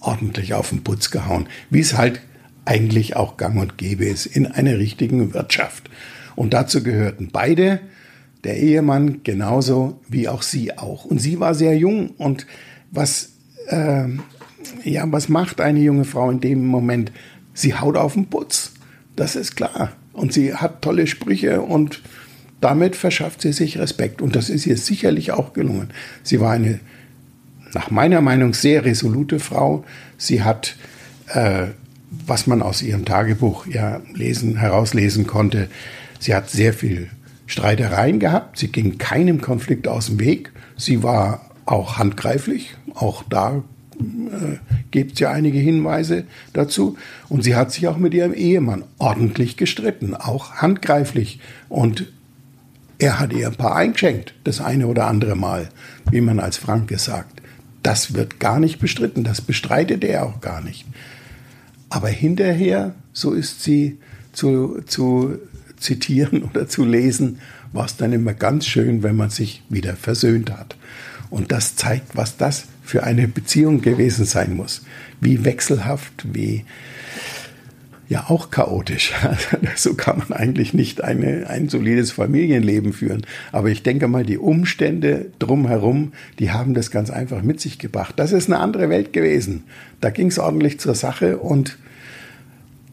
ordentlich 0.00 0.54
auf 0.54 0.70
den 0.70 0.82
Putz 0.82 1.10
gehauen, 1.10 1.46
wie 1.68 1.80
es 1.80 1.96
halt 1.96 2.20
eigentlich 2.64 3.16
auch 3.16 3.36
gang 3.36 3.60
und 3.60 3.78
gäbe 3.78 4.04
ist 4.04 4.26
in 4.26 4.46
einer 4.46 4.78
richtigen 4.78 5.34
Wirtschaft. 5.34 5.90
Und 6.34 6.54
dazu 6.54 6.82
gehörten 6.82 7.30
beide, 7.32 7.80
der 8.44 8.58
Ehemann 8.58 9.22
genauso 9.24 10.00
wie 10.08 10.28
auch 10.28 10.42
sie 10.42 10.76
auch. 10.78 11.04
Und 11.04 11.18
sie 11.20 11.40
war 11.40 11.54
sehr 11.54 11.76
jung 11.76 12.10
und 12.10 12.46
was, 12.90 13.32
äh, 13.68 14.04
ja, 14.84 15.04
was 15.10 15.28
macht 15.28 15.60
eine 15.60 15.80
junge 15.80 16.04
Frau 16.04 16.30
in 16.30 16.40
dem 16.40 16.66
Moment? 16.66 17.12
Sie 17.56 17.74
haut 17.74 17.96
auf 17.96 18.12
den 18.12 18.26
Putz. 18.26 18.72
Das 19.16 19.34
ist 19.34 19.56
klar. 19.56 19.92
Und 20.12 20.32
sie 20.32 20.54
hat 20.54 20.82
tolle 20.82 21.08
Sprüche 21.08 21.60
und 21.60 22.00
damit 22.60 22.94
verschafft 22.94 23.42
sie 23.42 23.52
sich 23.52 23.78
Respekt. 23.78 24.22
Und 24.22 24.36
das 24.36 24.48
ist 24.48 24.66
ihr 24.66 24.76
sicherlich 24.76 25.32
auch 25.32 25.52
gelungen. 25.52 25.90
Sie 26.22 26.40
war 26.40 26.52
eine, 26.52 26.78
nach 27.74 27.90
meiner 27.90 28.20
Meinung, 28.20 28.54
sehr 28.54 28.84
resolute 28.84 29.40
Frau. 29.40 29.84
Sie 30.16 30.44
hat 30.44 30.76
äh, 31.26 31.68
was 32.26 32.46
man 32.46 32.62
aus 32.62 32.82
ihrem 32.82 33.04
Tagebuch 33.04 33.66
ja 33.66 34.00
lesen, 34.14 34.56
herauslesen 34.56 35.26
konnte. 35.26 35.68
Sie 36.18 36.34
hat 36.34 36.50
sehr 36.50 36.72
viel 36.72 37.08
Streitereien 37.46 38.18
gehabt. 38.18 38.58
Sie 38.58 38.68
ging 38.68 38.98
keinem 38.98 39.40
Konflikt 39.40 39.88
aus 39.88 40.06
dem 40.06 40.20
Weg. 40.20 40.52
Sie 40.76 41.02
war 41.02 41.50
auch 41.64 41.98
handgreiflich. 41.98 42.74
Auch 42.94 43.22
da 43.28 43.62
äh, 44.00 44.58
gibt 44.90 45.14
es 45.14 45.20
ja 45.20 45.30
einige 45.30 45.58
Hinweise 45.58 46.24
dazu. 46.52 46.96
Und 47.28 47.42
sie 47.42 47.54
hat 47.54 47.72
sich 47.72 47.88
auch 47.88 47.96
mit 47.96 48.14
ihrem 48.14 48.34
Ehemann 48.34 48.84
ordentlich 48.98 49.56
gestritten, 49.56 50.14
auch 50.14 50.54
handgreiflich. 50.54 51.40
Und 51.68 52.06
er 52.98 53.18
hat 53.18 53.32
ihr 53.32 53.48
ein 53.48 53.56
paar 53.56 53.76
eingeschenkt, 53.76 54.34
das 54.44 54.60
eine 54.60 54.86
oder 54.86 55.06
andere 55.06 55.36
Mal, 55.36 55.68
wie 56.10 56.20
man 56.20 56.40
als 56.40 56.56
Franke 56.56 56.98
sagt. 56.98 57.42
Das 57.82 58.14
wird 58.14 58.40
gar 58.40 58.58
nicht 58.58 58.78
bestritten, 58.78 59.22
das 59.22 59.40
bestreitet 59.40 60.02
er 60.02 60.24
auch 60.24 60.40
gar 60.40 60.60
nicht. 60.60 60.86
Aber 61.88 62.08
hinterher, 62.08 62.94
so 63.12 63.32
ist 63.32 63.62
sie 63.62 63.98
zu, 64.32 64.80
zu 64.86 65.38
zitieren 65.78 66.42
oder 66.50 66.68
zu 66.68 66.84
lesen, 66.84 67.38
war 67.72 67.84
es 67.84 67.96
dann 67.96 68.12
immer 68.12 68.32
ganz 68.32 68.66
schön, 68.66 69.02
wenn 69.02 69.16
man 69.16 69.30
sich 69.30 69.62
wieder 69.68 69.94
versöhnt 69.96 70.50
hat. 70.50 70.76
Und 71.30 71.52
das 71.52 71.76
zeigt, 71.76 72.16
was 72.16 72.36
das 72.36 72.66
für 72.86 73.02
eine 73.02 73.26
Beziehung 73.26 73.82
gewesen 73.82 74.24
sein 74.24 74.54
muss. 74.54 74.82
Wie 75.20 75.44
wechselhaft, 75.44 76.24
wie 76.32 76.64
ja 78.08 78.26
auch 78.28 78.52
chaotisch. 78.52 79.12
so 79.76 79.94
kann 79.94 80.18
man 80.18 80.38
eigentlich 80.38 80.72
nicht 80.72 81.02
eine, 81.02 81.50
ein 81.50 81.68
solides 81.68 82.12
Familienleben 82.12 82.92
führen. 82.92 83.26
Aber 83.50 83.70
ich 83.70 83.82
denke 83.82 84.06
mal, 84.06 84.24
die 84.24 84.38
Umstände 84.38 85.32
drumherum, 85.40 86.12
die 86.38 86.52
haben 86.52 86.74
das 86.74 86.92
ganz 86.92 87.10
einfach 87.10 87.42
mit 87.42 87.60
sich 87.60 87.80
gebracht. 87.80 88.14
Das 88.18 88.30
ist 88.30 88.48
eine 88.48 88.60
andere 88.60 88.88
Welt 88.88 89.12
gewesen. 89.12 89.64
Da 90.00 90.10
ging 90.10 90.28
es 90.28 90.38
ordentlich 90.38 90.78
zur 90.78 90.94
Sache 90.94 91.38
und 91.38 91.78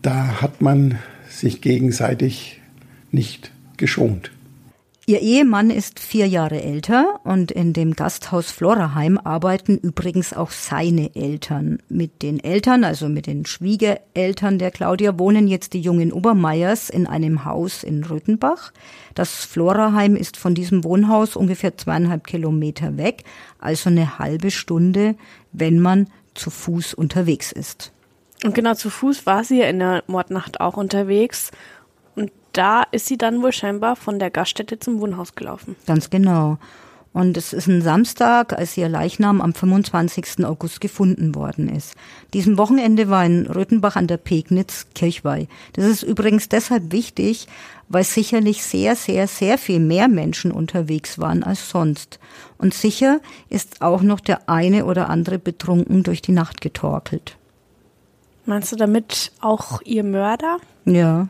da 0.01 0.41
hat 0.41 0.59
man 0.59 0.97
sich 1.29 1.61
gegenseitig 1.61 2.59
nicht 3.11 3.51
geschont. 3.77 4.31
Ihr 5.05 5.19
Ehemann 5.19 5.69
ist 5.69 5.99
vier 5.99 6.27
Jahre 6.29 6.63
älter 6.63 7.19
und 7.25 7.51
in 7.51 7.73
dem 7.73 7.93
Gasthaus 7.93 8.51
Floraheim 8.51 9.19
arbeiten 9.21 9.77
übrigens 9.77 10.31
auch 10.31 10.51
seine 10.51 11.13
Eltern. 11.13 11.79
Mit 11.89 12.21
den 12.21 12.41
Eltern, 12.41 12.85
also 12.85 13.09
mit 13.09 13.27
den 13.27 13.45
Schwiegereltern 13.45 14.59
der 14.59 14.71
Claudia, 14.71 15.19
wohnen 15.19 15.49
jetzt 15.49 15.73
die 15.73 15.81
jungen 15.81 16.13
Obermeiers 16.13 16.89
in 16.89 17.05
einem 17.05 17.43
Haus 17.43 17.83
in 17.83 18.05
Röthenbach. 18.05 18.71
Das 19.13 19.43
Floraheim 19.43 20.15
ist 20.15 20.37
von 20.37 20.55
diesem 20.55 20.85
Wohnhaus 20.85 21.35
ungefähr 21.35 21.77
zweieinhalb 21.77 22.25
Kilometer 22.25 22.95
weg, 22.95 23.25
also 23.59 23.89
eine 23.89 24.19
halbe 24.19 24.51
Stunde, 24.51 25.15
wenn 25.51 25.81
man 25.81 26.07
zu 26.33 26.49
Fuß 26.49 26.93
unterwegs 26.93 27.51
ist. 27.51 27.91
Und 28.45 28.55
genau 28.55 28.73
zu 28.73 28.89
Fuß 28.89 29.25
war 29.25 29.43
sie 29.43 29.59
ja 29.59 29.67
in 29.67 29.79
der 29.79 30.05
Mordnacht 30.07 30.61
auch 30.61 30.77
unterwegs 30.77 31.51
da 32.53 32.83
ist 32.91 33.07
sie 33.07 33.17
dann 33.17 33.41
wohl 33.41 33.51
scheinbar 33.51 33.95
von 33.95 34.19
der 34.19 34.31
Gaststätte 34.31 34.79
zum 34.79 35.01
Wohnhaus 35.01 35.35
gelaufen. 35.35 35.75
Ganz 35.85 36.09
genau. 36.09 36.57
Und 37.13 37.37
es 37.37 37.53
ist 37.53 37.67
ein 37.67 37.83
Samstag, 37.83 38.53
als 38.53 38.75
ihr 38.75 38.89
Leichnam 38.89 39.39
am 39.39 39.53
25. 39.53 40.43
August 40.45 40.81
gefunden 40.81 41.35
worden 41.35 41.69
ist. 41.69 41.93
Diesem 42.33 42.57
Wochenende 42.57 43.07
war 43.07 43.23
in 43.23 43.45
Röthenbach 43.45 43.95
an 43.95 44.07
der 44.07 44.17
Pegnitz 44.17 44.87
Kirchweih. 44.95 45.47
Das 45.73 45.85
ist 45.85 46.01
übrigens 46.01 46.49
deshalb 46.49 46.91
wichtig, 46.91 47.47
weil 47.87 48.03
sicherlich 48.03 48.63
sehr, 48.63 48.95
sehr, 48.95 49.27
sehr 49.27 49.59
viel 49.59 49.79
mehr 49.79 50.07
Menschen 50.07 50.51
unterwegs 50.51 51.19
waren 51.19 51.43
als 51.43 51.69
sonst. 51.69 52.19
Und 52.57 52.73
sicher 52.73 53.19
ist 53.47 53.83
auch 53.83 54.01
noch 54.01 54.19
der 54.19 54.49
eine 54.49 54.85
oder 54.85 55.07
andere 55.09 55.37
betrunken 55.37 56.01
durch 56.01 56.23
die 56.23 56.31
Nacht 56.31 56.61
getorkelt. 56.61 57.37
Meinst 58.45 58.71
du 58.71 58.75
damit 58.75 59.31
auch 59.39 59.81
ihr 59.83 60.03
Mörder? 60.03 60.57
Ja, 60.85 61.27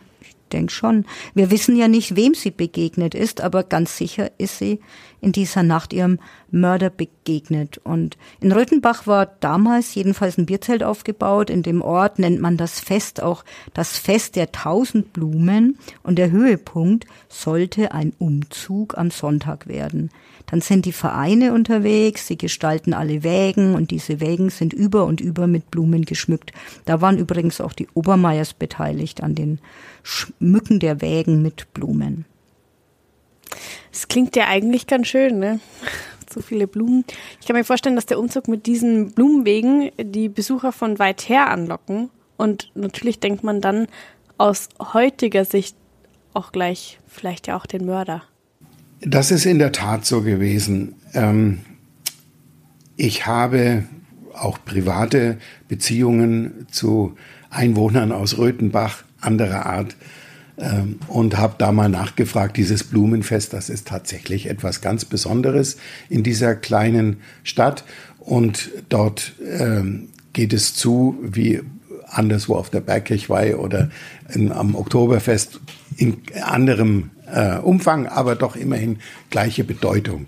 denke 0.54 0.72
schon. 0.72 1.06
Wir 1.34 1.52
wissen 1.52 1.76
ja 1.76 1.88
nicht, 1.88 2.16
wem 2.16 2.34
sie 2.34 2.52
begegnet 2.52 3.16
ist, 3.16 3.42
aber 3.42 3.64
ganz 3.64 3.98
sicher 3.98 4.32
ist 4.38 4.60
sie 4.60 4.80
in 5.20 5.32
dieser 5.32 5.64
Nacht 5.64 5.94
ihrem 5.94 6.20
Mörder 6.52 6.90
begegnet. 6.90 7.80
Und 7.84 8.18
in 8.40 8.52
Röthenbach 8.52 9.08
war 9.08 9.26
damals 9.26 9.96
jedenfalls 9.96 10.38
ein 10.38 10.46
Bierzelt 10.46 10.84
aufgebaut. 10.84 11.50
In 11.50 11.64
dem 11.64 11.82
Ort 11.82 12.20
nennt 12.20 12.40
man 12.40 12.58
das 12.58 12.80
Fest 12.80 13.22
auch 13.22 13.44
das 13.74 13.98
Fest 13.98 14.36
der 14.36 14.52
tausend 14.52 15.14
Blumen. 15.14 15.78
Und 16.04 16.18
der 16.18 16.32
Höhepunkt 16.32 17.06
sollte 17.30 17.94
ein 17.94 18.14
Umzug 18.20 18.98
am 18.98 19.12
Sonntag 19.12 19.68
werden. 19.68 20.10
Dann 20.48 20.62
sind 20.62 20.86
die 20.86 20.92
Vereine 20.92 21.54
unterwegs, 21.54 22.28
sie 22.28 22.38
gestalten 22.38 22.94
alle 22.94 23.24
Wägen 23.24 23.76
und 23.76 23.92
diese 23.92 24.20
Wägen 24.20 24.50
sind 24.50 24.74
über 24.74 25.06
und 25.06 25.22
über 25.22 25.48
mit 25.48 25.72
Blumen 25.72 26.06
geschmückt. 26.06 26.52
Da 26.86 27.02
waren 27.02 27.18
übrigens 27.18 27.62
auch 27.62 27.74
die 27.74 27.88
Obermeiers 27.94 28.54
beteiligt 28.54 29.24
an 29.24 29.36
den 29.36 29.60
Schmücken 30.04 30.80
der 30.80 31.02
Wägen 31.02 31.42
mit 31.42 31.74
Blumen. 31.74 32.26
Es 33.92 34.08
klingt 34.08 34.36
ja 34.36 34.48
eigentlich 34.48 34.88
ganz 34.88 35.08
schön, 35.08 35.40
ne? 35.40 35.60
So 36.34 36.42
viele 36.42 36.66
Blumen. 36.66 37.06
Ich 37.40 37.46
kann 37.46 37.56
mir 37.56 37.64
vorstellen, 37.64 37.96
dass 37.96 38.08
der 38.08 38.18
Umzug 38.18 38.48
mit 38.48 38.66
diesen 38.66 39.12
Blumenwegen 39.12 39.92
die 40.02 40.30
Besucher 40.30 40.72
von 40.72 40.98
weit 40.98 41.30
her 41.30 41.52
anlocken. 41.52 42.10
Und 42.38 42.72
natürlich 42.74 43.20
denkt 43.20 43.44
man 43.44 43.62
dann 43.62 43.86
aus 44.40 44.70
heutiger 44.80 45.46
Sicht 45.46 45.76
auch 46.34 46.52
gleich 46.52 47.00
vielleicht 47.08 47.46
ja 47.46 47.56
auch 47.56 47.68
den 47.68 47.86
Mörder. 47.86 48.24
Das 49.06 49.32
ist 49.32 49.46
in 49.46 49.60
der 49.60 49.72
Tat 49.72 50.06
so 50.06 50.22
gewesen. 50.22 50.96
Ähm, 51.14 51.60
ich 52.96 53.26
habe 53.26 53.84
auch 54.34 54.60
private 54.64 55.38
Beziehungen 55.68 56.68
zu 56.72 57.16
Einwohnern 57.50 58.12
aus 58.12 58.38
Röthenbach 58.38 59.04
anderer 59.20 59.66
Art 59.66 59.96
ähm, 60.58 61.00
und 61.08 61.38
habe 61.38 61.56
da 61.58 61.72
mal 61.72 61.90
nachgefragt, 61.90 62.58
dieses 62.58 62.84
Blumenfest, 62.84 63.54
das 63.54 63.70
ist 63.70 63.88
tatsächlich 63.88 64.50
etwas 64.50 64.82
ganz 64.82 65.06
Besonderes 65.06 65.78
in 66.10 66.24
dieser 66.24 66.56
kleinen 66.56 67.18
Stadt 67.44 67.84
und 68.20 68.72
dort 68.90 69.34
ähm, 69.60 70.10
geht 70.34 70.54
es 70.54 70.74
zu 70.74 71.18
wie 71.22 71.62
anderswo 72.08 72.56
auf 72.56 72.70
der 72.70 72.82
Bergkirchweih 72.82 73.58
oder 73.58 73.90
in, 74.34 74.52
am 74.52 74.76
Oktoberfest 74.76 75.60
in 75.98 76.18
anderem 76.44 77.10
äh, 77.34 77.58
Umfang, 77.58 78.08
aber 78.08 78.36
doch 78.36 78.56
immerhin 78.56 79.00
gleiche 79.30 79.64
Bedeutung. 79.64 80.28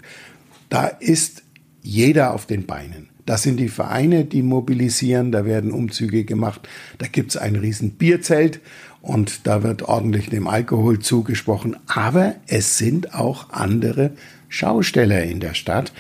Da 0.70 0.88
ist 0.88 1.44
jeder 1.82 2.34
auf 2.34 2.46
den 2.46 2.66
Beinen. 2.66 3.10
Das 3.26 3.44
sind 3.44 3.58
die 3.58 3.70
Vereine, 3.70 4.26
die 4.26 4.44
mobilisieren, 4.44 5.32
da 5.32 5.46
werden 5.46 5.72
Umzüge 5.72 6.26
gemacht, 6.26 6.68
da 7.00 7.08
gibt's 7.08 7.38
ein 7.38 7.56
riesen 7.56 7.92
Bierzelt 7.92 8.60
und 9.02 9.48
da 9.48 9.64
wird 9.64 9.84
ordentlich 9.84 10.30
dem 10.30 10.48
Alkohol 10.48 11.00
zugesprochen. 11.00 11.78
Aber 11.88 12.36
es 12.48 12.78
sind 12.78 13.16
auch 13.16 13.50
andere 13.52 14.12
Schausteller 14.50 15.24
in 15.24 15.40
der 15.40 15.54
Stadt. 15.54 15.92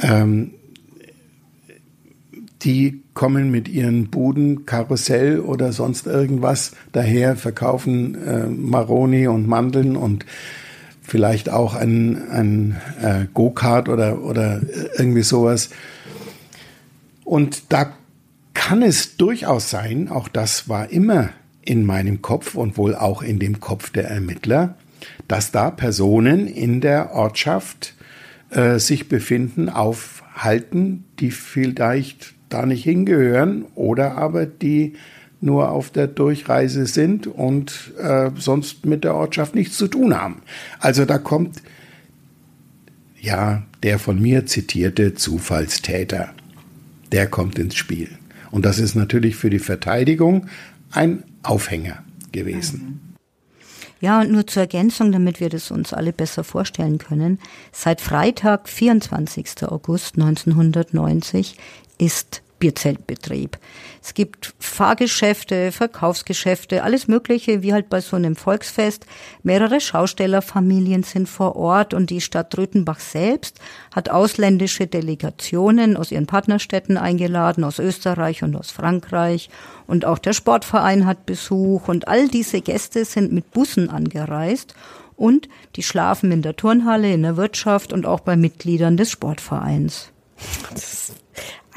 Ähm, 0.00 0.52
die 2.62 3.02
kommen 3.14 3.50
mit 3.50 3.68
ihren 3.68 4.08
Buden, 4.08 4.66
Karussell 4.66 5.40
oder 5.40 5.72
sonst 5.72 6.06
irgendwas 6.06 6.72
daher, 6.92 7.36
verkaufen 7.36 8.14
äh, 8.22 8.46
Maroni 8.46 9.26
und 9.26 9.46
Mandeln 9.46 9.96
und 9.96 10.26
vielleicht 11.02 11.48
auch 11.48 11.74
ein, 11.74 12.28
ein 12.30 12.80
äh, 13.02 13.26
Go-Kart 13.32 13.88
oder, 13.88 14.22
oder 14.22 14.60
irgendwie 14.96 15.22
sowas. 15.22 15.70
Und 17.24 17.72
da 17.72 17.92
kann 18.54 18.82
es 18.82 19.16
durchaus 19.16 19.70
sein, 19.70 20.08
auch 20.08 20.28
das 20.28 20.68
war 20.68 20.90
immer 20.90 21.30
in 21.62 21.84
meinem 21.84 22.22
Kopf 22.22 22.54
und 22.54 22.76
wohl 22.76 22.94
auch 22.94 23.22
in 23.22 23.38
dem 23.38 23.60
Kopf 23.60 23.90
der 23.90 24.08
Ermittler, 24.08 24.76
dass 25.28 25.50
da 25.50 25.70
Personen 25.70 26.46
in 26.46 26.80
der 26.80 27.12
Ortschaft 27.12 27.94
äh, 28.50 28.78
sich 28.78 29.08
befinden, 29.08 29.68
aufhalten, 29.68 31.04
die 31.18 31.30
vielleicht 31.30 32.34
da 32.50 32.66
nicht 32.66 32.84
hingehören 32.84 33.64
oder 33.74 34.16
aber 34.16 34.46
die 34.46 34.94
nur 35.40 35.70
auf 35.70 35.90
der 35.90 36.06
Durchreise 36.06 36.86
sind 36.86 37.26
und 37.26 37.92
äh, 37.98 38.30
sonst 38.36 38.84
mit 38.84 39.04
der 39.04 39.14
Ortschaft 39.14 39.54
nichts 39.54 39.76
zu 39.76 39.88
tun 39.88 40.14
haben. 40.14 40.42
Also 40.80 41.06
da 41.06 41.18
kommt 41.18 41.62
ja 43.18 43.62
der 43.82 43.98
von 43.98 44.20
mir 44.20 44.46
zitierte 44.46 45.14
Zufallstäter, 45.14 46.30
der 47.12 47.26
kommt 47.26 47.58
ins 47.58 47.76
Spiel. 47.76 48.10
Und 48.50 48.66
das 48.66 48.78
ist 48.78 48.94
natürlich 48.94 49.36
für 49.36 49.50
die 49.50 49.58
Verteidigung 49.58 50.48
ein 50.90 51.22
Aufhänger 51.42 52.02
gewesen. 52.32 53.00
Ja, 54.00 54.22
und 54.22 54.32
nur 54.32 54.46
zur 54.46 54.62
Ergänzung, 54.62 55.12
damit 55.12 55.40
wir 55.40 55.50
das 55.50 55.70
uns 55.70 55.92
alle 55.92 56.12
besser 56.12 56.42
vorstellen 56.42 56.96
können. 56.96 57.38
Seit 57.70 58.00
Freitag, 58.00 58.68
24. 58.68 59.62
August 59.68 60.16
1990, 60.16 61.56
ist 62.00 62.42
Bierzeltbetrieb. 62.60 63.58
Es 64.02 64.14
gibt 64.14 64.54
Fahrgeschäfte, 64.58 65.72
Verkaufsgeschäfte, 65.72 66.84
alles 66.84 67.08
Mögliche, 67.08 67.62
wie 67.62 67.72
halt 67.72 67.88
bei 67.88 68.00
so 68.00 68.16
einem 68.16 68.36
Volksfest. 68.36 69.06
Mehrere 69.42 69.80
Schaustellerfamilien 69.80 71.02
sind 71.02 71.28
vor 71.28 71.56
Ort 71.56 71.94
und 71.94 72.10
die 72.10 72.20
Stadt 72.20 72.56
Röthenbach 72.56 73.00
selbst 73.00 73.58
hat 73.94 74.10
ausländische 74.10 74.86
Delegationen 74.86 75.96
aus 75.96 76.12
ihren 76.12 76.26
Partnerstädten 76.26 76.96
eingeladen, 76.96 77.64
aus 77.64 77.78
Österreich 77.78 78.42
und 78.42 78.54
aus 78.54 78.70
Frankreich. 78.70 79.50
Und 79.86 80.04
auch 80.04 80.18
der 80.18 80.34
Sportverein 80.34 81.06
hat 81.06 81.26
Besuch 81.26 81.88
und 81.88 82.08
all 82.08 82.28
diese 82.28 82.60
Gäste 82.60 83.04
sind 83.04 83.32
mit 83.32 83.50
Bussen 83.50 83.90
angereist 83.90 84.74
und 85.16 85.48
die 85.76 85.82
schlafen 85.82 86.30
in 86.30 86.42
der 86.42 86.56
Turnhalle, 86.56 87.12
in 87.12 87.22
der 87.22 87.36
Wirtschaft 87.36 87.92
und 87.92 88.06
auch 88.06 88.20
bei 88.20 88.36
Mitgliedern 88.36 88.96
des 88.96 89.10
Sportvereins. 89.10 90.10
Das 90.70 91.12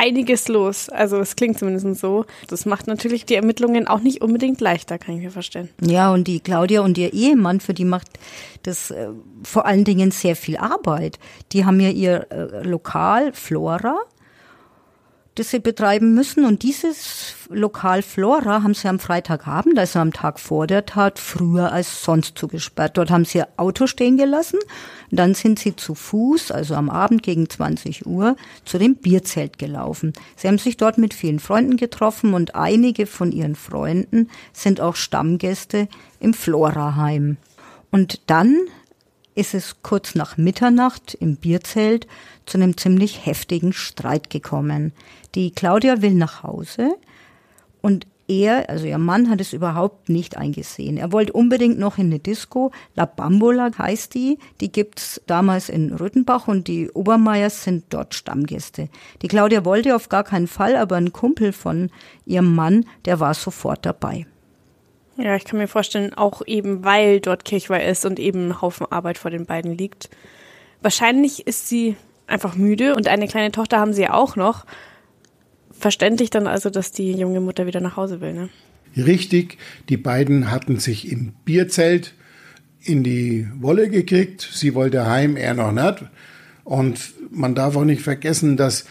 einiges 0.04 0.47
los. 0.47 0.89
Also 0.89 1.20
es 1.20 1.36
klingt 1.36 1.58
zumindest 1.58 1.99
so. 1.99 2.26
Das 2.47 2.66
macht 2.66 2.88
natürlich 2.88 3.26
die 3.26 3.36
Ermittlungen 3.36 3.88
auch 3.88 3.99
nicht 3.99 4.22
unbedingt 4.22 4.60
leichter, 4.62 4.97
kann 4.97 5.16
ich 5.16 5.22
mir 5.22 5.32
vorstellen. 5.32 5.70
Ja, 5.82 6.12
und 6.12 6.28
die 6.28 6.39
Claudia 6.39 6.82
und 6.82 6.97
ihr 6.97 7.14
Ehemann, 7.14 7.60
für 7.60 7.74
die 7.74 7.86
macht 7.86 8.08
das 8.64 8.91
äh, 8.91 9.08
vor 9.43 9.66
allen 9.66 9.84
Dingen 9.84 10.12
sehr 10.12 10.36
viel 10.36 10.58
Arbeit. 10.58 11.20
Die 11.51 11.66
haben 11.66 11.80
ja 11.80 11.89
ihr 11.89 12.28
äh, 12.32 12.64
Lokal 12.64 13.34
Flora 13.34 13.97
das 15.36 15.49
sie 15.49 15.59
betreiben 15.59 16.13
müssen. 16.13 16.45
Und 16.45 16.63
dieses 16.63 17.36
Lokal 17.49 18.01
Flora 18.01 18.63
haben 18.63 18.73
sie 18.73 18.88
am 18.88 18.99
Freitagabend, 18.99 19.77
also 19.79 19.99
am 19.99 20.13
Tag 20.13 20.39
vor 20.39 20.67
der 20.67 20.86
Tat, 20.86 21.19
früher 21.19 21.71
als 21.71 22.03
sonst 22.03 22.38
zugesperrt. 22.38 22.97
Dort 22.97 23.11
haben 23.11 23.25
sie 23.25 23.39
ihr 23.39 23.47
Auto 23.57 23.88
stehen 23.88 24.17
gelassen. 24.17 24.59
Dann 25.11 25.34
sind 25.34 25.59
sie 25.59 25.75
zu 25.75 25.95
Fuß, 25.95 26.51
also 26.51 26.75
am 26.75 26.89
Abend 26.89 27.23
gegen 27.23 27.49
20 27.49 28.05
Uhr, 28.05 28.36
zu 28.65 28.77
dem 28.77 28.95
Bierzelt 28.95 29.57
gelaufen. 29.57 30.13
Sie 30.36 30.47
haben 30.47 30.57
sich 30.57 30.77
dort 30.77 30.97
mit 30.97 31.13
vielen 31.13 31.39
Freunden 31.39 31.77
getroffen 31.77 32.34
und 32.34 32.55
einige 32.55 33.05
von 33.05 33.31
ihren 33.31 33.55
Freunden 33.55 34.29
sind 34.51 34.81
auch 34.81 34.95
Stammgäste 34.95 35.88
im 36.19 36.34
Flora-Heim. 36.34 37.38
Und 37.91 38.21
dann 38.25 38.57
ist 39.36 39.53
es 39.53 39.81
kurz 39.81 40.15
nach 40.15 40.38
Mitternacht 40.38 41.13
im 41.15 41.36
Bierzelt 41.38 42.07
zu 42.45 42.57
einem 42.57 42.77
ziemlich 42.77 43.25
heftigen 43.25 43.73
Streit 43.73 44.29
gekommen. 44.29 44.93
Die 45.36 45.51
Claudia 45.51 46.01
will 46.01 46.13
nach 46.13 46.43
Hause 46.43 46.95
und 47.81 48.07
er, 48.27 48.69
also 48.69 48.86
ihr 48.86 48.97
Mann, 48.97 49.29
hat 49.29 49.41
es 49.41 49.53
überhaupt 49.53 50.07
nicht 50.09 50.38
eingesehen. 50.38 50.97
Er 50.97 51.11
wollte 51.11 51.34
unbedingt 51.34 51.77
noch 51.77 51.97
in 51.97 52.07
eine 52.07 52.19
Disco. 52.19 52.71
La 52.95 53.05
Bambola 53.05 53.71
heißt 53.77 54.13
die. 54.13 54.39
Die 54.61 54.71
gibt's 54.71 55.21
damals 55.27 55.69
in 55.69 55.93
Rüttenbach 55.93 56.47
und 56.47 56.67
die 56.67 56.89
Obermeiers 56.91 57.63
sind 57.63 57.86
dort 57.89 58.13
Stammgäste. 58.13 58.89
Die 59.21 59.27
Claudia 59.27 59.65
wollte 59.65 59.95
auf 59.95 60.09
gar 60.09 60.23
keinen 60.23 60.47
Fall, 60.47 60.77
aber 60.77 60.95
ein 60.95 61.11
Kumpel 61.11 61.51
von 61.51 61.89
ihrem 62.25 62.55
Mann, 62.55 62.86
der 63.05 63.19
war 63.19 63.34
sofort 63.34 63.86
dabei. 63.86 64.25
Ja, 65.18 65.36
ich 65.36 65.45
kann 65.45 65.59
mir 65.59 65.68
vorstellen, 65.68 66.14
auch 66.14 66.41
eben 66.45 66.84
weil 66.84 67.20
dort 67.20 67.45
Kirchweih 67.45 67.88
ist 67.88 68.05
und 68.05 68.20
eben 68.20 68.47
ein 68.47 68.61
Haufen 68.61 68.91
Arbeit 68.91 69.18
vor 69.18 69.32
den 69.32 69.45
beiden 69.45 69.78
liegt. 69.78 70.09
Wahrscheinlich 70.82 71.45
ist 71.45 71.70
sie 71.70 71.95
einfach 72.26 72.55
müde 72.55 72.95
und 72.95 73.07
eine 73.07 73.28
kleine 73.28 73.51
Tochter 73.51 73.80
haben 73.80 73.93
sie 73.93 74.03
ja 74.03 74.14
auch 74.14 74.36
noch. 74.36 74.66
Verständlich 75.72 76.30
dann 76.30 76.47
also, 76.47 76.70
dass 76.70 76.91
die 76.91 77.11
junge 77.11 77.41
Mutter 77.41 77.66
wieder 77.66 77.80
nach 77.80 77.97
Hause 77.97 78.22
will, 78.22 78.34
ne? 78.34 78.49
Richtig, 78.95 79.57
die 79.89 79.97
beiden 79.97 80.51
hatten 80.51 80.78
sich 80.80 81.11
im 81.11 81.34
Bierzelt 81.45 82.14
in 82.82 83.03
die 83.03 83.47
Wolle 83.55 83.89
gekriegt. 83.89 84.47
Sie 84.51 84.76
wollte 84.76 85.07
heim, 85.07 85.36
er 85.36 85.53
noch 85.53 85.72
nicht. 85.72 86.05
Und 86.64 87.14
man 87.32 87.55
darf 87.55 87.76
auch 87.76 87.86
nicht 87.86 88.01
vergessen, 88.01 88.55
dass 88.55 88.86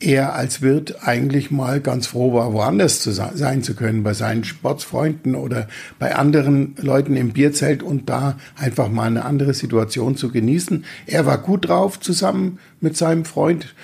er 0.00 0.34
als 0.34 0.62
Wirt 0.62 1.06
eigentlich 1.06 1.50
mal 1.50 1.80
ganz 1.80 2.06
froh 2.06 2.32
war, 2.32 2.52
woanders 2.52 3.00
zu 3.00 3.10
sein 3.10 3.62
zu 3.62 3.74
können, 3.74 4.04
bei 4.04 4.14
seinen 4.14 4.44
Sportsfreunden 4.44 5.34
oder 5.34 5.66
bei 5.98 6.14
anderen 6.14 6.76
Leuten 6.80 7.16
im 7.16 7.30
Bierzelt 7.30 7.82
und 7.82 8.08
da 8.08 8.36
einfach 8.56 8.88
mal 8.88 9.08
eine 9.08 9.24
andere 9.24 9.54
Situation 9.54 10.16
zu 10.16 10.30
genießen. 10.30 10.84
Er 11.06 11.26
war 11.26 11.38
gut 11.38 11.68
drauf 11.68 11.98
zusammen 11.98 12.58
mit 12.80 12.96
seinem 12.96 13.24
Freund. 13.24 13.74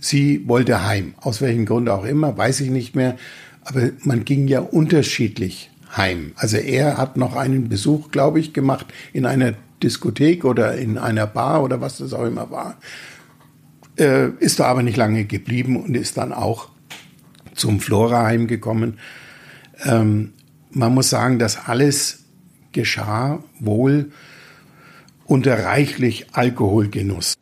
Sie 0.00 0.48
wollte 0.48 0.84
heim. 0.84 1.14
Aus 1.20 1.40
welchem 1.40 1.64
Grund 1.64 1.88
auch 1.88 2.04
immer, 2.04 2.36
weiß 2.36 2.60
ich 2.60 2.70
nicht 2.70 2.96
mehr. 2.96 3.16
Aber 3.64 3.90
man 4.02 4.24
ging 4.24 4.48
ja 4.48 4.58
unterschiedlich 4.58 5.70
heim. 5.96 6.32
Also 6.34 6.56
er 6.56 6.96
hat 6.96 7.16
noch 7.16 7.36
einen 7.36 7.68
Besuch, 7.68 8.10
glaube 8.10 8.40
ich, 8.40 8.52
gemacht 8.52 8.86
in 9.12 9.26
einer 9.26 9.54
Diskothek 9.82 10.44
oder 10.44 10.74
in 10.74 10.98
einer 10.98 11.26
Bar 11.26 11.62
oder 11.62 11.80
was 11.80 11.98
das 11.98 12.12
auch 12.12 12.24
immer 12.24 12.50
war. 12.50 12.78
Äh, 14.02 14.30
ist 14.40 14.58
da 14.58 14.64
aber 14.64 14.82
nicht 14.82 14.96
lange 14.96 15.24
geblieben 15.24 15.76
und 15.76 15.96
ist 15.96 16.16
dann 16.16 16.32
auch 16.32 16.70
zum 17.54 17.78
Floraheim 17.78 18.48
gekommen. 18.48 18.98
Ähm, 19.84 20.32
man 20.70 20.92
muss 20.92 21.08
sagen, 21.08 21.38
dass 21.38 21.68
alles 21.68 22.24
geschah 22.72 23.44
wohl 23.60 24.10
unter 25.24 25.62
reichlich 25.64 26.26
Alkoholgenuss. 26.32 27.34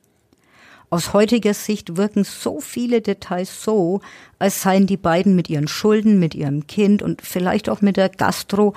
Aus 0.91 1.15
heutiger 1.15 1.55
Sicht 1.55 1.97
wirken 1.97 2.25
so 2.25 2.61
viele 2.61 3.01
Details 3.01 3.65
so, 3.65 4.03
als 4.39 4.61
seien 4.61 4.87
die 4.87 4.99
beiden 4.99 5.35
mit 5.35 5.49
ihren 5.49 5.67
Schulden, 5.67 6.19
mit 6.19 6.35
ihrem 6.35 6.67
Kind 6.67 7.01
und 7.01 7.23
vielleicht 7.23 7.71
auch 7.71 7.81
mit 7.81 7.97
der 7.97 8.11
Gastro 8.11 8.75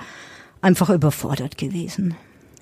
einfach 0.62 0.88
überfordert 0.88 1.58
gewesen. 1.58 2.14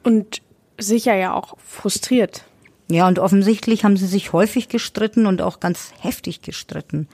Und 0.03 0.43
sicher 0.79 1.15
ja 1.15 1.33
auch 1.33 1.57
frustriert. 1.65 2.45
Ja, 2.93 3.09
und 3.09 3.19
offensichtlich 3.19 3.85
haben 3.85 3.97
sie 3.97 4.07
sich 4.07 4.35
häufig 4.35 4.69
gestritten 4.69 5.25
und 5.25 5.41
auch 5.41 5.61
ganz 5.61 5.93
heftig 6.01 6.43
gestritten. 6.43 7.09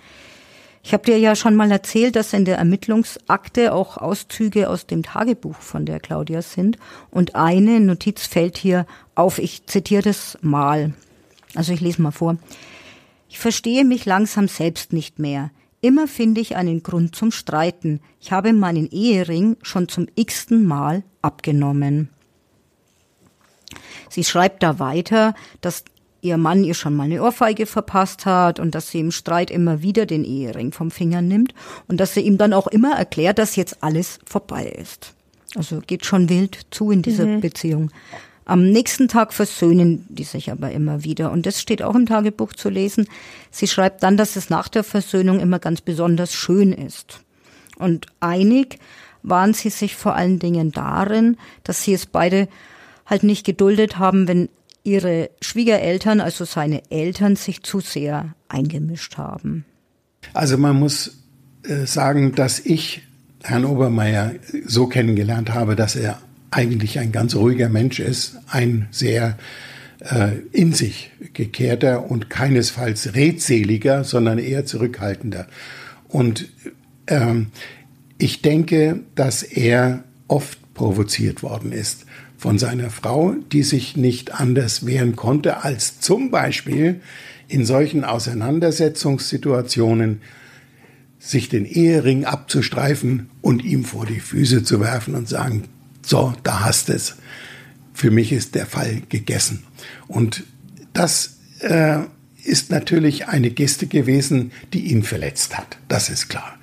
Ich 0.82 0.92
habe 0.92 1.04
dir 1.04 1.18
ja 1.18 1.36
schon 1.36 1.54
mal 1.54 1.70
erzählt, 1.70 2.16
dass 2.16 2.32
in 2.32 2.44
der 2.44 2.58
Ermittlungsakte 2.58 3.72
auch 3.72 3.96
Auszüge 3.96 4.70
aus 4.70 4.86
dem 4.86 5.04
Tagebuch 5.04 5.54
von 5.54 5.86
der 5.86 6.00
Claudia 6.00 6.42
sind. 6.42 6.78
Und 7.12 7.36
eine 7.36 7.78
Notiz 7.78 8.26
fällt 8.26 8.58
hier 8.58 8.86
auf, 9.14 9.38
ich 9.38 9.66
zitiere 9.66 10.02
das 10.02 10.36
mal. 10.40 10.94
Also 11.54 11.72
ich 11.72 11.80
lese 11.80 12.02
mal 12.02 12.10
vor. 12.10 12.38
Ich 13.28 13.38
verstehe 13.38 13.84
mich 13.84 14.04
langsam 14.04 14.48
selbst 14.48 14.92
nicht 14.92 15.20
mehr. 15.20 15.52
Immer 15.80 16.08
finde 16.08 16.40
ich 16.40 16.56
einen 16.56 16.82
Grund 16.82 17.14
zum 17.14 17.30
Streiten. 17.30 18.00
Ich 18.20 18.32
habe 18.32 18.52
meinen 18.52 18.90
Ehering 18.90 19.56
schon 19.62 19.86
zum 19.86 20.08
x-ten 20.16 20.66
Mal 20.66 21.04
abgenommen. 21.22 22.08
Sie 24.08 24.24
schreibt 24.24 24.62
da 24.62 24.78
weiter, 24.78 25.34
dass 25.60 25.84
ihr 26.20 26.36
Mann 26.36 26.64
ihr 26.64 26.74
schon 26.74 26.96
mal 26.96 27.04
eine 27.04 27.22
Ohrfeige 27.22 27.66
verpasst 27.66 28.26
hat 28.26 28.58
und 28.58 28.74
dass 28.74 28.90
sie 28.90 29.00
im 29.00 29.10
Streit 29.10 29.50
immer 29.50 29.82
wieder 29.82 30.06
den 30.06 30.24
Ehering 30.24 30.72
vom 30.72 30.90
Finger 30.90 31.22
nimmt 31.22 31.54
und 31.86 31.98
dass 31.98 32.14
sie 32.14 32.20
ihm 32.20 32.38
dann 32.38 32.52
auch 32.52 32.66
immer 32.66 32.96
erklärt, 32.96 33.38
dass 33.38 33.56
jetzt 33.56 33.82
alles 33.82 34.18
vorbei 34.24 34.66
ist. 34.66 35.14
Also 35.54 35.80
geht 35.86 36.04
schon 36.04 36.28
wild 36.28 36.66
zu 36.70 36.90
in 36.90 37.02
dieser 37.02 37.26
mhm. 37.26 37.40
Beziehung. 37.40 37.90
Am 38.44 38.64
nächsten 38.70 39.08
Tag 39.08 39.34
versöhnen 39.34 40.06
die 40.08 40.24
sich 40.24 40.50
aber 40.50 40.72
immer 40.72 41.04
wieder. 41.04 41.30
Und 41.32 41.44
das 41.44 41.60
steht 41.60 41.82
auch 41.82 41.94
im 41.94 42.06
Tagebuch 42.06 42.54
zu 42.54 42.70
lesen. 42.70 43.06
Sie 43.50 43.66
schreibt 43.66 44.02
dann, 44.02 44.16
dass 44.16 44.36
es 44.36 44.48
nach 44.48 44.68
der 44.68 44.84
Versöhnung 44.84 45.38
immer 45.38 45.58
ganz 45.58 45.82
besonders 45.82 46.34
schön 46.34 46.72
ist. 46.72 47.20
Und 47.78 48.06
einig 48.20 48.78
waren 49.22 49.52
sie 49.52 49.68
sich 49.68 49.96
vor 49.96 50.14
allen 50.14 50.38
Dingen 50.38 50.72
darin, 50.72 51.36
dass 51.62 51.82
sie 51.82 51.92
es 51.92 52.06
beide 52.06 52.48
halt 53.08 53.24
nicht 53.24 53.44
geduldet 53.44 53.98
haben, 53.98 54.28
wenn 54.28 54.48
ihre 54.84 55.30
Schwiegereltern, 55.40 56.20
also 56.20 56.44
seine 56.44 56.82
Eltern, 56.90 57.36
sich 57.36 57.62
zu 57.62 57.80
sehr 57.80 58.34
eingemischt 58.48 59.16
haben. 59.16 59.64
Also 60.34 60.56
man 60.56 60.76
muss 60.76 61.18
äh, 61.64 61.86
sagen, 61.86 62.34
dass 62.34 62.60
ich 62.60 63.02
Herrn 63.42 63.64
Obermeier 63.64 64.34
so 64.66 64.86
kennengelernt 64.86 65.54
habe, 65.54 65.74
dass 65.74 65.96
er 65.96 66.20
eigentlich 66.50 66.98
ein 66.98 67.12
ganz 67.12 67.34
ruhiger 67.34 67.68
Mensch 67.68 68.00
ist, 68.00 68.36
ein 68.48 68.88
sehr 68.90 69.36
äh, 70.00 70.38
in 70.52 70.72
sich 70.72 71.10
gekehrter 71.34 72.10
und 72.10 72.30
keinesfalls 72.30 73.14
redseliger, 73.14 74.04
sondern 74.04 74.38
eher 74.38 74.64
zurückhaltender. 74.64 75.46
Und 76.08 76.48
ähm, 77.06 77.48
ich 78.18 78.42
denke, 78.42 79.00
dass 79.14 79.42
er 79.42 80.04
oft 80.26 80.58
provoziert 80.74 81.42
worden 81.42 81.72
ist 81.72 82.06
von 82.38 82.58
seiner 82.58 82.88
Frau, 82.88 83.34
die 83.52 83.62
sich 83.64 83.96
nicht 83.96 84.40
anders 84.40 84.86
wehren 84.86 85.16
konnte, 85.16 85.64
als 85.64 86.00
zum 86.00 86.30
Beispiel 86.30 87.02
in 87.48 87.66
solchen 87.66 88.04
Auseinandersetzungssituationen 88.04 90.22
sich 91.18 91.48
den 91.48 91.64
Ehering 91.66 92.24
abzustreifen 92.24 93.28
und 93.42 93.64
ihm 93.64 93.84
vor 93.84 94.06
die 94.06 94.20
Füße 94.20 94.62
zu 94.62 94.78
werfen 94.80 95.16
und 95.16 95.28
sagen, 95.28 95.64
so, 96.06 96.32
da 96.44 96.60
hast 96.60 96.90
es. 96.90 97.16
Für 97.92 98.12
mich 98.12 98.30
ist 98.30 98.54
der 98.54 98.66
Fall 98.66 99.02
gegessen. 99.08 99.64
Und 100.06 100.44
das 100.92 101.38
äh, 101.58 102.02
ist 102.44 102.70
natürlich 102.70 103.26
eine 103.26 103.50
Geste 103.50 103.88
gewesen, 103.88 104.52
die 104.72 104.92
ihn 104.92 105.02
verletzt 105.02 105.58
hat. 105.58 105.78
Das 105.88 106.08
ist 106.08 106.28
klar. 106.28 106.56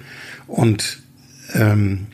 Und 0.48 1.04
ähm, 1.54 2.08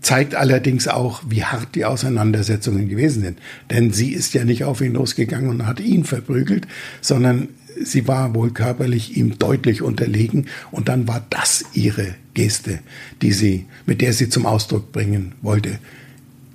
zeigt 0.00 0.34
allerdings 0.34 0.88
auch, 0.88 1.22
wie 1.28 1.44
hart 1.44 1.74
die 1.74 1.84
Auseinandersetzungen 1.84 2.88
gewesen 2.88 3.22
sind. 3.22 3.38
Denn 3.70 3.92
sie 3.92 4.12
ist 4.12 4.34
ja 4.34 4.44
nicht 4.44 4.64
auf 4.64 4.80
ihn 4.80 4.94
losgegangen 4.94 5.50
und 5.50 5.66
hat 5.66 5.80
ihn 5.80 6.04
verprügelt, 6.04 6.66
sondern 7.00 7.48
sie 7.82 8.08
war 8.08 8.34
wohl 8.34 8.52
körperlich 8.52 9.16
ihm 9.16 9.38
deutlich 9.38 9.82
unterlegen 9.82 10.46
und 10.70 10.88
dann 10.88 11.08
war 11.08 11.24
das 11.30 11.64
ihre 11.74 12.14
Geste, 12.34 12.80
die 13.22 13.32
sie, 13.32 13.66
mit 13.86 14.00
der 14.00 14.12
sie 14.12 14.28
zum 14.28 14.46
Ausdruck 14.46 14.92
bringen 14.92 15.34
wollte, 15.42 15.78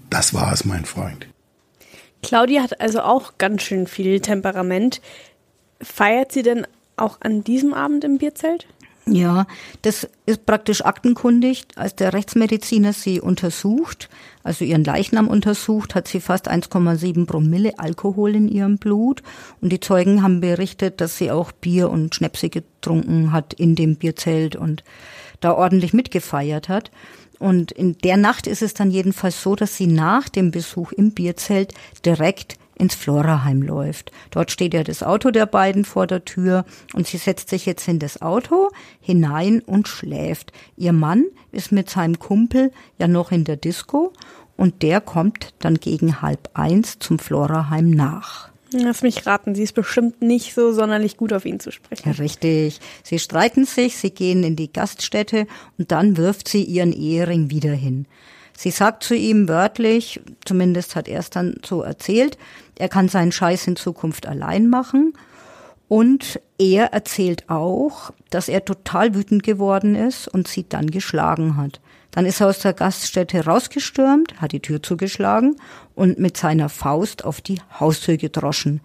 das 0.09 0.33
war 0.33 0.53
es, 0.53 0.65
mein 0.65 0.85
Freund. 0.85 1.27
Claudia 2.21 2.61
hat 2.61 2.79
also 2.79 3.01
auch 3.01 3.33
ganz 3.37 3.63
schön 3.63 3.87
viel 3.87 4.19
Temperament. 4.21 5.01
Feiert 5.81 6.31
sie 6.31 6.43
denn 6.43 6.65
auch 6.95 7.17
an 7.21 7.43
diesem 7.43 7.73
Abend 7.73 8.03
im 8.03 8.17
Bierzelt? 8.17 8.67
Ja, 9.05 9.47
das 9.81 10.07
ist 10.25 10.45
praktisch 10.45 10.85
aktenkundig. 10.85 11.65
Als 11.75 11.95
der 11.95 12.13
Rechtsmediziner 12.13 12.93
sie 12.93 13.19
untersucht, 13.19 14.09
also 14.43 14.63
ihren 14.63 14.85
Leichnam 14.85 15.27
untersucht, 15.27 15.93
hat 15.93 16.07
sie 16.07 16.21
fast 16.21 16.49
1,7 16.49 17.25
Promille 17.25 17.79
Alkohol 17.79 18.35
in 18.35 18.47
ihrem 18.47 18.77
Blut. 18.77 19.21
Und 19.59 19.73
die 19.73 19.81
Zeugen 19.81 20.23
haben 20.23 20.39
berichtet, 20.39 21.01
dass 21.01 21.17
sie 21.17 21.31
auch 21.31 21.51
Bier 21.51 21.89
und 21.89 22.15
Schnäpse 22.15 22.49
getrunken 22.49 23.33
hat 23.33 23.53
in 23.53 23.75
dem 23.75 23.97
Bierzelt 23.97 24.55
und 24.55 24.85
da 25.41 25.53
ordentlich 25.53 25.91
mitgefeiert 25.91 26.69
hat. 26.69 26.89
Und 27.39 27.73
in 27.73 27.97
der 27.97 28.15
Nacht 28.15 28.47
ist 28.47 28.61
es 28.61 28.73
dann 28.73 28.89
jedenfalls 28.89 29.43
so, 29.43 29.55
dass 29.55 29.75
sie 29.75 29.87
nach 29.87 30.29
dem 30.29 30.51
Besuch 30.51 30.93
im 30.93 31.11
Bierzelt 31.11 31.73
direkt 32.05 32.57
ins 32.75 32.95
Floraheim 32.95 33.61
läuft. 33.61 34.11
Dort 34.31 34.51
steht 34.51 34.73
ja 34.73 34.83
das 34.83 35.03
Auto 35.03 35.31
der 35.31 35.45
beiden 35.45 35.85
vor 35.85 36.07
der 36.07 36.25
Tür 36.25 36.65
und 36.93 37.07
sie 37.07 37.17
setzt 37.17 37.49
sich 37.49 37.65
jetzt 37.65 37.87
in 37.87 37.99
das 37.99 38.21
Auto 38.21 38.69
hinein 38.99 39.61
und 39.61 39.87
schläft. 39.87 40.51
Ihr 40.77 40.93
Mann 40.93 41.25
ist 41.51 41.71
mit 41.71 41.89
seinem 41.89 42.19
Kumpel 42.19 42.71
ja 42.97 43.07
noch 43.07 43.31
in 43.31 43.43
der 43.43 43.57
Disco 43.57 44.13
und 44.57 44.81
der 44.81 45.01
kommt 45.01 45.53
dann 45.59 45.75
gegen 45.75 46.21
halb 46.21 46.49
eins 46.53 46.99
zum 46.99 47.19
Floraheim 47.19 47.89
nach. 47.89 48.53
Lass 48.71 49.03
mich 49.03 49.25
raten, 49.27 49.53
sie 49.53 49.63
ist 49.63 49.73
bestimmt 49.73 50.21
nicht 50.21 50.55
so 50.55 50.73
sonderlich 50.73 51.15
gut 51.17 51.31
auf 51.31 51.45
ihn 51.45 51.59
zu 51.59 51.71
sprechen. 51.71 52.11
Richtig. 52.11 52.79
Sie 53.03 53.19
streiten 53.19 53.65
sich, 53.65 53.97
sie 53.97 54.09
gehen 54.09 54.43
in 54.43 54.55
die 54.55 54.73
Gaststätte 54.73 55.45
und 55.77 55.91
dann 55.91 56.17
wirft 56.17 56.47
sie 56.47 56.63
ihren 56.63 56.91
Ehering 56.91 57.51
wieder 57.51 57.73
hin. 57.73 58.07
Sie 58.57 58.71
sagt 58.71 59.03
zu 59.03 59.15
ihm 59.15 59.47
wörtlich, 59.47 60.21
zumindest 60.45 60.95
hat 60.95 61.07
er 61.07 61.19
es 61.19 61.29
dann 61.29 61.55
so 61.65 61.81
erzählt, 61.81 62.37
er 62.77 62.89
kann 62.89 63.09
seinen 63.09 63.31
Scheiß 63.31 63.67
in 63.67 63.75
Zukunft 63.75 64.27
allein 64.27 64.69
machen. 64.69 65.13
Und 65.87 66.39
er 66.57 66.93
erzählt 66.93 67.49
auch, 67.49 68.11
dass 68.29 68.47
er 68.49 68.65
total 68.65 69.13
wütend 69.13 69.43
geworden 69.43 69.95
ist 69.95 70.27
und 70.27 70.47
sie 70.47 70.67
dann 70.67 70.89
geschlagen 70.89 71.57
hat. 71.57 71.81
Dann 72.09 72.25
ist 72.25 72.41
er 72.41 72.47
aus 72.47 72.59
der 72.59 72.73
Gaststätte 72.73 73.45
rausgestürmt, 73.45 74.39
hat 74.39 74.53
die 74.53 74.59
Tür 74.59 74.81
zugeschlagen 74.81 75.55
und 75.93 76.19
mit 76.19 76.37
seiner 76.37 76.69
Faust 76.69 77.25
auf 77.25 77.41
die 77.41 77.59
Haustür 77.79 78.17
gedroschen. 78.17 78.81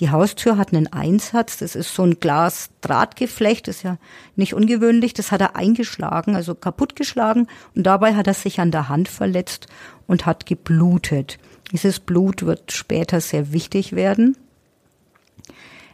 Die 0.00 0.10
Haustür 0.10 0.56
hat 0.56 0.72
einen 0.72 0.92
Einsatz, 0.92 1.58
das 1.58 1.76
ist 1.76 1.94
so 1.94 2.02
ein 2.02 2.18
Glas-Drahtgeflecht, 2.18 3.68
das 3.68 3.76
ist 3.76 3.82
ja 3.84 3.96
nicht 4.34 4.54
ungewöhnlich, 4.54 5.14
das 5.14 5.30
hat 5.30 5.40
er 5.40 5.54
eingeschlagen, 5.54 6.34
also 6.34 6.56
kaputtgeschlagen 6.56 7.46
und 7.76 7.84
dabei 7.84 8.16
hat 8.16 8.26
er 8.26 8.34
sich 8.34 8.58
an 8.58 8.72
der 8.72 8.88
Hand 8.88 9.08
verletzt 9.08 9.68
und 10.08 10.26
hat 10.26 10.46
geblutet. 10.46 11.38
Dieses 11.74 11.98
Blut 11.98 12.46
wird 12.46 12.70
später 12.70 13.20
sehr 13.20 13.52
wichtig 13.52 13.96
werden. 13.96 14.36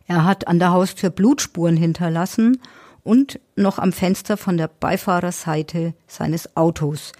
Er 0.06 0.26
hat 0.26 0.46
an 0.46 0.58
der 0.58 0.72
Haustür 0.72 1.08
Blutspuren 1.08 1.78
hinterlassen 1.78 2.60
und 3.02 3.40
noch 3.56 3.78
am 3.78 3.90
Fenster 3.90 4.36
von 4.36 4.58
der 4.58 4.68
Beifahrerseite 4.68 5.94
seines 6.06 6.54
Autos. 6.54 7.12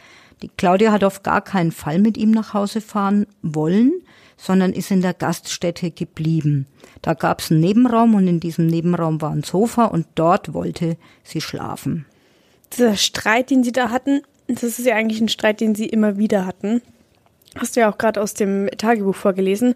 Die 0.43 0.51
Claudia 0.59 0.93
hat 0.93 1.05
auf 1.05 1.23
gar 1.23 1.41
keinen 1.41 1.73
Fall 1.73 2.01
mit 2.01 2.19
ihm 2.19 2.33
nach 2.33 2.53
Hause 2.53 2.83
fahren 2.83 3.27
wollen, 3.41 3.93
sondern 4.37 4.75
ist 4.75 4.91
in 4.91 5.01
der 5.01 5.15
Gaststätte 5.15 5.91
geblieben. 5.91 6.67
Da 7.01 7.15
gab 7.15 7.41
es 7.41 7.51
einen 7.51 7.61
Nebenraum 7.61 8.15
und 8.15 8.29
in 8.29 8.41
diesem 8.41 8.67
Nebenraum 8.67 9.23
war 9.23 9.31
ein 9.31 9.43
Sofa 9.43 9.87
und 9.87 10.07
dort 10.17 10.53
wollte 10.53 10.99
sie 11.25 11.41
schlafen. 11.41 12.05
Dieser 12.75 12.99
Streit, 12.99 13.49
den 13.49 13.65
sie 13.65 13.73
da 13.73 13.89
hatten, 13.89 14.21
das 14.49 14.65
ist 14.65 14.85
ja 14.85 14.97
eigentlich 14.97 15.23
ein 15.23 15.29
Streit, 15.29 15.63
den 15.63 15.75
sie 15.75 15.87
immer 15.87 16.19
wieder 16.19 16.45
hatten. 16.45 16.83
Hast 17.57 17.75
du 17.75 17.81
ja 17.81 17.91
auch 17.91 17.99
gerade 17.99 18.23
aus 18.23 18.35
dem 18.35 18.69
Tagebuch 18.79 19.17
vorgelesen. 19.17 19.75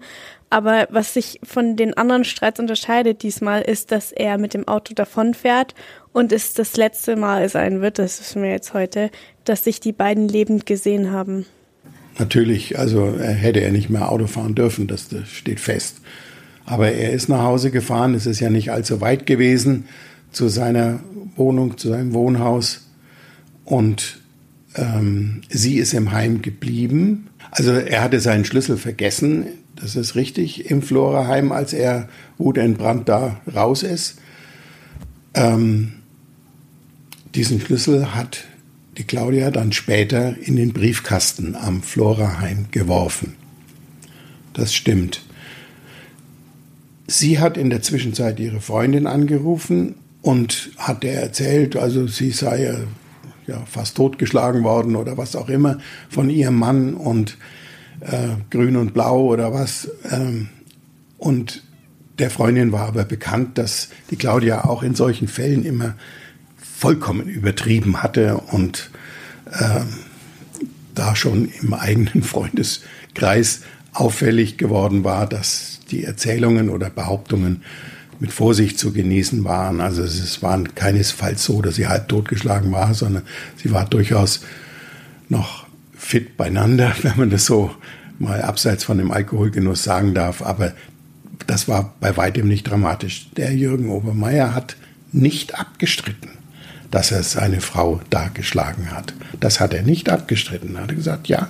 Aber 0.49 0.87
was 0.91 1.15
sich 1.15 1.41
von 1.43 1.75
den 1.77 1.95
anderen 1.95 2.25
Streits 2.25 2.61
unterscheidet 2.61 3.23
diesmal, 3.23 3.63
ist, 3.63 3.91
dass 3.91 4.13
er 4.13 4.39
mit 4.39 4.55
dem 4.55 4.69
Auto 4.69 4.95
davonfährt 4.95 5.75
und 6.13 6.33
es 6.33 6.55
das 6.55 6.77
letzte 6.77 7.17
Mal 7.17 7.49
sein 7.49 7.81
wird, 7.81 7.99
das 7.99 8.21
wissen 8.21 8.43
wir 8.43 8.51
jetzt 8.51 8.73
heute, 8.75 9.11
dass 9.43 9.65
sich 9.65 9.81
die 9.81 9.93
beiden 9.93 10.29
lebend 10.29 10.67
gesehen 10.67 11.11
haben. 11.11 11.47
natürlich, 12.19 12.79
also 12.79 13.07
er 13.07 13.33
hätte 13.33 13.61
er 13.61 13.73
nicht 13.73 13.91
mehr 13.91 14.13
Auto 14.13 14.29
fahren 14.29 14.55
dürfen, 14.55 14.87
das 14.87 15.09
steht 15.27 15.59
fest. 15.59 15.97
Aber 16.65 16.93
er 16.93 17.13
ist 17.13 17.29
nach 17.29 17.43
Hause 17.43 17.73
gefahren, 17.73 18.15
es 18.15 18.27
ist 18.27 18.39
ja 18.39 18.51
nicht 18.51 18.71
allzu 18.71 19.01
weit 19.01 19.27
gewesen 19.27 19.87
zu 20.31 20.49
seiner 20.49 21.01
Wohnung, 21.37 21.77
zu 21.77 21.89
seinem 21.89 22.15
Wohnhaus. 22.15 22.89
Und 23.65 24.21
ähm, 24.75 25.43
sie 25.49 25.77
ist 25.77 25.95
im 25.95 26.13
Heim 26.13 26.43
geblieben. 26.43 27.29
Also 27.51 27.73
er 27.73 28.03
hatte 28.03 28.21
seinen 28.21 28.45
Schlüssel 28.45 28.77
vergessen, 28.77 29.47
das 29.77 29.97
ist 29.97 30.15
richtig, 30.15 30.71
im 30.71 30.83
Floraheim, 30.83 31.53
als 31.53 31.73
er 31.73 32.09
wutentbrannt 32.39 33.09
da 33.09 33.41
raus 33.55 33.83
ist. 33.83 34.19
Ähm, 35.35 35.95
diesen 37.35 37.61
Schlüssel 37.61 38.15
hat 38.15 38.45
die 38.97 39.05
Claudia 39.05 39.51
dann 39.51 39.73
später 39.73 40.37
in 40.39 40.57
den 40.57 40.73
Briefkasten 40.73 41.57
am 41.57 41.83
Floraheim 41.83 42.67
geworfen. 42.71 43.35
Das 44.53 44.73
stimmt. 44.73 45.23
Sie 47.07 47.41
hat 47.41 47.57
in 47.57 47.71
der 47.71 47.83
Zwischenzeit 47.83 48.39
ihre 48.39 48.61
Freundin 48.61 49.07
angerufen 49.07 49.97
und 50.23 50.71
hat 50.79 51.03
der 51.03 51.21
erzählt, 51.21 51.77
also 51.77 52.07
sie 52.07 52.31
sei 52.31 52.77
ja, 53.47 53.63
fast 53.67 53.97
totgeschlagen 53.97 54.65
worden 54.65 54.97
oder 54.97 55.17
was 55.17 55.37
auch 55.37 55.49
immer 55.49 55.79
von 56.09 56.31
ihrem 56.31 56.59
Mann 56.59 56.95
und 56.95 57.37
äh, 58.01 58.37
grün 58.51 58.77
und 58.77 58.95
blau 58.95 59.25
oder 59.27 59.53
was. 59.53 59.91
Ähm, 60.11 60.49
und 61.19 61.63
der 62.19 62.31
Freundin 62.31 62.73
war 62.73 62.87
aber 62.87 63.05
bekannt, 63.05 63.59
dass 63.59 63.89
die 64.11 64.17
Claudia 64.17 64.65
auch 64.65 64.83
in 64.83 64.95
solchen 64.95 65.29
Fällen 65.29 65.65
immer 65.65 65.95
vollkommen 66.57 67.29
übertrieben 67.29 68.03
hatte 68.03 68.39
und 68.39 68.91
ähm, 69.59 69.87
da 70.95 71.17
schon 71.17 71.51
im 71.61 71.75
eigenen 71.75 72.23
Freundeskreis 72.23 73.63
auffällig 73.93 74.59
geworden 74.59 75.05
war, 75.05 75.27
dass 75.29 75.81
die 75.91 76.05
Erzählungen 76.05 76.69
oder 76.69 76.91
Behauptungen 76.91 77.63
mit 78.21 78.33
Vorsicht 78.33 78.79
zu 78.79 78.93
genießen 78.93 79.45
waren. 79.45 79.81
Also 79.81 80.03
es 80.03 80.43
war 80.43 80.63
keinesfalls 80.63 81.45
so, 81.45 81.63
dass 81.63 81.77
sie 81.77 81.87
halb 81.87 82.09
totgeschlagen 82.09 82.73
war, 82.73 82.95
sondern 82.95 83.23
sie 83.57 83.73
war 83.73 83.85
durchaus 83.85 84.41
noch 85.29 85.67
fit 85.97 86.37
beieinander, 86.37 86.95
wenn 87.03 87.17
man 87.17 87.31
das 87.31 87.47
so 87.47 87.71
mal 88.19 88.43
abseits 88.43 88.85
von 88.85 88.99
dem 88.99 89.11
Alkoholgenuss 89.11 89.83
sagen 89.83 90.15
darf. 90.15 90.43
Aber 90.43 90.73
das 91.47 91.69
war 91.69 91.95
bei 92.01 92.17
weitem 92.17 92.49
nicht 92.49 92.65
dramatisch. 92.65 93.29
Der 93.37 93.55
Jürgen 93.55 93.91
Obermeier 93.91 94.55
hat 94.55 94.77
nicht 95.13 95.59
abgestritten, 95.59 96.31
dass 96.91 97.13
er 97.13 97.23
seine 97.23 97.61
Frau 97.61 98.01
da 98.11 98.29
geschlagen 98.29 98.91
hat. 98.91 99.15
Das 99.41 99.61
hat 99.61 99.75
er 99.75 99.83
nicht 99.83 100.09
abgestritten. 100.09 100.77
Er 100.77 100.83
hat 100.83 100.95
gesagt, 100.95 101.29
ja, 101.29 101.49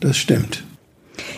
das 0.00 0.16
stimmt. 0.16 0.64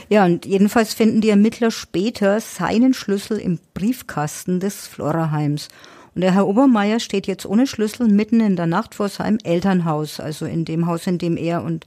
Ja, 0.09 0.25
und 0.25 0.47
jedenfalls 0.47 0.95
finden 0.95 1.21
die 1.21 1.31
Ermittler 1.31 1.71
später 1.71 2.41
seinen 2.41 2.95
Schlüssel 2.95 3.39
im 3.39 3.59
Briefkasten 3.75 4.61
des 4.61 4.87
Floraheims. 4.87 5.69
Und 6.15 6.23
der 6.23 6.35
Herr 6.35 6.49
Obermeier 6.49 7.01
steht 7.01 7.27
jetzt 7.27 7.47
ohne 7.47 7.67
Schlüssel 7.67 8.09
mitten 8.09 8.41
in 8.41 8.57
der 8.57 8.67
Nacht 8.67 8.95
vor 8.95 9.09
seinem 9.09 9.39
Elternhaus, 9.45 10.21
also 10.21 10.47
in 10.47 10.65
dem 10.65 10.87
Haus, 10.87 11.07
in 11.07 11.19
dem 11.19 11.37
er 11.37 11.63
und 11.63 11.87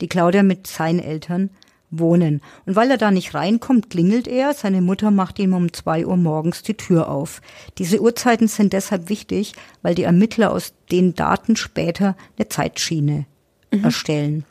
die 0.00 0.08
Claudia 0.08 0.42
mit 0.42 0.66
seinen 0.66 0.98
Eltern 0.98 1.50
wohnen. 1.92 2.40
Und 2.66 2.74
weil 2.74 2.90
er 2.90 2.98
da 2.98 3.10
nicht 3.10 3.34
reinkommt, 3.34 3.90
klingelt 3.90 4.26
er. 4.26 4.54
Seine 4.54 4.80
Mutter 4.80 5.10
macht 5.10 5.38
ihm 5.38 5.54
um 5.54 5.72
zwei 5.72 6.06
Uhr 6.06 6.16
morgens 6.16 6.62
die 6.62 6.76
Tür 6.76 7.08
auf. 7.08 7.40
Diese 7.78 8.00
Uhrzeiten 8.00 8.48
sind 8.48 8.72
deshalb 8.72 9.08
wichtig, 9.08 9.52
weil 9.82 9.94
die 9.94 10.04
Ermittler 10.04 10.50
aus 10.50 10.72
den 10.90 11.14
Daten 11.14 11.54
später 11.56 12.16
eine 12.36 12.48
Zeitschiene 12.48 13.26
mhm. 13.70 13.84
erstellen. 13.84 14.44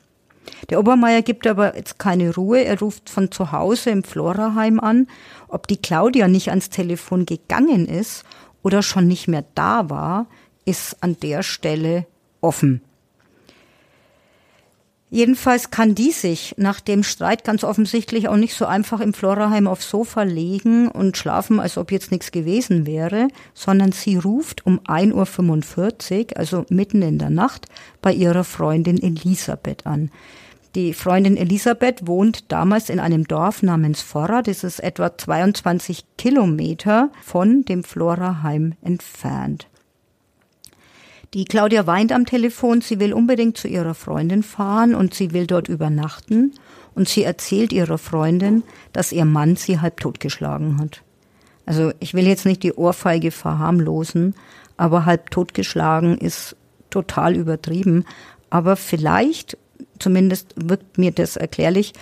Der 0.69 0.79
Obermeier 0.79 1.21
gibt 1.21 1.47
aber 1.47 1.75
jetzt 1.75 1.99
keine 1.99 2.33
Ruhe. 2.33 2.63
Er 2.63 2.79
ruft 2.79 3.09
von 3.09 3.31
zu 3.31 3.51
Hause 3.51 3.89
im 3.89 4.03
Floraheim 4.03 4.79
an, 4.79 5.07
ob 5.47 5.67
die 5.67 5.77
Claudia 5.77 6.27
nicht 6.27 6.49
ans 6.49 6.69
Telefon 6.69 7.25
gegangen 7.25 7.87
ist 7.87 8.23
oder 8.63 8.81
schon 8.81 9.07
nicht 9.07 9.27
mehr 9.27 9.43
da 9.55 9.89
war, 9.89 10.27
ist 10.65 10.97
an 11.01 11.17
der 11.21 11.43
Stelle 11.43 12.05
offen. 12.41 12.81
Jedenfalls 15.13 15.71
kann 15.71 15.93
die 15.93 16.11
sich 16.11 16.55
nach 16.55 16.79
dem 16.79 17.03
Streit 17.03 17.43
ganz 17.43 17.65
offensichtlich 17.65 18.29
auch 18.29 18.37
nicht 18.37 18.55
so 18.55 18.65
einfach 18.65 19.01
im 19.01 19.13
Floraheim 19.13 19.67
aufs 19.67 19.89
Sofa 19.89 20.23
legen 20.23 20.87
und 20.87 21.17
schlafen, 21.17 21.59
als 21.59 21.77
ob 21.77 21.91
jetzt 21.91 22.11
nichts 22.11 22.31
gewesen 22.31 22.85
wäre, 22.85 23.27
sondern 23.53 23.91
sie 23.91 24.15
ruft 24.15 24.65
um 24.65 24.79
1.45 24.79 26.31
Uhr, 26.31 26.37
also 26.37 26.65
mitten 26.69 27.01
in 27.01 27.19
der 27.19 27.29
Nacht, 27.29 27.65
bei 28.01 28.13
ihrer 28.13 28.45
Freundin 28.45 29.03
Elisabeth 29.03 29.85
an. 29.85 30.11
Die 30.75 30.93
Freundin 30.93 31.35
Elisabeth 31.35 32.07
wohnt 32.07 32.49
damals 32.49 32.89
in 32.89 33.01
einem 33.01 33.27
Dorf 33.27 33.63
namens 33.63 34.01
Forra, 34.01 34.41
das 34.41 34.63
ist 34.63 34.79
etwa 34.79 35.17
22 35.17 36.05
Kilometer 36.17 37.11
von 37.21 37.65
dem 37.65 37.83
Floraheim 37.83 38.75
entfernt. 38.81 39.67
Die 41.33 41.45
Claudia 41.45 41.87
weint 41.87 42.11
am 42.11 42.25
Telefon, 42.25 42.81
sie 42.81 42.99
will 42.99 43.13
unbedingt 43.13 43.57
zu 43.57 43.69
ihrer 43.69 43.93
Freundin 43.93 44.43
fahren 44.43 44.93
und 44.93 45.13
sie 45.13 45.31
will 45.31 45.47
dort 45.47 45.69
übernachten. 45.69 46.53
Und 46.93 47.07
sie 47.07 47.23
erzählt 47.23 47.71
ihrer 47.71 47.97
Freundin, 47.97 48.63
dass 48.91 49.13
ihr 49.13 49.23
Mann 49.23 49.55
sie 49.55 49.79
halb 49.79 50.01
totgeschlagen 50.01 50.77
hat. 50.77 51.03
Also 51.65 51.93
ich 52.01 52.13
will 52.13 52.27
jetzt 52.27 52.45
nicht 52.45 52.63
die 52.63 52.73
Ohrfeige 52.73 53.31
verharmlosen, 53.31 54.35
aber 54.75 55.05
halb 55.05 55.31
totgeschlagen 55.31 56.17
ist 56.17 56.57
total 56.89 57.37
übertrieben. 57.37 58.03
Aber 58.49 58.75
vielleicht, 58.75 59.57
zumindest 59.99 60.53
wirkt 60.57 60.97
mir 60.97 61.11
das 61.11 61.37
erklärlich, 61.37 61.93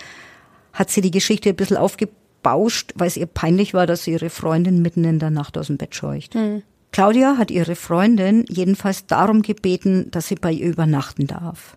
hat 0.72 0.90
sie 0.90 1.02
die 1.02 1.12
Geschichte 1.12 1.50
ein 1.50 1.56
bisschen 1.56 1.76
aufgebauscht, 1.76 2.94
weil 2.96 3.06
es 3.06 3.16
ihr 3.16 3.26
peinlich 3.26 3.74
war, 3.74 3.86
dass 3.86 4.02
sie 4.02 4.12
ihre 4.12 4.30
Freundin 4.30 4.82
mitten 4.82 5.04
in 5.04 5.20
der 5.20 5.30
Nacht 5.30 5.56
aus 5.56 5.68
dem 5.68 5.76
Bett 5.76 5.94
scheucht. 5.94 6.34
Mhm. 6.34 6.64
Claudia 6.92 7.36
hat 7.38 7.50
ihre 7.50 7.76
Freundin 7.76 8.44
jedenfalls 8.48 9.06
darum 9.06 9.42
gebeten, 9.42 10.10
dass 10.10 10.28
sie 10.28 10.34
bei 10.34 10.52
ihr 10.52 10.68
übernachten 10.68 11.26
darf. 11.26 11.76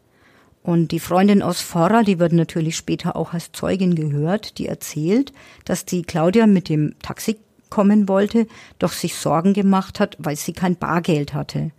Und 0.63 0.91
die 0.91 0.99
Freundin 0.99 1.41
aus 1.41 1.61
Forra, 1.61 2.03
die 2.03 2.19
wird 2.19 2.31
natürlich 2.31 2.77
später 2.77 3.15
auch 3.15 3.33
als 3.33 3.51
Zeugin 3.51 3.95
gehört, 3.95 4.57
die 4.57 4.67
erzählt, 4.67 5.33
dass 5.65 5.85
die 5.85 6.03
Claudia 6.03 6.47
mit 6.47 6.69
dem 6.69 6.95
Taxi 7.01 7.37
kommen 7.69 8.07
wollte, 8.07 8.47
doch 8.79 8.93
sich 8.93 9.15
Sorgen 9.15 9.53
gemacht 9.53 9.99
hat, 9.99 10.15
weil 10.19 10.35
sie 10.35 10.53
kein 10.53 10.77
Bargeld 10.77 11.33
hatte. 11.33 11.71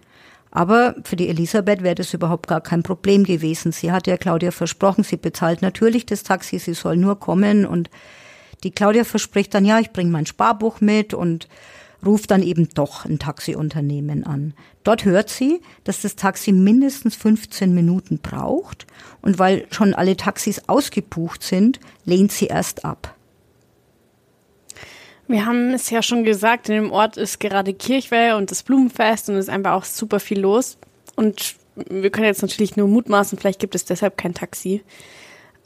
Aber 0.50 0.94
für 1.02 1.16
die 1.16 1.28
Elisabeth 1.28 1.82
wäre 1.82 1.94
das 1.96 2.14
überhaupt 2.14 2.46
gar 2.46 2.60
kein 2.60 2.82
Problem 2.82 3.24
gewesen. 3.24 3.72
Sie 3.72 3.90
hat 3.90 4.06
ja 4.06 4.16
Claudia 4.16 4.50
versprochen, 4.50 5.02
sie 5.02 5.16
bezahlt 5.16 5.62
natürlich 5.62 6.06
das 6.06 6.22
Taxi, 6.22 6.58
sie 6.58 6.74
soll 6.74 6.96
nur 6.96 7.18
kommen 7.18 7.66
und 7.66 7.90
die 8.62 8.70
Claudia 8.70 9.04
verspricht 9.04 9.54
dann, 9.54 9.64
ja, 9.64 9.80
ich 9.80 9.90
bringe 9.92 10.10
mein 10.10 10.26
Sparbuch 10.26 10.80
mit 10.80 11.14
und 11.14 11.48
ruft 12.04 12.30
dann 12.30 12.42
eben 12.42 12.68
doch 12.74 13.04
ein 13.04 13.18
Taxiunternehmen 13.18 14.24
an. 14.24 14.54
Dort 14.82 15.04
hört 15.04 15.30
sie, 15.30 15.60
dass 15.84 16.02
das 16.02 16.16
Taxi 16.16 16.52
mindestens 16.52 17.16
15 17.16 17.74
Minuten 17.74 18.18
braucht 18.18 18.86
und 19.22 19.38
weil 19.38 19.66
schon 19.70 19.94
alle 19.94 20.16
Taxis 20.16 20.62
ausgebucht 20.68 21.42
sind, 21.42 21.80
lehnt 22.04 22.32
sie 22.32 22.46
erst 22.46 22.84
ab. 22.84 23.14
Wir 25.26 25.46
haben 25.46 25.70
es 25.70 25.88
ja 25.88 26.02
schon 26.02 26.24
gesagt, 26.24 26.68
in 26.68 26.74
dem 26.74 26.92
Ort 26.92 27.16
ist 27.16 27.40
gerade 27.40 27.72
Kirchweih 27.72 28.36
und 28.36 28.50
das 28.50 28.62
Blumenfest 28.62 29.28
und 29.28 29.36
es 29.36 29.46
ist 29.46 29.50
einfach 29.50 29.72
auch 29.72 29.84
super 29.84 30.20
viel 30.20 30.40
los. 30.40 30.76
Und 31.16 31.56
wir 31.76 32.10
können 32.10 32.26
jetzt 32.26 32.42
natürlich 32.42 32.76
nur 32.76 32.88
mutmaßen, 32.88 33.38
vielleicht 33.38 33.60
gibt 33.60 33.74
es 33.74 33.84
deshalb 33.84 34.18
kein 34.18 34.34
Taxi. 34.34 34.82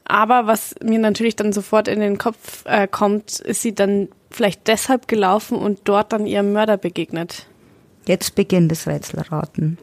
Aber 0.09 0.47
was 0.47 0.75
mir 0.83 0.99
natürlich 0.99 1.37
dann 1.37 1.53
sofort 1.53 1.87
in 1.87 2.01
den 2.01 2.17
Kopf 2.17 2.65
äh, 2.65 2.89
kommt, 2.89 3.41
ist 3.41 3.63
sie 3.63 3.75
dann 3.75 4.09
vielleicht 4.31 4.67
deshalb 4.67 5.07
gelaufen 5.07 5.59
und 5.59 5.81
dort 5.85 6.13
dann 6.13 6.27
ihrem 6.27 6.53
Mörder 6.53 6.79
begegnet. 6.79 7.47
Jetzt 8.07 8.35
beginnt 8.35 8.73
das 8.73 8.87
Rätselraten. 8.87 9.79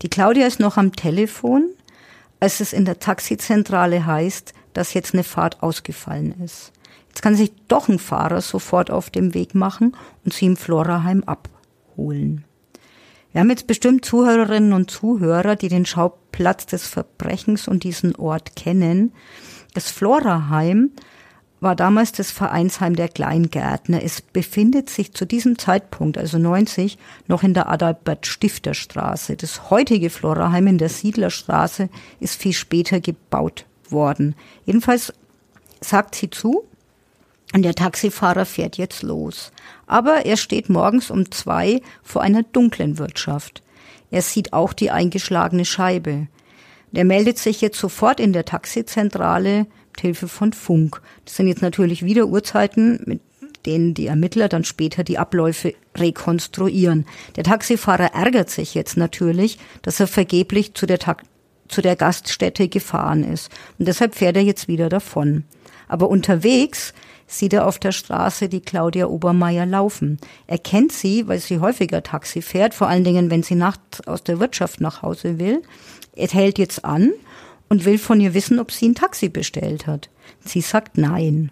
Die 0.00 0.08
Claudia 0.08 0.46
ist 0.46 0.60
noch 0.60 0.78
am 0.78 0.96
Telefon, 0.96 1.68
als 2.40 2.60
es 2.60 2.72
in 2.72 2.86
der 2.86 3.00
Taxizentrale 3.00 4.06
heißt, 4.06 4.54
dass 4.72 4.94
jetzt 4.94 5.12
eine 5.12 5.24
Fahrt 5.24 5.62
ausgefallen 5.62 6.34
ist. 6.42 6.72
Jetzt 7.08 7.20
kann 7.20 7.36
sich 7.36 7.52
doch 7.68 7.88
ein 7.88 7.98
Fahrer 7.98 8.40
sofort 8.40 8.90
auf 8.90 9.10
dem 9.10 9.34
Weg 9.34 9.54
machen 9.54 9.94
und 10.24 10.32
sie 10.32 10.46
im 10.46 10.56
Floraheim 10.56 11.22
abholen. 11.24 12.44
Wir 13.32 13.40
haben 13.40 13.50
jetzt 13.50 13.66
bestimmt 13.66 14.04
Zuhörerinnen 14.04 14.72
und 14.72 14.90
Zuhörer, 14.90 15.54
die 15.54 15.68
den 15.68 15.86
Schauplatz 15.86 16.66
des 16.66 16.86
Verbrechens 16.86 17.68
und 17.68 17.84
diesen 17.84 18.16
Ort 18.16 18.56
kennen. 18.56 19.12
Das 19.74 19.90
Floraheim 19.90 20.90
war 21.60 21.76
damals 21.76 22.12
das 22.12 22.30
Vereinsheim 22.30 22.96
der 22.96 23.08
Kleingärtner. 23.08 24.02
Es 24.02 24.22
befindet 24.22 24.88
sich 24.88 25.12
zu 25.12 25.26
diesem 25.26 25.58
Zeitpunkt, 25.58 26.16
also 26.16 26.38
90, 26.38 26.98
noch 27.26 27.42
in 27.42 27.54
der 27.54 27.68
Adalbert-Stifter-Straße. 27.68 29.36
Das 29.36 29.70
heutige 29.70 30.10
Floraheim 30.10 30.66
in 30.66 30.78
der 30.78 30.88
Siedlerstraße 30.88 31.90
ist 32.18 32.40
viel 32.40 32.54
später 32.54 33.00
gebaut 33.00 33.66
worden. 33.90 34.34
Jedenfalls 34.64 35.12
sagt 35.80 36.14
sie 36.14 36.30
zu, 36.30 36.64
und 37.52 37.62
der 37.62 37.74
Taxifahrer 37.74 38.46
fährt 38.46 38.76
jetzt 38.76 39.02
los. 39.02 39.50
Aber 39.86 40.24
er 40.24 40.36
steht 40.36 40.68
morgens 40.68 41.10
um 41.10 41.30
zwei 41.32 41.82
vor 42.02 42.22
einer 42.22 42.44
dunklen 42.44 42.98
Wirtschaft. 42.98 43.62
Er 44.10 44.22
sieht 44.22 44.52
auch 44.52 44.72
die 44.72 44.90
eingeschlagene 44.90 45.64
Scheibe. 45.64 46.28
Der 46.92 47.04
meldet 47.04 47.38
sich 47.38 47.60
jetzt 47.60 47.78
sofort 47.78 48.20
in 48.20 48.32
der 48.32 48.44
Taxizentrale 48.44 49.66
mit 49.92 50.00
Hilfe 50.00 50.28
von 50.28 50.52
Funk. 50.52 51.00
Das 51.24 51.36
sind 51.36 51.48
jetzt 51.48 51.62
natürlich 51.62 52.04
wieder 52.04 52.26
Uhrzeiten, 52.26 53.00
mit 53.06 53.20
denen 53.66 53.94
die 53.94 54.06
Ermittler 54.06 54.48
dann 54.48 54.64
später 54.64 55.04
die 55.04 55.18
Abläufe 55.18 55.74
rekonstruieren. 55.96 57.06
Der 57.36 57.44
Taxifahrer 57.44 58.14
ärgert 58.14 58.50
sich 58.50 58.74
jetzt 58.74 58.96
natürlich, 58.96 59.58
dass 59.82 60.00
er 60.00 60.06
vergeblich 60.06 60.74
zu 60.74 60.86
der, 60.86 60.98
Ta 60.98 61.16
zu 61.68 61.82
der 61.82 61.96
Gaststätte 61.96 62.68
gefahren 62.68 63.22
ist. 63.22 63.50
Und 63.78 63.86
deshalb 63.86 64.14
fährt 64.14 64.36
er 64.36 64.42
jetzt 64.42 64.66
wieder 64.66 64.88
davon. 64.88 65.44
Aber 65.88 66.08
unterwegs 66.08 66.94
sieht 67.26 67.52
er 67.52 67.66
auf 67.66 67.78
der 67.78 67.92
Straße 67.92 68.48
die 68.48 68.60
Claudia 68.60 69.06
Obermeier 69.06 69.66
laufen. 69.66 70.18
Er 70.48 70.58
kennt 70.58 70.92
sie, 70.92 71.28
weil 71.28 71.38
sie 71.38 71.60
häufiger 71.60 72.02
Taxi 72.02 72.42
fährt, 72.42 72.74
vor 72.74 72.88
allen 72.88 73.04
Dingen, 73.04 73.30
wenn 73.30 73.44
sie 73.44 73.54
nachts 73.54 74.06
aus 74.06 74.24
der 74.24 74.40
Wirtschaft 74.40 74.80
nach 74.80 75.02
Hause 75.02 75.38
will. 75.38 75.62
Er 76.14 76.28
hält 76.28 76.58
jetzt 76.58 76.84
an 76.84 77.12
und 77.68 77.84
will 77.84 77.98
von 77.98 78.20
ihr 78.20 78.34
wissen, 78.34 78.58
ob 78.58 78.72
sie 78.72 78.88
ein 78.88 78.94
Taxi 78.94 79.28
bestellt 79.28 79.86
hat. 79.86 80.10
Sie 80.44 80.60
sagt 80.60 80.98
nein. 80.98 81.50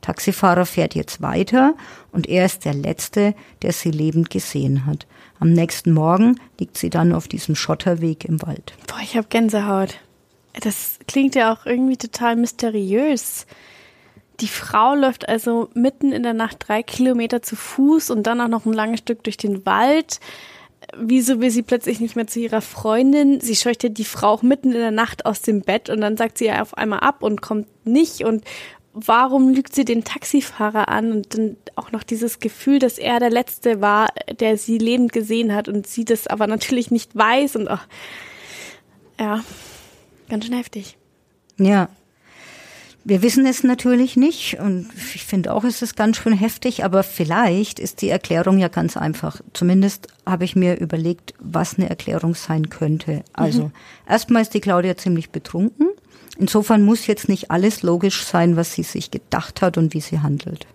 Taxifahrer 0.00 0.66
fährt 0.66 0.94
jetzt 0.94 1.22
weiter 1.22 1.74
und 2.10 2.28
er 2.28 2.44
ist 2.44 2.64
der 2.64 2.74
Letzte, 2.74 3.34
der 3.62 3.72
sie 3.72 3.90
lebend 3.90 4.30
gesehen 4.30 4.84
hat. 4.84 5.06
Am 5.38 5.52
nächsten 5.52 5.92
Morgen 5.92 6.40
liegt 6.58 6.76
sie 6.76 6.90
dann 6.90 7.12
auf 7.12 7.28
diesem 7.28 7.54
Schotterweg 7.54 8.24
im 8.24 8.42
Wald. 8.42 8.74
Boah, 8.88 8.98
ich 9.02 9.16
habe 9.16 9.28
Gänsehaut. 9.28 9.98
Das 10.60 10.98
klingt 11.06 11.34
ja 11.34 11.52
auch 11.52 11.66
irgendwie 11.66 11.96
total 11.96 12.36
mysteriös. 12.36 13.46
Die 14.40 14.48
Frau 14.48 14.94
läuft 14.94 15.28
also 15.28 15.70
mitten 15.74 16.12
in 16.12 16.24
der 16.24 16.34
Nacht 16.34 16.64
drei 16.66 16.82
Kilometer 16.82 17.42
zu 17.42 17.54
Fuß 17.54 18.10
und 18.10 18.26
dann 18.26 18.40
auch 18.40 18.48
noch 18.48 18.66
ein 18.66 18.72
langes 18.72 19.00
Stück 19.00 19.22
durch 19.24 19.36
den 19.36 19.64
Wald. 19.64 20.20
Wieso 20.96 21.40
will 21.40 21.50
sie 21.50 21.62
plötzlich 21.62 22.00
nicht 22.00 22.16
mehr 22.16 22.26
zu 22.26 22.40
ihrer 22.40 22.60
Freundin? 22.60 23.40
Sie 23.40 23.56
scheucht 23.56 23.82
ja 23.82 23.88
die 23.88 24.04
Frau 24.04 24.28
auch 24.28 24.42
mitten 24.42 24.72
in 24.72 24.78
der 24.78 24.90
Nacht 24.90 25.26
aus 25.26 25.40
dem 25.40 25.62
Bett 25.62 25.88
und 25.88 26.00
dann 26.00 26.16
sagt 26.16 26.38
sie 26.38 26.46
ja 26.46 26.62
auf 26.62 26.76
einmal 26.76 27.00
ab 27.00 27.22
und 27.22 27.40
kommt 27.40 27.66
nicht. 27.86 28.24
Und 28.24 28.44
warum 28.92 29.52
lügt 29.52 29.74
sie 29.74 29.84
den 29.84 30.04
Taxifahrer 30.04 30.88
an? 30.88 31.12
Und 31.12 31.34
dann 31.34 31.56
auch 31.76 31.92
noch 31.92 32.02
dieses 32.02 32.40
Gefühl, 32.40 32.78
dass 32.78 32.98
er 32.98 33.20
der 33.20 33.30
Letzte 33.30 33.80
war, 33.80 34.08
der 34.38 34.58
sie 34.58 34.78
lebend 34.78 35.12
gesehen 35.12 35.54
hat 35.54 35.68
und 35.68 35.86
sie 35.86 36.04
das 36.04 36.26
aber 36.26 36.46
natürlich 36.46 36.90
nicht 36.90 37.14
weiß. 37.16 37.56
Und 37.56 37.68
ach, 37.68 37.86
ja, 39.18 39.42
ganz 40.28 40.44
schön 40.44 40.56
heftig. 40.56 40.96
Ja, 41.58 41.88
wir 43.04 43.22
wissen 43.22 43.46
es 43.46 43.64
natürlich 43.64 44.16
nicht 44.16 44.58
und 44.60 44.88
ich 45.14 45.24
finde 45.24 45.52
auch, 45.52 45.64
es 45.64 45.82
ist 45.82 45.96
ganz 45.96 46.18
schön 46.18 46.32
heftig, 46.32 46.84
aber 46.84 47.02
vielleicht 47.02 47.80
ist 47.80 48.00
die 48.00 48.08
Erklärung 48.08 48.58
ja 48.58 48.68
ganz 48.68 48.96
einfach. 48.96 49.40
Zumindest 49.52 50.08
habe 50.24 50.44
ich 50.44 50.54
mir 50.54 50.78
überlegt, 50.78 51.34
was 51.40 51.78
eine 51.78 51.90
Erklärung 51.90 52.34
sein 52.34 52.70
könnte. 52.70 53.24
Also, 53.32 53.64
mhm. 53.64 53.72
erstmal 54.08 54.42
ist 54.42 54.54
die 54.54 54.60
Claudia 54.60 54.96
ziemlich 54.96 55.30
betrunken. 55.30 55.88
Insofern 56.38 56.82
muss 56.82 57.06
jetzt 57.06 57.28
nicht 57.28 57.50
alles 57.50 57.82
logisch 57.82 58.24
sein, 58.24 58.56
was 58.56 58.72
sie 58.74 58.84
sich 58.84 59.10
gedacht 59.10 59.62
hat 59.62 59.78
und 59.78 59.94
wie 59.94 60.00
sie 60.00 60.20
handelt. 60.20 60.66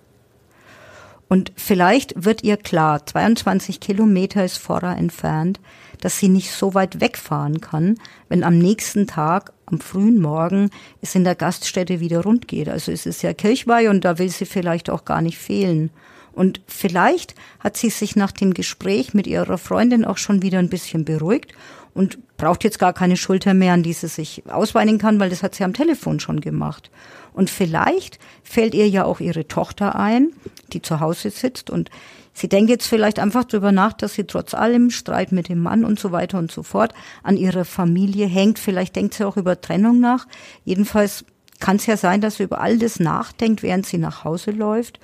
Und 1.30 1.52
vielleicht 1.56 2.14
wird 2.24 2.44
ihr 2.44 2.58
klar, 2.58 3.06
22 3.06 3.80
Kilometer 3.80 4.46
ist 4.46 4.58
Vorra 4.58 4.96
entfernt, 4.96 5.60
dass 6.00 6.20
sie 6.20 6.30
nicht 6.30 6.52
so 6.52 6.74
weit 6.74 7.02
wegfahren 7.02 7.60
kann, 7.60 7.98
wenn 8.30 8.44
am 8.44 8.58
nächsten 8.58 9.08
Tag, 9.08 9.52
am 9.66 9.80
frühen 9.80 10.22
Morgen, 10.22 10.70
es 11.02 11.16
in 11.16 11.24
der 11.24 11.36
Gaststätte 11.36 12.00
wieder 12.00 12.22
rund 12.22 12.48
geht. 12.48 12.70
Also 12.70 12.92
es 12.92 13.06
ist 13.06 13.24
ja 13.24 13.34
Kirchweih 13.34 13.90
und 13.90 14.06
da 14.06 14.18
will 14.18 14.30
sie 14.30 14.46
vielleicht 14.46 14.90
auch 14.90 15.04
gar 15.04 15.22
nicht 15.22 15.38
fehlen. 15.38 15.90
Und 16.34 16.62
vielleicht 16.68 17.34
hat 17.60 17.78
sie 17.78 17.90
sich 17.90 18.16
nach 18.16 18.32
dem 18.32 18.54
Gespräch 18.54 19.14
mit 19.14 19.26
ihrer 19.26 19.58
Freundin 19.58 20.06
auch 20.06 20.18
schon 20.18 20.44
wieder 20.44 20.60
ein 20.60 20.70
bisschen 20.70 21.04
beruhigt 21.04 21.54
und 21.96 22.20
braucht 22.38 22.64
jetzt 22.64 22.78
gar 22.78 22.94
keine 22.94 23.18
Schulter 23.18 23.56
mehr, 23.56 23.74
an 23.74 23.82
die 23.82 23.94
sie 23.94 24.08
sich 24.08 24.44
ausweinen 24.48 25.00
kann, 25.00 25.20
weil 25.20 25.32
das 25.32 25.42
hat 25.42 25.56
sie 25.56 25.64
am 25.64 25.74
Telefon 25.74 26.20
schon 26.20 26.40
gemacht. 26.40 26.92
Und 27.38 27.52
vielleicht 27.52 28.18
fällt 28.44 28.74
ihr 28.74 28.90
ja 28.90 29.06
auch 29.06 29.20
ihre 29.20 29.48
Tochter 29.48 29.96
ein, 29.96 30.34
die 30.74 30.82
zu 30.82 31.00
Hause 31.00 31.30
sitzt 31.30 31.70
und 31.70 31.92
sie 32.34 32.50
denkt 32.50 32.72
jetzt 32.72 32.88
vielleicht 32.88 33.20
einfach 33.20 33.44
drüber 33.44 33.72
nach, 33.72 33.94
dass 33.94 34.16
sie 34.16 34.24
trotz 34.24 34.56
allem 34.56 34.90
Streit 34.90 35.32
mit 35.32 35.48
dem 35.48 35.62
Mann 35.62 35.86
und 35.86 36.00
so 36.00 36.12
weiter 36.12 36.40
und 36.40 36.52
so 36.52 36.64
fort 36.64 36.96
an 37.22 37.38
ihrer 37.38 37.64
Familie 37.64 38.26
hängt. 38.26 38.58
Vielleicht 38.58 38.96
denkt 38.96 39.14
sie 39.14 39.24
auch 39.24 39.38
über 39.38 39.62
Trennung 39.62 40.00
nach. 40.00 40.28
Jedenfalls 40.66 41.26
kann 41.60 41.76
es 41.76 41.86
ja 41.86 41.96
sein, 41.96 42.22
dass 42.22 42.38
sie 42.38 42.44
über 42.44 42.60
all 42.60 42.80
das 42.80 43.00
nachdenkt, 43.00 43.62
während 43.62 43.86
sie 43.86 44.00
nach 44.00 44.24
Hause 44.24 44.50
läuft 44.50 45.00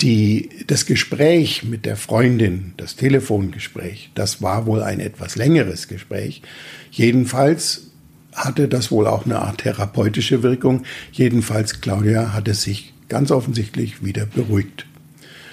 die, 0.00 0.50
das 0.66 0.86
Gespräch 0.86 1.62
mit 1.62 1.86
der 1.86 1.96
Freundin, 1.96 2.74
das 2.76 2.96
Telefongespräch, 2.96 4.10
das 4.14 4.42
war 4.42 4.66
wohl 4.66 4.82
ein 4.82 5.00
etwas 5.00 5.36
längeres 5.36 5.88
Gespräch. 5.88 6.42
Jedenfalls 6.90 7.90
hatte 8.34 8.68
das 8.68 8.90
wohl 8.90 9.06
auch 9.06 9.24
eine 9.24 9.38
Art 9.38 9.58
therapeutische 9.58 10.42
Wirkung. 10.42 10.82
Jedenfalls 11.12 11.80
Claudia 11.80 12.32
hatte 12.32 12.54
sich 12.54 12.92
ganz 13.08 13.30
offensichtlich 13.30 14.04
wieder 14.04 14.26
beruhigt. 14.26 14.86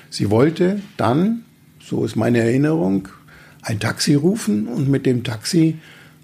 Sie 0.10 0.30
wollte 0.30 0.82
dann, 0.98 1.46
so 1.80 2.04
ist 2.04 2.16
meine 2.16 2.40
Erinnerung, 2.40 3.08
ein 3.62 3.80
Taxi 3.80 4.16
rufen 4.16 4.68
und 4.68 4.90
mit 4.90 5.06
dem 5.06 5.24
Taxi 5.24 5.78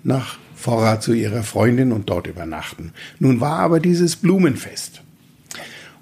nach 0.03 0.37
Vorrat 0.55 1.03
zu 1.03 1.13
ihrer 1.13 1.43
Freundin 1.43 1.91
und 1.91 2.09
dort 2.09 2.27
übernachten. 2.27 2.91
Nun 3.19 3.39
war 3.39 3.59
aber 3.59 3.79
dieses 3.79 4.15
Blumenfest. 4.15 5.03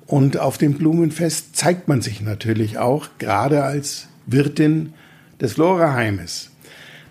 Und 0.08 0.38
auf 0.38 0.58
dem 0.58 0.76
Blumenfest 0.76 1.56
zeigt 1.56 1.88
man 1.88 2.02
sich 2.02 2.22
natürlich 2.22 2.78
auch, 2.78 3.10
gerade 3.18 3.64
als 3.64 4.08
Wirtin 4.26 4.94
des 5.42 5.58
Loraheimes. 5.58 6.52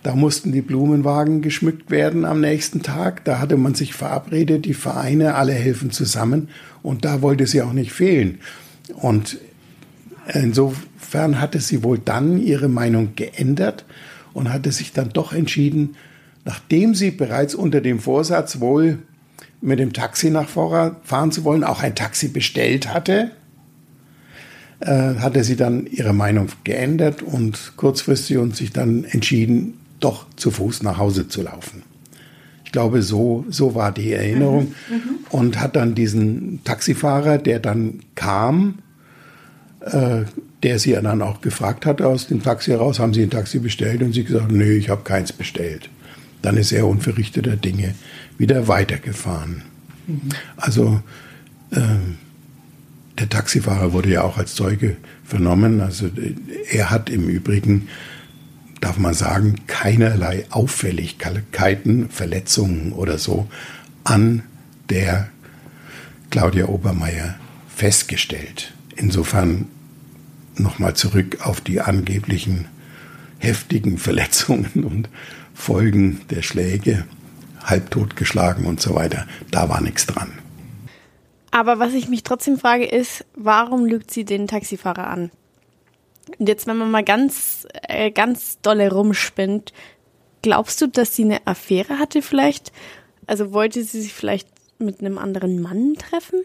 Da 0.04 0.14
mussten 0.14 0.52
die 0.52 0.60
Blumenwagen 0.60 1.40
geschmückt 1.40 1.90
werden 1.90 2.26
am 2.26 2.42
nächsten 2.42 2.82
Tag. 2.82 3.24
Da 3.24 3.38
hatte 3.40 3.56
man 3.56 3.74
sich 3.74 3.94
verabredet, 3.94 4.66
die 4.66 4.74
Vereine, 4.74 5.34
alle 5.34 5.54
helfen 5.54 5.90
zusammen. 5.90 6.50
Und 6.82 7.06
da 7.06 7.22
wollte 7.22 7.46
sie 7.46 7.62
auch 7.62 7.72
nicht 7.72 7.90
fehlen. 7.90 8.38
Und 8.96 9.38
insofern 10.30 11.40
hatte 11.40 11.58
sie 11.58 11.82
wohl 11.82 11.98
dann 11.98 12.38
ihre 12.38 12.68
Meinung 12.68 13.16
geändert 13.16 13.86
und 14.34 14.52
hatte 14.52 14.72
sich 14.72 14.92
dann 14.92 15.08
doch 15.08 15.32
entschieden, 15.32 15.96
nachdem 16.44 16.94
sie 16.94 17.10
bereits 17.10 17.54
unter 17.54 17.80
dem 17.80 17.98
Vorsatz 17.98 18.60
wohl 18.60 18.98
mit 19.62 19.78
dem 19.78 19.94
Taxi 19.94 20.28
nach 20.28 20.50
Vorrat 20.50 20.96
fahren 21.04 21.32
zu 21.32 21.44
wollen, 21.44 21.64
auch 21.64 21.82
ein 21.82 21.94
Taxi 21.94 22.28
bestellt 22.28 22.92
hatte, 22.92 23.30
äh, 24.80 25.14
hatte 25.14 25.44
sie 25.44 25.56
dann 25.56 25.86
ihre 25.86 26.12
Meinung 26.12 26.48
geändert 26.62 27.22
und 27.22 27.72
kurzfristig 27.76 28.36
und 28.36 28.54
sich 28.54 28.70
dann 28.70 29.04
entschieden, 29.04 29.78
doch 30.00 30.26
zu 30.36 30.50
Fuß 30.50 30.82
nach 30.82 30.98
Hause 30.98 31.28
zu 31.28 31.42
laufen. 31.42 31.82
Ich 32.64 32.72
glaube, 32.72 33.02
so, 33.02 33.44
so 33.48 33.74
war 33.74 33.92
die 33.92 34.12
Erinnerung. 34.12 34.74
Mhm. 34.88 34.94
Mhm. 34.94 35.00
Und 35.30 35.60
hat 35.60 35.76
dann 35.76 35.94
diesen 35.94 36.62
Taxifahrer, 36.64 37.38
der 37.38 37.60
dann 37.60 38.00
kam, 38.14 38.78
äh, 39.80 40.22
der 40.62 40.78
sie 40.78 40.92
dann 40.92 41.22
auch 41.22 41.40
gefragt 41.40 41.86
hat 41.86 42.00
aus 42.00 42.26
dem 42.28 42.42
Taxi 42.42 42.70
heraus, 42.70 42.98
haben 42.98 43.12
Sie 43.12 43.22
ein 43.22 43.30
Taxi 43.30 43.58
bestellt? 43.58 44.02
Und 44.02 44.14
sie 44.14 44.24
gesagt, 44.24 44.50
nö, 44.50 44.72
ich 44.72 44.88
habe 44.88 45.02
keins 45.02 45.32
bestellt. 45.32 45.90
Dann 46.42 46.56
ist 46.56 46.72
er 46.72 46.86
unverrichteter 46.86 47.56
Dinge 47.56 47.94
wieder 48.38 48.66
weitergefahren. 48.66 49.62
Mhm. 50.06 50.20
Also 50.56 51.00
äh, 51.70 51.78
der 53.18 53.28
Taxifahrer 53.28 53.92
wurde 53.92 54.10
ja 54.10 54.22
auch 54.22 54.38
als 54.38 54.54
Zeuge 54.54 54.96
vernommen. 55.24 55.80
Also 55.80 56.08
er 56.70 56.90
hat 56.90 57.10
im 57.10 57.28
Übrigen, 57.28 57.88
darf 58.84 58.98
man 58.98 59.14
sagen, 59.14 59.66
keinerlei 59.66 60.44
Auffälligkeiten, 60.50 62.10
Verletzungen 62.10 62.92
oder 62.92 63.16
so 63.16 63.48
an 64.04 64.42
der 64.90 65.30
Claudia 66.28 66.66
Obermeier 66.66 67.36
festgestellt. 67.74 68.74
Insofern 68.94 69.68
nochmal 70.56 70.94
zurück 70.94 71.38
auf 71.40 71.62
die 71.62 71.80
angeblichen 71.80 72.66
heftigen 73.38 73.96
Verletzungen 73.96 74.84
und 74.84 75.08
Folgen 75.54 76.20
der 76.28 76.42
Schläge 76.42 77.06
halbtot 77.62 78.16
geschlagen 78.16 78.66
und 78.66 78.82
so 78.82 78.94
weiter. 78.94 79.26
Da 79.50 79.70
war 79.70 79.80
nichts 79.80 80.04
dran. 80.04 80.32
Aber 81.50 81.78
was 81.78 81.94
ich 81.94 82.08
mich 82.08 82.22
trotzdem 82.22 82.58
frage, 82.58 82.84
ist, 82.84 83.24
warum 83.34 83.86
lügt 83.86 84.10
sie 84.10 84.26
den 84.26 84.46
Taxifahrer 84.46 85.06
an? 85.06 85.30
Und 86.38 86.48
jetzt, 86.48 86.66
wenn 86.66 86.76
man 86.76 86.90
mal 86.90 87.04
ganz, 87.04 87.66
äh, 87.88 88.10
ganz 88.10 88.60
dolle 88.60 88.90
rumspinnt, 88.92 89.72
glaubst 90.42 90.80
du, 90.80 90.88
dass 90.88 91.14
sie 91.14 91.24
eine 91.24 91.46
Affäre 91.46 91.98
hatte 91.98 92.22
vielleicht? 92.22 92.72
Also 93.26 93.52
wollte 93.52 93.82
sie 93.82 94.02
sich 94.02 94.12
vielleicht 94.12 94.48
mit 94.78 95.00
einem 95.00 95.18
anderen 95.18 95.60
Mann 95.60 95.94
treffen? 95.94 96.42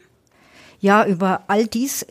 Ja, 0.81 1.05
über 1.05 1.43
all 1.47 1.67
dies 1.67 2.05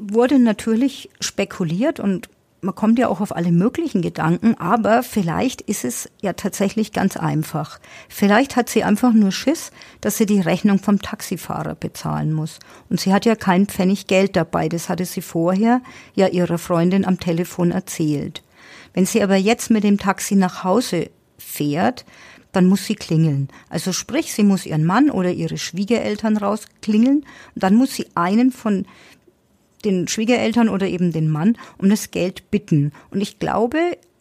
wurde 0.00 0.38
natürlich 0.38 1.10
spekuliert 1.20 1.98
und 1.98 2.28
man 2.66 2.74
kommt 2.74 2.98
ja 2.98 3.08
auch 3.08 3.20
auf 3.20 3.34
alle 3.34 3.52
möglichen 3.52 4.02
Gedanken, 4.02 4.54
aber 4.58 5.02
vielleicht 5.02 5.62
ist 5.62 5.84
es 5.84 6.10
ja 6.20 6.34
tatsächlich 6.34 6.92
ganz 6.92 7.16
einfach. 7.16 7.78
Vielleicht 8.08 8.56
hat 8.56 8.68
sie 8.68 8.84
einfach 8.84 9.12
nur 9.12 9.32
Schiss, 9.32 9.70
dass 10.00 10.18
sie 10.18 10.26
die 10.26 10.40
Rechnung 10.40 10.78
vom 10.78 11.00
Taxifahrer 11.00 11.76
bezahlen 11.76 12.32
muss. 12.32 12.58
Und 12.90 13.00
sie 13.00 13.12
hat 13.12 13.24
ja 13.24 13.36
kein 13.36 13.66
Pfennig 13.66 14.08
Geld 14.08 14.36
dabei, 14.36 14.68
das 14.68 14.88
hatte 14.88 15.04
sie 15.04 15.22
vorher 15.22 15.80
ja 16.14 16.26
ihrer 16.26 16.58
Freundin 16.58 17.06
am 17.06 17.20
Telefon 17.20 17.70
erzählt. 17.70 18.42
Wenn 18.92 19.06
sie 19.06 19.22
aber 19.22 19.36
jetzt 19.36 19.70
mit 19.70 19.84
dem 19.84 19.98
Taxi 19.98 20.34
nach 20.34 20.64
Hause 20.64 21.10
fährt, 21.38 22.04
dann 22.52 22.66
muss 22.66 22.86
sie 22.86 22.94
klingeln. 22.94 23.48
Also 23.68 23.92
sprich, 23.92 24.32
sie 24.32 24.42
muss 24.42 24.66
ihren 24.66 24.84
Mann 24.84 25.10
oder 25.10 25.30
ihre 25.30 25.58
Schwiegereltern 25.58 26.36
rausklingeln 26.36 27.18
und 27.54 27.62
dann 27.62 27.74
muss 27.74 27.94
sie 27.94 28.06
einen 28.14 28.50
von 28.50 28.86
den 29.84 30.08
Schwiegereltern 30.08 30.68
oder 30.68 30.86
eben 30.86 31.12
den 31.12 31.28
Mann 31.28 31.56
um 31.78 31.88
das 31.90 32.10
Geld 32.10 32.50
bitten. 32.50 32.92
Und 33.10 33.20
ich 33.20 33.38
glaube, 33.38 33.78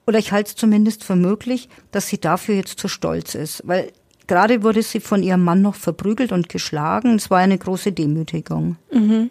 oder 0.07 0.19
ich 0.19 0.31
halte 0.31 0.49
es 0.49 0.55
zumindest 0.55 1.03
für 1.03 1.15
möglich, 1.15 1.69
dass 1.91 2.07
sie 2.07 2.19
dafür 2.19 2.55
jetzt 2.55 2.79
zu 2.79 2.87
stolz 2.87 3.35
ist, 3.35 3.63
weil 3.65 3.91
gerade 4.27 4.63
wurde 4.63 4.83
sie 4.83 4.99
von 4.99 5.23
ihrem 5.23 5.43
Mann 5.43 5.61
noch 5.61 5.75
verprügelt 5.75 6.31
und 6.31 6.49
geschlagen. 6.49 7.15
Es 7.15 7.29
war 7.29 7.39
eine 7.39 7.57
große 7.57 7.91
Demütigung. 7.91 8.77
Mhm. 8.91 9.29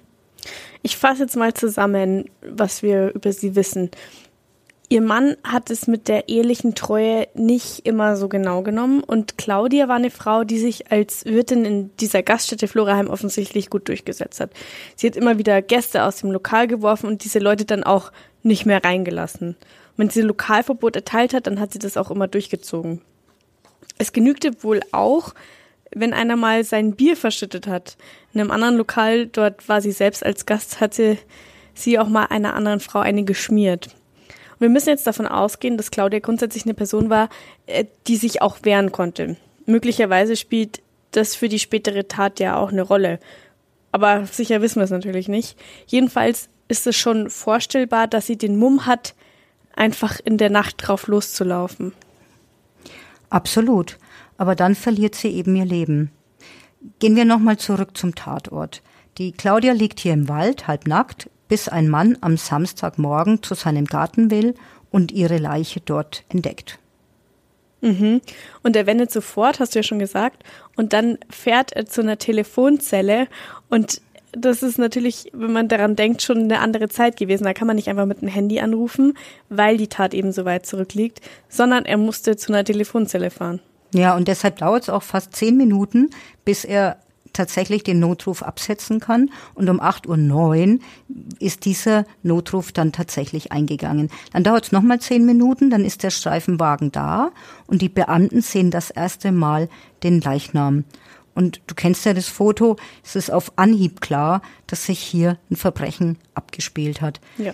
Ich 0.83 0.97
fasse 0.97 1.23
jetzt 1.23 1.37
mal 1.37 1.55
zusammen, 1.55 2.27
was 2.43 2.83
wir 2.83 3.15
über 3.15 3.33
sie 3.33 3.57
wissen. 3.57 3.91
Ihr 4.91 5.01
Mann 5.01 5.37
hat 5.43 5.71
es 5.71 5.87
mit 5.87 6.09
der 6.09 6.29
ehelichen 6.29 6.75
Treue 6.75 7.27
nicht 7.35 7.87
immer 7.87 8.17
so 8.17 8.29
genau 8.29 8.63
genommen 8.63 9.03
und 9.03 9.39
Claudia 9.39 9.89
war 9.89 9.97
eine 9.97 10.11
Frau, 10.11 10.45
die 10.45 10.59
sich 10.59 10.93
als 10.93 11.25
Wirtin 11.25 11.65
in 11.65 11.97
dieser 11.97 12.23
Gaststätte 12.23 12.69
Floraheim 12.69 13.09
offensichtlich 13.09 13.71
gut 13.71 13.89
durchgesetzt 13.89 14.41
hat. 14.41 14.51
Sie 14.95 15.07
hat 15.07 15.17
immer 15.17 15.39
wieder 15.39 15.63
Gäste 15.63 16.05
aus 16.05 16.17
dem 16.17 16.31
Lokal 16.31 16.67
geworfen 16.69 17.07
und 17.07 17.25
diese 17.25 17.39
Leute 17.39 17.65
dann 17.65 17.83
auch 17.83 18.13
nicht 18.43 18.67
mehr 18.67 18.85
reingelassen. 18.85 19.57
wenn 19.97 20.11
sie 20.11 20.21
Lokalverbot 20.21 20.97
erteilt 20.97 21.33
hat, 21.33 21.47
dann 21.47 21.61
hat 21.61 21.73
sie 21.73 21.79
das 21.79 21.97
auch 21.97 22.11
immer 22.11 22.29
durchgezogen. 22.29 23.01
Es 23.97 24.13
genügte 24.13 24.63
wohl 24.63 24.81
auch, 24.93 25.35
wenn 25.95 26.13
einer 26.13 26.37
mal 26.37 26.63
sein 26.65 26.95
Bier 26.95 27.17
verschüttet 27.17 27.67
hat. 27.67 27.97
In 28.35 28.41
einem 28.41 28.51
anderen 28.51 28.77
Lokal, 28.77 29.27
dort 29.29 29.67
war 29.69 29.81
sie 29.81 29.93
selbst 29.93 30.27
als 30.27 30.45
Gast, 30.45 30.81
hatte 30.81 31.17
sie 31.73 31.99
auch 31.99 32.09
mal 32.09 32.27
einer 32.27 32.55
anderen 32.55 32.81
Frau 32.81 32.99
eine 32.99 33.25
geschmiert. 33.25 33.89
Und 34.55 34.61
wir 34.61 34.69
müssen 34.69 34.89
jetzt 34.89 35.07
davon 35.07 35.27
ausgehen, 35.27 35.77
dass 35.77 35.91
Claudia 35.91 36.21
grundsätzlich 36.21 36.65
eine 36.65 36.75
Person 36.75 37.11
war, 37.11 37.29
äh, 37.67 37.85
die 38.07 38.17
sich 38.17 38.43
auch 38.43 38.59
wehren 38.63 38.93
konnte. 38.93 39.37
Möglicherweise 39.67 40.37
spielt 40.37 40.83
das 41.13 41.35
für 41.35 41.49
die 41.49 41.59
spätere 41.59 42.09
Tat 42.09 42.41
ja 42.41 42.57
auch 42.57 42.71
eine 42.71 42.83
Rolle. 42.83 43.19
Aber 43.93 44.27
sicher 44.27 44.61
wissen 44.61 44.81
wir 44.81 44.85
es 44.85 44.91
natürlich 44.91 45.29
nicht. 45.29 45.57
Jedenfalls 45.87 46.49
ist 46.69 46.87
es 46.87 46.97
schon 46.97 47.31
vorstellbar, 47.31 48.09
dass 48.09 48.27
sie 48.27 48.37
den 48.37 48.57
Mumm 48.57 48.87
hat, 48.87 49.15
einfach 49.77 50.21
in 50.25 50.39
der 50.39 50.51
Nacht 50.51 50.77
drauf 50.79 51.07
loszulaufen. 51.07 51.93
Absolut. 53.31 53.99
Aber 54.37 54.55
dann 54.55 54.75
verliert 54.75 55.15
sie 55.15 55.29
eben 55.29 55.55
ihr 55.57 55.65
Leben. 55.65 56.11
Gehen 56.99 57.17
wir 57.17 57.25
nochmal 57.25 57.57
zurück 57.57 57.97
zum 57.97 58.15
Tatort. 58.15 58.83
Die 59.19 59.33
Claudia 59.33 59.73
liegt 59.73 60.01
hier 60.01 60.13
im 60.13 60.29
Wald, 60.29 60.67
halb 60.67 60.87
nackt, 60.87 61.31
bis 61.49 61.69
ein 61.69 61.89
Mann 61.89 62.19
am 62.21 62.37
Samstagmorgen 62.37 63.43
zu 63.43 63.55
seinem 63.55 63.87
Garten 63.87 64.31
will 64.31 64.55
und 64.91 65.13
ihre 65.13 65.39
Leiche 65.39 65.81
dort 65.81 66.25
entdeckt. 66.29 66.79
Mhm. 67.81 68.23
Und 68.63 68.77
er 68.77 68.87
wendet 68.87 69.11
sofort, 69.11 69.61
hast 69.61 69.75
du 69.75 69.81
ja 69.81 69.83
schon 69.83 69.99
gesagt, 69.99 70.43
und 70.77 70.93
dann 70.93 71.19
fährt 71.29 71.73
er 71.73 71.87
zu 71.87 72.01
einer 72.01 72.19
Telefonzelle 72.19 73.29
und 73.69 74.01
das 74.37 74.63
ist 74.63 74.79
natürlich, 74.79 75.31
wenn 75.33 75.53
man 75.53 75.69
daran 75.69 75.97
denkt, 75.97 76.23
schon 76.23 76.39
eine 76.39 76.59
andere 76.59 76.89
Zeit 76.89 77.17
gewesen. 77.17 77.45
Da 77.45 77.53
kann 77.53 77.67
man 77.67 77.77
nicht 77.77 77.89
einfach 77.89 78.07
mit 78.07 78.19
einem 78.19 78.33
Handy 78.33 78.59
anrufen, 78.61 79.17
weil 79.49 79.77
die 79.77 79.87
Tat 79.87 80.13
eben 80.13 80.33
so 80.33 80.45
weit 80.45 80.67
zurückliegt, 80.67 81.21
sondern 81.49 81.85
er 81.85 81.99
musste 81.99 82.37
zu 82.37 82.53
einer 82.53 82.65
Telefonzelle 82.65 83.31
fahren. 83.31 83.61
Ja, 83.93 84.17
und 84.17 84.27
deshalb 84.27 84.59
dauert 84.59 84.85
es 84.85 84.89
auch 84.89 85.05
fast 85.05 85.37
zehn 85.37 85.57
Minuten, 85.57 86.11
bis 86.45 86.65
er 86.65 86.97
tatsächlich 87.35 87.83
den 87.83 88.01
Notruf 88.01 88.43
absetzen 88.43 89.01
kann. 89.01 89.31
Und 89.55 89.69
um 89.69 89.81
8.09 89.81 90.75
Uhr 90.75 90.79
ist 91.39 91.67
dieser 91.67 92.07
Notruf 92.23 92.73
dann 92.73 92.93
tatsächlich 92.93 93.53
eingegangen. 93.53 94.11
Dann 94.33 94.45
dauert 94.45 94.65
es 94.65 94.73
nochmal 94.73 95.01
zehn 95.01 95.27
Minuten, 95.27 95.69
dann 95.69 95.85
ist 95.85 96.03
der 96.03 96.11
Streifenwagen 96.11 96.91
da 96.93 97.33
und 97.67 97.83
die 97.83 97.91
Beamten 97.91 98.41
sehen 98.41 98.71
das 98.71 98.91
erste 98.91 99.33
Mal 99.33 99.69
den 100.03 100.23
Leichnam. 100.23 100.85
Und 101.35 101.61
du 101.67 101.75
kennst 101.75 102.05
ja 102.07 102.15
das 102.15 102.29
Foto, 102.29 102.77
es 103.03 103.17
ist 103.17 103.31
auf 103.31 103.53
Anhieb 103.57 104.01
klar, 104.01 104.41
dass 104.67 104.87
sich 104.87 105.01
hier 105.01 105.39
ein 105.51 105.57
Verbrechen 105.57 106.17
abgespielt 106.35 107.01
hat. 107.01 107.21
Ja. 107.39 107.53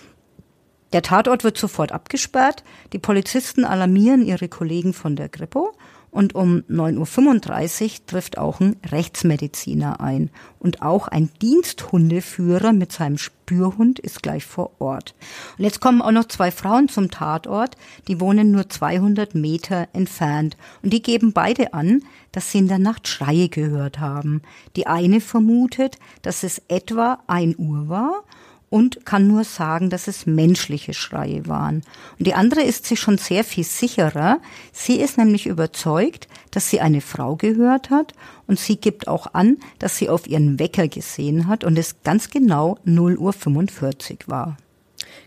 Der 0.92 1.02
Tatort 1.02 1.44
wird 1.44 1.56
sofort 1.56 1.92
abgesperrt. 1.92 2.64
Die 2.92 2.98
Polizisten 2.98 3.64
alarmieren 3.64 4.22
ihre 4.22 4.48
Kollegen 4.48 4.92
von 4.92 5.16
der 5.16 5.28
Kripo 5.28 5.72
und 6.10 6.34
um 6.34 6.62
9.35 6.68 7.82
Uhr 7.82 8.06
trifft 8.06 8.38
auch 8.38 8.60
ein 8.60 8.76
Rechtsmediziner 8.90 10.00
ein. 10.00 10.30
Und 10.58 10.82
auch 10.82 11.08
ein 11.08 11.30
Diensthundeführer 11.40 12.72
mit 12.72 12.92
seinem 12.92 13.16
Spürhund 13.16 13.98
ist 14.00 14.22
gleich 14.22 14.44
vor 14.44 14.72
Ort. 14.80 15.14
Und 15.56 15.64
jetzt 15.64 15.80
kommen 15.80 16.02
auch 16.02 16.10
noch 16.10 16.26
zwei 16.26 16.50
Frauen 16.50 16.88
zum 16.88 17.10
Tatort, 17.10 17.76
die 18.08 18.20
wohnen 18.20 18.50
nur 18.50 18.68
200 18.68 19.34
Meter 19.34 19.88
entfernt. 19.92 20.56
Und 20.82 20.92
die 20.92 21.02
geben 21.02 21.32
beide 21.32 21.74
an, 21.74 22.02
dass 22.32 22.50
sie 22.50 22.58
in 22.58 22.68
der 22.68 22.78
Nacht 22.78 23.06
Schreie 23.06 23.48
gehört 23.48 24.00
haben. 24.00 24.42
Die 24.76 24.86
eine 24.86 25.20
vermutet, 25.20 25.96
dass 26.22 26.42
es 26.42 26.60
etwa 26.68 27.20
ein 27.28 27.54
Uhr 27.56 27.88
war 27.88 28.24
und 28.70 29.04
kann 29.04 29.26
nur 29.26 29.42
sagen, 29.42 29.90
dass 29.90 30.06
es 30.06 30.26
menschliche 30.26 30.94
Schreie 30.94 31.46
waren. 31.46 31.82
Und 32.18 32.26
die 32.26 32.34
andere 32.34 32.62
ist 32.62 32.86
sich 32.86 33.00
schon 33.00 33.18
sehr 33.18 33.42
viel 33.42 33.64
sicherer. 33.64 34.38
Sie 34.72 35.00
ist 35.00 35.18
nämlich 35.18 35.46
überzeugt, 35.46 36.28
dass 36.52 36.70
sie 36.70 36.80
eine 36.80 37.00
Frau 37.00 37.34
gehört 37.34 37.90
hat 37.90 38.14
und 38.46 38.58
sie 38.58 38.76
gibt 38.76 39.08
auch 39.08 39.34
an, 39.34 39.58
dass 39.80 39.98
sie 39.98 40.08
auf 40.08 40.28
ihren 40.28 40.58
Wecker 40.60 40.86
gesehen 40.86 41.48
hat 41.48 41.64
und 41.64 41.78
es 41.78 42.02
ganz 42.04 42.30
genau 42.30 42.78
0 42.84 43.16
Uhr 43.18 43.32
45 43.32 44.28
war. 44.28 44.56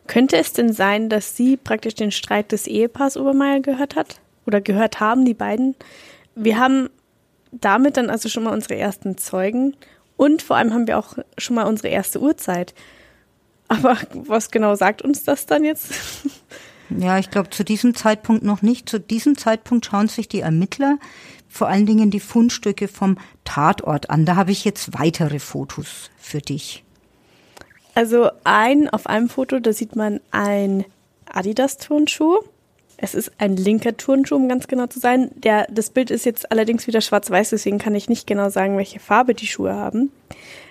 Könnte 0.07 0.37
es 0.37 0.53
denn 0.53 0.71
sein, 0.71 1.09
dass 1.09 1.35
sie 1.35 1.57
praktisch 1.57 1.95
den 1.95 2.11
Streit 2.11 2.51
des 2.53 2.65
Ehepaars 2.65 3.17
Obermeier 3.17 3.59
gehört 3.59 3.95
hat? 3.95 4.19
Oder 4.45 4.61
gehört 4.61 4.99
haben, 4.99 5.25
die 5.25 5.33
beiden? 5.33 5.75
Wir 6.35 6.57
haben 6.57 6.89
damit 7.51 7.97
dann 7.97 8.09
also 8.09 8.29
schon 8.29 8.43
mal 8.43 8.53
unsere 8.53 8.75
ersten 8.75 9.17
Zeugen 9.17 9.75
und 10.17 10.41
vor 10.41 10.57
allem 10.57 10.73
haben 10.73 10.87
wir 10.87 10.97
auch 10.97 11.17
schon 11.37 11.55
mal 11.55 11.63
unsere 11.63 11.89
erste 11.89 12.19
Uhrzeit. 12.19 12.73
Aber 13.67 13.97
was 14.13 14.51
genau 14.51 14.75
sagt 14.75 15.01
uns 15.01 15.23
das 15.23 15.45
dann 15.45 15.63
jetzt? 15.63 15.93
Ja, 16.89 17.17
ich 17.17 17.31
glaube 17.31 17.49
zu 17.49 17.63
diesem 17.63 17.95
Zeitpunkt 17.95 18.43
noch 18.43 18.61
nicht. 18.61 18.87
Zu 18.87 18.99
diesem 18.99 19.37
Zeitpunkt 19.37 19.85
schauen 19.85 20.09
sich 20.09 20.27
die 20.27 20.41
Ermittler 20.41 20.99
vor 21.53 21.67
allen 21.67 21.85
Dingen 21.85 22.09
die 22.09 22.19
Fundstücke 22.19 22.87
vom 22.87 23.17
Tatort 23.43 24.09
an. 24.09 24.25
Da 24.25 24.35
habe 24.35 24.51
ich 24.51 24.65
jetzt 24.65 24.97
weitere 24.97 25.37
Fotos 25.39 26.09
für 26.17 26.39
dich. 26.39 26.83
Also 27.93 28.31
ein 28.43 28.89
auf 28.89 29.05
einem 29.05 29.29
Foto, 29.29 29.59
da 29.59 29.71
sieht 29.71 29.95
man 29.95 30.19
ein 30.31 30.83
Adidas 31.31 31.77
Turnschuh. 31.77 32.39
Es 33.03 33.15
ist 33.15 33.33
ein 33.37 33.57
linker 33.57 33.97
Turnschuh, 33.97 34.37
um 34.37 34.47
ganz 34.47 34.67
genau 34.67 34.87
zu 34.87 34.97
sein. 34.97 35.29
Der, 35.35 35.67
das 35.69 35.89
Bild 35.89 36.09
ist 36.09 36.25
jetzt 36.25 36.53
allerdings 36.53 36.87
wieder 36.87 37.01
schwarz-weiß, 37.01 37.49
deswegen 37.49 37.77
kann 37.77 37.95
ich 37.95 38.07
nicht 38.07 38.25
genau 38.25 38.47
sagen, 38.47 38.77
welche 38.77 39.01
Farbe 39.01 39.33
die 39.33 39.45
Schuhe 39.45 39.75
haben. 39.75 40.09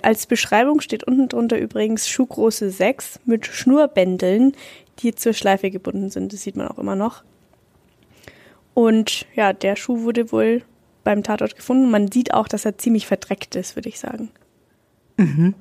Als 0.01 0.25
Beschreibung 0.25 0.81
steht 0.81 1.05
unten 1.05 1.29
drunter 1.29 1.59
übrigens 1.59 2.09
Schuhgröße 2.09 2.71
6 2.71 3.21
mit 3.27 3.45
Schnurbändeln, 3.45 4.55
die 5.01 5.15
zur 5.15 5.35
Schleife 5.35 5.71
gebunden 5.71 6.09
sind. 6.09 6.33
Das 6.33 6.41
sieht 6.41 6.57
man 6.57 6.69
auch 6.69 6.79
immer 6.79 6.97
noch. 6.97 7.23
Und 8.73 9.27
ja, 9.35 9.53
der 9.53 9.77
Schuh 9.77 10.01
wurde 10.01 10.33
wohl 10.33 10.63
beim 11.05 11.23
Tatort 11.23 11.55
gefunden. 11.55 11.91
Man 11.91 12.11
sieht 12.11 12.33
auch, 12.33 12.49
dass 12.49 12.65
er 12.65 12.79
ziemlich 12.79 13.07
verdreckt 13.07 13.57
ist, 13.57 13.77
würde 13.77 13.91
ich 13.91 14.01
sagen. 14.01 14.31
Mhm. 15.19 15.55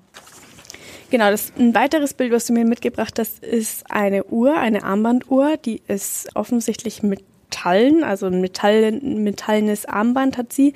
Genau, 1.12 1.30
das, 1.30 1.51
ein 1.59 1.76
weiteres 1.76 2.14
Bild, 2.14 2.32
was 2.32 2.45
du 2.45 2.53
mir 2.53 2.64
mitgebracht 2.64 3.20
hast, 3.20 3.43
ist 3.43 3.91
eine 3.91 4.24
Uhr, 4.24 4.57
eine 4.57 4.84
Armbanduhr, 4.84 5.57
die 5.57 5.82
ist 5.88 6.30
offensichtlich 6.36 7.03
Metallen, 7.03 8.05
also 8.05 8.28
ein 8.28 8.39
Metall, 8.39 8.93
metallenes 8.93 9.86
Armband 9.86 10.38
hat 10.38 10.53
sie. 10.53 10.74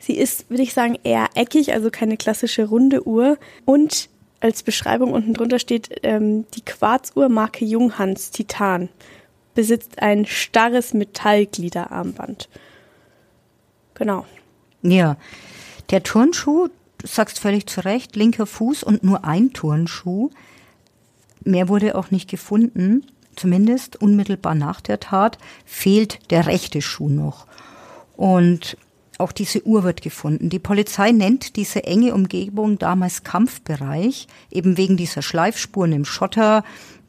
Sie 0.00 0.16
ist, 0.16 0.50
würde 0.50 0.64
ich 0.64 0.74
sagen, 0.74 0.98
eher 1.04 1.28
eckig, 1.36 1.72
also 1.72 1.90
keine 1.90 2.16
klassische 2.16 2.64
runde 2.64 3.06
Uhr. 3.06 3.38
Und 3.64 4.08
als 4.40 4.64
Beschreibung 4.64 5.12
unten 5.12 5.34
drunter 5.34 5.60
steht 5.60 6.00
ähm, 6.02 6.46
die 6.54 6.64
Quarzuhr 6.64 7.28
Marke 7.28 7.64
Junghans 7.64 8.32
Titan 8.32 8.88
besitzt 9.54 10.02
ein 10.02 10.26
starres 10.26 10.94
Metallgliederarmband. 10.94 12.48
Genau. 13.94 14.26
Ja, 14.82 15.16
der 15.90 16.02
Turnschuh, 16.02 16.70
sagst 17.06 17.38
völlig 17.38 17.66
zu 17.66 17.84
Recht, 17.84 18.16
linker 18.16 18.46
Fuß 18.46 18.82
und 18.82 19.02
nur 19.02 19.24
ein 19.24 19.52
Turnschuh. 19.52 20.30
Mehr 21.44 21.68
wurde 21.68 21.94
auch 21.94 22.10
nicht 22.10 22.28
gefunden. 22.28 23.06
Zumindest 23.36 23.96
unmittelbar 23.96 24.54
nach 24.54 24.80
der 24.80 24.98
Tat 24.98 25.38
fehlt 25.64 26.30
der 26.30 26.46
rechte 26.46 26.80
Schuh 26.82 27.08
noch. 27.08 27.46
Und 28.16 28.76
auch 29.18 29.32
diese 29.32 29.66
Uhr 29.66 29.84
wird 29.84 30.02
gefunden. 30.02 30.50
Die 30.50 30.58
Polizei 30.58 31.10
nennt 31.12 31.56
diese 31.56 31.84
enge 31.84 32.14
Umgebung 32.14 32.78
damals 32.78 33.22
Kampfbereich, 33.22 34.26
eben 34.50 34.76
wegen 34.76 34.96
dieser 34.96 35.22
Schleifspuren 35.22 35.92
im 35.92 36.04
Schotter, 36.04 36.64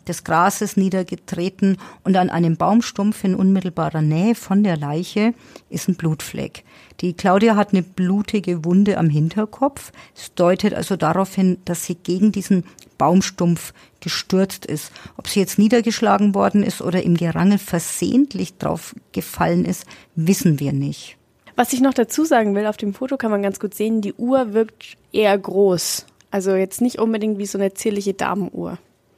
des 0.07 0.23
Grases 0.23 0.77
niedergetreten 0.77 1.77
und 2.03 2.15
an 2.15 2.29
einem 2.29 2.57
Baumstumpf 2.57 3.23
in 3.23 3.35
unmittelbarer 3.35 4.01
Nähe 4.01 4.35
von 4.35 4.63
der 4.63 4.77
Leiche 4.77 5.33
ist 5.69 5.87
ein 5.87 5.95
Blutfleck. 5.95 6.63
Die 7.01 7.13
Claudia 7.13 7.55
hat 7.55 7.73
eine 7.73 7.83
blutige 7.83 8.65
Wunde 8.65 8.97
am 8.97 9.09
Hinterkopf. 9.09 9.91
Es 10.15 10.33
deutet 10.33 10.73
also 10.73 10.95
darauf 10.95 11.35
hin, 11.35 11.57
dass 11.65 11.85
sie 11.85 11.95
gegen 11.95 12.31
diesen 12.31 12.63
Baumstumpf 12.97 13.73
gestürzt 13.99 14.65
ist. 14.65 14.91
Ob 15.17 15.27
sie 15.27 15.39
jetzt 15.39 15.59
niedergeschlagen 15.59 16.33
worden 16.33 16.63
ist 16.63 16.81
oder 16.81 17.03
im 17.03 17.15
Gerangel 17.15 17.57
versehentlich 17.57 18.57
drauf 18.57 18.95
gefallen 19.11 19.65
ist, 19.65 19.85
wissen 20.15 20.59
wir 20.59 20.73
nicht. 20.73 21.17
Was 21.55 21.73
ich 21.73 21.81
noch 21.81 21.93
dazu 21.93 22.23
sagen 22.23 22.53
will, 22.55 22.67
auf 22.67 22.77
dem 22.77 22.93
Foto 22.93 23.17
kann 23.17 23.31
man 23.31 23.41
ganz 23.41 23.59
gut 23.59 23.73
sehen, 23.73 24.01
die 24.01 24.13
Uhr 24.13 24.53
wirkt 24.53 24.97
eher 25.11 25.37
groß. 25.37 26.05
Also 26.29 26.55
jetzt 26.55 26.81
nicht 26.81 26.99
unbedingt 26.99 27.39
wie 27.39 27.45
so 27.45 27.57
eine 27.57 27.73
zierliche 27.73 28.13
Damenuhr. 28.13 28.77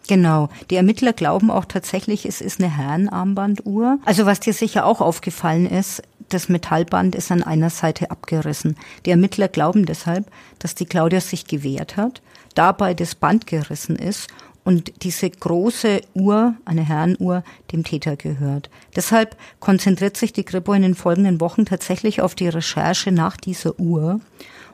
Genau. 0.10 0.50
Die 0.72 0.76
Ermittler 0.76 1.14
glauben 1.14 1.52
auch 1.52 1.66
tatsächlich, 1.66 2.26
es 2.26 2.42
ist 2.42 2.60
eine 2.60 2.76
Herrenarmbanduhr. 2.76 4.00
Also 4.06 4.26
was 4.26 4.40
dir 4.40 4.54
sicher 4.54 4.88
auch 4.88 5.02
aufgefallen 5.02 5.68
ist, 5.70 6.02
das 6.30 6.50
Metallband 6.50 7.14
ist 7.14 7.32
an 7.32 7.44
einer 7.44 7.70
Seite 7.70 8.10
abgerissen. 8.10 8.76
Die 9.06 9.12
Ermittler 9.12 9.50
glauben 9.50 9.86
deshalb, 9.86 10.26
dass 10.58 10.74
die 10.74 10.88
Claudia 10.88 11.22
sich 11.22 11.46
gewehrt 11.46 11.96
hat, 11.96 12.24
dabei 12.56 12.96
das 12.96 13.14
Band 13.14 13.46
gerissen 13.46 13.98
ist 13.98 14.30
und 14.64 15.04
diese 15.04 15.30
große 15.30 16.02
Uhr, 16.16 16.56
eine 16.66 16.82
Herrenuhr, 16.82 17.44
dem 17.72 17.84
Täter 17.84 18.16
gehört. 18.16 18.72
Deshalb 18.96 19.38
konzentriert 19.60 20.18
sich 20.18 20.34
die 20.34 20.44
Kripo 20.44 20.74
in 20.74 20.82
den 20.82 20.96
folgenden 20.96 21.40
Wochen 21.40 21.66
tatsächlich 21.66 22.20
auf 22.20 22.34
die 22.34 22.50
Recherche 22.50 23.12
nach 23.12 23.38
dieser 23.38 23.80
Uhr 23.80 24.22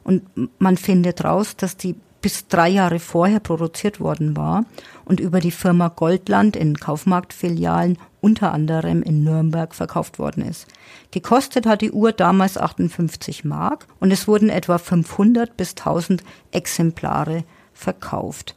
und 0.05 0.23
man 0.59 0.77
findet 0.77 1.25
raus, 1.25 1.57
dass 1.57 1.75
die 1.75 1.95
bis 2.25 2.47
drei 2.47 2.69
Jahre 2.69 2.97
vorher 2.97 3.39
produziert 3.39 3.99
worden 3.99 4.35
war 4.35 4.65
und 5.05 5.19
über 5.19 5.39
die 5.39 5.51
Firma 5.51 5.87
Goldland 5.87 6.55
in 6.55 6.77
Kaufmarktfilialen 6.77 7.97
unter 8.21 8.51
anderem 8.51 9.03
in 9.03 9.23
Nürnberg 9.23 9.73
verkauft 9.75 10.19
worden 10.19 10.43
ist. 10.43 10.67
Gekostet 11.11 11.65
hat 11.65 11.81
die 11.81 11.91
Uhr 11.91 12.11
damals 12.11 12.57
58 12.57 13.45
Mark 13.45 13.87
und 13.99 14.11
es 14.11 14.27
wurden 14.27 14.49
etwa 14.49 14.77
500 14.77 15.55
bis 15.55 15.71
1000 15.71 16.23
Exemplare 16.51 17.43
verkauft. 17.73 18.55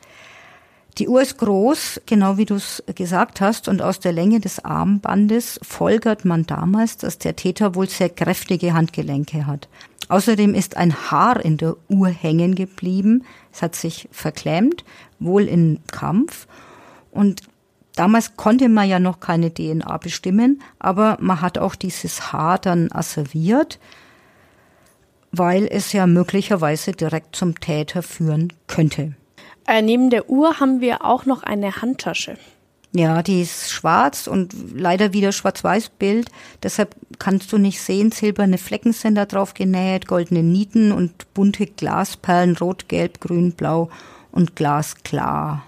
Die 0.98 1.06
Uhr 1.06 1.22
ist 1.22 1.38
groß, 1.38 2.00
genau 2.06 2.38
wie 2.38 2.44
du 2.44 2.56
es 2.56 2.82
gesagt 2.96 3.40
hast, 3.40 3.68
und 3.68 3.82
aus 3.82 4.00
der 4.00 4.12
Länge 4.12 4.40
des 4.40 4.64
Armbandes 4.64 5.60
folgert 5.62 6.24
man 6.24 6.44
damals, 6.44 6.96
dass 6.96 7.18
der 7.18 7.36
Täter 7.36 7.76
wohl 7.76 7.88
sehr 7.88 8.08
kräftige 8.08 8.72
Handgelenke 8.72 9.46
hat. 9.46 9.68
Außerdem 10.08 10.54
ist 10.54 10.76
ein 10.76 11.10
Haar 11.10 11.44
in 11.44 11.56
der 11.58 11.76
Uhr 11.88 12.08
hängen 12.08 12.54
geblieben. 12.54 13.24
Es 13.52 13.62
hat 13.62 13.74
sich 13.74 14.08
verklemmt, 14.10 14.84
wohl 15.18 15.42
im 15.42 15.80
Kampf. 15.90 16.46
Und 17.10 17.42
damals 17.94 18.36
konnte 18.36 18.68
man 18.68 18.88
ja 18.88 18.98
noch 18.98 19.20
keine 19.20 19.52
DNA 19.52 19.96
bestimmen, 19.98 20.62
aber 20.78 21.18
man 21.20 21.40
hat 21.40 21.58
auch 21.58 21.74
dieses 21.74 22.32
Haar 22.32 22.58
dann 22.58 22.90
asserviert, 22.92 23.78
weil 25.30 25.66
es 25.70 25.92
ja 25.92 26.06
möglicherweise 26.06 26.92
direkt 26.92 27.36
zum 27.36 27.60
Täter 27.60 28.02
führen 28.02 28.52
könnte. 28.66 29.14
Äh, 29.66 29.82
neben 29.82 30.08
der 30.08 30.30
Uhr 30.30 30.60
haben 30.60 30.80
wir 30.80 31.04
auch 31.04 31.26
noch 31.26 31.42
eine 31.42 31.82
Handtasche. 31.82 32.38
Ja, 32.92 33.22
die 33.22 33.42
ist 33.42 33.70
schwarz 33.70 34.26
und 34.26 34.54
leider 34.74 35.12
wieder 35.12 35.32
schwarz-weiß-Bild. 35.32 36.30
Deshalb 36.62 36.94
kannst 37.18 37.52
du 37.52 37.58
nicht 37.58 37.80
sehen, 37.80 38.12
silberne 38.12 38.56
Flecken 38.56 38.92
sind 38.92 39.16
da 39.16 39.26
drauf 39.26 39.52
genäht, 39.52 40.06
goldene 40.06 40.42
Nieten 40.42 40.92
und 40.92 41.32
bunte 41.34 41.66
Glasperlen, 41.66 42.56
rot, 42.56 42.88
gelb, 42.88 43.20
grün, 43.20 43.52
blau 43.52 43.90
und 44.32 44.56
glasklar. 44.56 45.64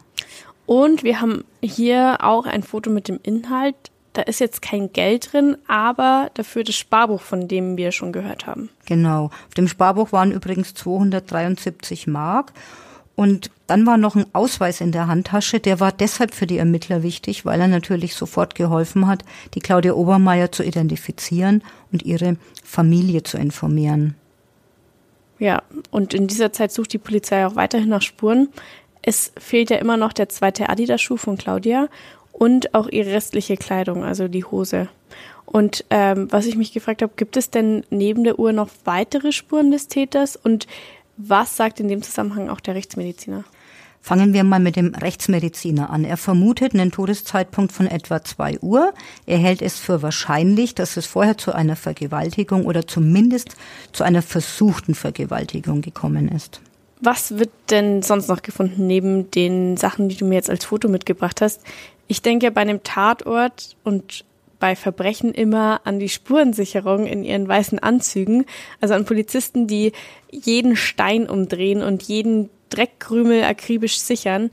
Und 0.65 1.03
wir 1.03 1.21
haben 1.21 1.45
hier 1.63 2.19
auch 2.21 2.47
ein 2.47 2.63
Foto 2.63 2.91
mit 2.91 3.09
dem 3.09 3.19
Inhalt. 3.23 3.75
Da 4.13 4.23
ist 4.23 4.41
jetzt 4.41 4.63
kein 4.63 4.93
Geld 4.93 5.33
drin, 5.33 5.57
aber 5.69 6.31
dafür 6.35 6.65
das 6.65 6.75
Sparbuch, 6.75 7.21
von 7.21 7.49
dem 7.49 7.77
wir 7.77 7.93
schon 7.93 8.13
gehört 8.13 8.47
haben. 8.47 8.71
Genau. 8.87 9.27
Auf 9.27 9.55
dem 9.57 9.69
Sparbuch 9.69 10.13
waren 10.13 10.33
übrigens 10.33 10.75
273 10.75 12.07
Mark. 12.07 12.53
Und 13.17 13.51
dann 13.67 13.87
war 13.87 13.99
noch 13.99 14.17
ein 14.17 14.25
Ausweis 14.33 14.81
in 14.81 14.93
der 14.93 15.07
Handtasche, 15.07 15.61
der 15.61 15.79
war 15.79 15.93
deshalb 15.93 16.35
für 16.35 16.47
die 16.47 16.59
Ermittler 16.59 17.03
wichtig, 17.03 17.45
weil 17.45 17.61
er 17.61 17.69
natürlich 17.69 18.15
sofort 18.15 18.55
geholfen 18.55 19.07
hat, 19.07 19.25
die 19.55 19.61
Claudia 19.61 19.93
Obermeier 19.93 20.53
zu 20.53 20.63
identifizieren 20.63 21.63
und 21.93 22.03
ihre 22.03 22.37
Familie 22.65 23.23
zu 23.23 23.37
informieren. 23.37 24.15
Ja, 25.39 25.63
und 25.91 26.15
in 26.15 26.27
dieser 26.27 26.53
Zeit 26.53 26.73
sucht 26.73 26.93
die 26.93 26.99
Polizei 26.99 27.47
auch 27.47 27.57
weiterhin 27.57 27.89
nach 27.89 28.03
Spuren. 28.03 28.49
Es 29.03 29.33
fehlt 29.39 29.71
ja 29.71 29.77
immer 29.77 29.97
noch 29.97 30.13
der 30.13 30.29
zweite 30.29 30.69
Adidas-Schuh 30.69 31.17
von 31.17 31.39
Claudia 31.39 31.89
und 32.33 32.75
auch 32.75 32.89
ihre 32.89 33.13
restliche 33.13 33.57
Kleidung, 33.57 34.05
also 34.05 34.29
die 34.29 34.45
Hose. 34.45 34.89
Und 35.47 35.85
ähm, 35.91 36.29
was 36.31 36.47
ich 36.47 36.57
mich 36.57 36.73
gefragt 36.73 37.03
habe, 37.03 37.13
gibt 37.17 37.37
es 37.37 37.51
denn 37.51 37.85
neben 37.91 38.23
der 38.23 38.39
Uhr 38.39 38.53
noch 38.53 38.69
weitere 38.85 39.33
Spuren 39.33 39.73
des 39.73 39.89
Täters? 39.89 40.37
Und 40.37 40.67
was 41.29 41.57
sagt 41.57 41.81
in 41.81 41.89
dem 41.89 42.03
Zusammenhang 42.03 42.49
auch 42.49 42.61
der 42.61 42.75
Rechtsmediziner? 42.75 43.45
Fangen 44.03 44.33
wir 44.33 44.45
mal 44.45 44.61
mit 44.61 44.77
dem 44.77 44.95
Rechtsmediziner 44.95 45.91
an. 45.91 46.05
Er 46.05 46.17
vermutet 46.17 46.75
einen 46.75 46.91
Todeszeitpunkt 46.91 47.71
von 47.71 47.87
etwa 47.87 48.25
zwei 48.25 48.59
Uhr. 48.61 48.95
Er 49.27 49.37
hält 49.37 49.61
es 49.61 49.79
für 49.79 50.01
wahrscheinlich, 50.01 50.75
dass 50.75 50.97
es 50.97 51.05
vorher 51.05 51.37
zu 51.37 51.53
einer 51.53 51.77
Vergewaltigung 51.77 52.65
oder 52.65 52.87
zumindest 52.87 53.57
zu 53.93 54.03
einer 54.03 54.23
versuchten 54.23 54.95
Vergewaltigung 54.95 55.83
gekommen 55.83 56.29
ist. 56.29 56.63
Was 57.03 57.39
wird 57.39 57.51
denn 57.69 58.03
sonst 58.03 58.29
noch 58.29 58.43
gefunden 58.43 58.87
neben 58.87 59.31
den 59.31 59.77
Sachen, 59.77 60.09
die 60.09 60.17
du 60.17 60.25
mir 60.25 60.37
jetzt 60.37 60.51
als 60.51 60.65
Foto 60.65 60.89
mitgebracht 60.89 61.43
hast? 61.43 61.61
Ich 62.09 62.23
denke 62.23 62.51
bei 62.51 62.63
einem 62.63 62.83
Tatort 62.83 63.77
und 63.85 64.25
bei 64.61 64.77
Verbrechen 64.77 65.33
immer 65.35 65.81
an 65.85 65.99
die 65.99 66.09
Spurensicherung 66.09 67.07
in 67.07 67.25
ihren 67.25 67.49
weißen 67.49 67.81
Anzügen, 67.81 68.45
also 68.81 68.95
an 68.95 69.05
Polizisten, 69.05 69.67
die 69.67 69.93
jeden 70.31 70.77
Stein 70.77 71.29
umdrehen 71.29 71.83
und 71.83 72.05
jeden 72.05 72.51
Dreckkrümel 72.69 73.43
akribisch 73.43 73.99
sichern. 73.99 74.51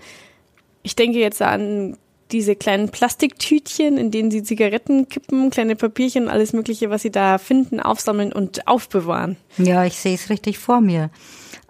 Ich 0.82 0.96
denke 0.96 1.20
jetzt 1.20 1.42
an 1.42 1.98
diese 2.32 2.56
kleinen 2.56 2.90
Plastiktütchen, 2.90 3.98
in 3.98 4.12
denen 4.12 4.32
sie 4.32 4.44
Zigaretten 4.44 5.08
kippen, 5.08 5.50
kleine 5.50 5.76
Papierchen, 5.76 6.28
alles 6.28 6.54
Mögliche, 6.54 6.90
was 6.90 7.02
sie 7.02 7.12
da 7.12 7.38
finden, 7.38 7.80
aufsammeln 7.80 8.34
und 8.34 8.68
aufbewahren. 8.68 9.38
Ja, 9.58 9.86
ich 9.86 9.98
sehe 9.98 10.16
es 10.16 10.30
richtig 10.30 10.58
vor 10.58 10.82
mir. 10.82 11.10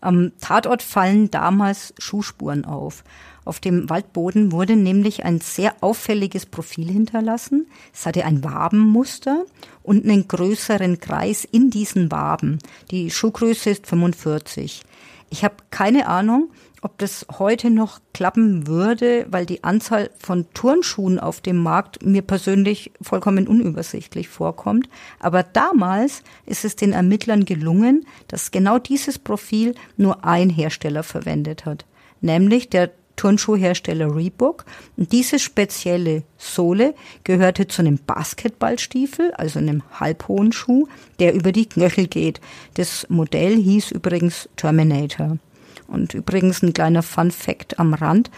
Am 0.02 0.32
Tatort 0.40 0.84
fallen 0.84 1.30
damals 1.32 1.94
Schuhspuren 1.98 2.66
auf. 2.66 3.04
Auf 3.48 3.62
dem 3.62 3.90
Waldboden 3.90 4.52
wurde 4.52 4.76
nämlich 4.76 5.24
ein 5.24 5.40
sehr 5.40 5.76
auffälliges 5.80 6.46
Profil 6.46 6.92
hinterlassen. 6.92 7.68
Es 7.94 8.06
hatte 8.06 8.26
ein 8.26 8.44
Wabenmuster 8.44 9.46
und 9.84 10.04
einen 10.04 10.28
größeren 10.28 11.00
Kreis 11.00 11.48
in 11.50 11.70
diesen 11.70 12.12
Waben. 12.12 12.60
Die 12.92 13.10
Schuhgröße 13.10 13.70
ist 13.70 13.88
45. 13.88 14.82
Ich 15.30 15.46
habe 15.46 15.56
keine 15.72 16.08
Ahnung, 16.08 16.50
ob 16.82 16.98
das 16.98 17.26
heute 17.40 17.70
noch 17.70 18.02
klappen 18.14 18.68
würde, 18.68 19.26
weil 19.30 19.46
die 19.46 19.64
Anzahl 19.64 20.10
von 20.20 20.46
Turnschuhen 20.54 21.18
auf 21.18 21.40
dem 21.40 21.64
Markt 21.64 22.06
mir 22.06 22.24
persönlich 22.24 22.92
vollkommen 23.02 23.48
unübersichtlich 23.48 24.28
vorkommt. 24.28 24.90
Aber 25.20 25.44
damals 25.44 26.22
ist 26.46 26.66
es 26.66 26.76
den 26.76 26.92
Ermittlern 26.92 27.46
gelungen, 27.46 28.06
dass 28.28 28.52
genau 28.52 28.78
dieses 28.78 29.18
Profil 29.18 29.74
nur 29.96 30.26
ein 30.26 30.50
Hersteller 30.50 31.04
verwendet 31.04 31.66
hat, 31.66 31.86
nämlich 32.20 32.70
der 32.70 32.92
Turnschuhhersteller 33.18 34.16
Reebok. 34.16 34.64
Und 34.96 35.12
diese 35.12 35.40
spezielle 35.40 36.24
Sohle 36.38 36.96
gehörte 37.26 37.68
zu 37.68 37.82
einem 37.82 38.00
Basketballstiefel, 38.08 39.34
also 39.34 39.60
einem 39.60 39.84
halbhohen 40.00 40.54
Schuh, 40.54 40.88
der 41.20 41.34
über 41.34 41.52
die 41.52 41.68
Knöchel 41.68 42.08
geht. 42.08 42.40
Das 42.76 43.06
Modell 43.10 43.58
hieß 43.58 43.92
übrigens 43.92 44.48
Terminator. 44.56 45.38
Und 45.88 46.14
übrigens 46.14 46.64
ein 46.64 46.74
kleiner 46.74 47.04
Fun 47.04 47.32
Fact 47.32 47.80
am 47.80 47.94
Rand. 47.94 48.32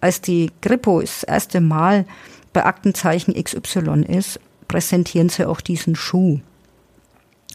Als 0.00 0.20
die 0.20 0.50
Grippo 0.62 1.00
das 1.00 1.22
erste 1.22 1.60
Mal 1.60 2.06
bei 2.52 2.64
Aktenzeichen 2.64 3.34
XY 3.34 4.04
ist, 4.08 4.40
präsentieren 4.68 5.28
sie 5.28 5.46
auch 5.46 5.60
diesen 5.60 5.96
Schuh. 5.96 6.40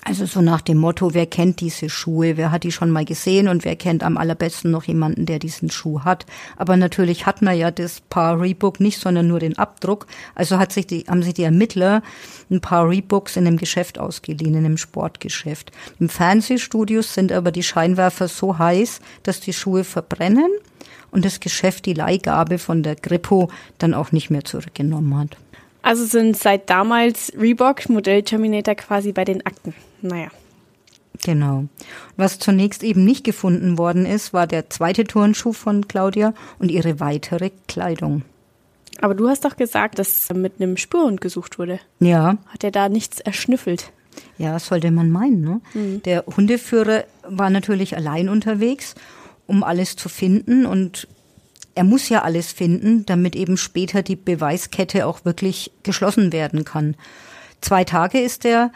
Also 0.03 0.25
so 0.25 0.41
nach 0.41 0.61
dem 0.61 0.77
Motto, 0.77 1.13
wer 1.13 1.25
kennt 1.25 1.59
diese 1.59 1.89
Schuhe, 1.89 2.37
wer 2.37 2.51
hat 2.51 2.63
die 2.63 2.71
schon 2.71 2.91
mal 2.91 3.03
gesehen 3.03 3.47
und 3.47 3.65
wer 3.65 3.75
kennt 3.75 4.03
am 4.03 4.17
allerbesten 4.17 4.71
noch 4.71 4.85
jemanden, 4.85 5.25
der 5.25 5.39
diesen 5.39 5.69
Schuh 5.69 6.01
hat. 6.01 6.25
Aber 6.55 6.77
natürlich 6.77 7.25
hat 7.25 7.41
man 7.41 7.57
ja 7.57 7.71
das 7.71 7.99
Paar 8.01 8.39
Reebok 8.39 8.79
nicht, 8.79 8.99
sondern 8.99 9.27
nur 9.27 9.39
den 9.39 9.57
Abdruck. 9.57 10.07
Also 10.33 10.59
hat 10.59 10.71
sich 10.71 10.87
die, 10.87 11.05
haben 11.09 11.23
sich 11.23 11.33
die 11.33 11.43
Ermittler 11.43 12.01
ein 12.49 12.61
paar 12.61 12.87
Reeboks 12.89 13.35
in 13.35 13.47
einem 13.47 13.57
Geschäft 13.57 13.99
ausgeliehen, 13.99 14.53
in 14.53 14.65
einem 14.65 14.77
Sportgeschäft. 14.77 15.71
Im 15.99 16.09
Fernsehstudios 16.09 17.13
sind 17.13 17.31
aber 17.31 17.51
die 17.51 17.63
Scheinwerfer 17.63 18.27
so 18.27 18.57
heiß, 18.57 19.01
dass 19.23 19.41
die 19.41 19.53
Schuhe 19.53 19.83
verbrennen 19.83 20.51
und 21.11 21.25
das 21.25 21.39
Geschäft 21.39 21.85
die 21.85 21.93
Leihgabe 21.93 22.59
von 22.59 22.83
der 22.83 22.95
Grippo 22.95 23.49
dann 23.77 23.93
auch 23.93 24.11
nicht 24.11 24.29
mehr 24.29 24.45
zurückgenommen 24.45 25.17
hat. 25.17 25.37
Also 25.81 26.05
sind 26.05 26.37
seit 26.37 26.69
damals 26.69 27.31
Reebok 27.37 27.87
Modell 27.89 28.23
Terminator 28.23 28.75
quasi 28.75 29.13
bei 29.13 29.23
den 29.23 29.45
Akten. 29.45 29.73
Naja. 30.01 30.29
Genau. 31.23 31.65
Was 32.15 32.39
zunächst 32.39 32.83
eben 32.83 33.03
nicht 33.03 33.23
gefunden 33.23 33.77
worden 33.77 34.05
ist, 34.05 34.33
war 34.33 34.47
der 34.47 34.69
zweite 34.69 35.03
Turnschuh 35.03 35.53
von 35.53 35.87
Claudia 35.87 36.33
und 36.59 36.69
ihre 36.69 36.99
weitere 36.99 37.51
Kleidung. 37.67 38.23
Aber 39.01 39.13
du 39.13 39.27
hast 39.27 39.45
doch 39.45 39.57
gesagt, 39.57 39.99
dass 39.99 40.29
mit 40.33 40.53
einem 40.59 40.77
Spürhund 40.77 41.21
gesucht 41.21 41.59
wurde. 41.59 41.79
Ja. 41.99 42.37
Hat 42.47 42.63
er 42.63 42.71
da 42.71 42.89
nichts 42.89 43.19
erschnüffelt? 43.19 43.91
Ja, 44.37 44.57
sollte 44.59 44.91
man 44.91 45.11
meinen. 45.11 45.41
Ne? 45.41 45.61
Mhm. 45.73 46.03
Der 46.03 46.25
Hundeführer 46.25 47.03
war 47.23 47.49
natürlich 47.49 47.95
allein 47.95 48.29
unterwegs, 48.29 48.95
um 49.45 49.63
alles 49.63 49.95
zu 49.95 50.09
finden 50.09 50.65
und 50.65 51.07
er 51.75 51.83
muss 51.83 52.09
ja 52.09 52.23
alles 52.23 52.51
finden, 52.51 53.05
damit 53.05 53.35
eben 53.35 53.55
später 53.55 54.01
die 54.01 54.15
Beweiskette 54.15 55.05
auch 55.05 55.25
wirklich 55.25 55.71
geschlossen 55.83 56.33
werden 56.33 56.65
kann. 56.65 56.95
Zwei 57.61 57.83
Tage 57.83 58.19
ist 58.19 58.45
er 58.45 58.71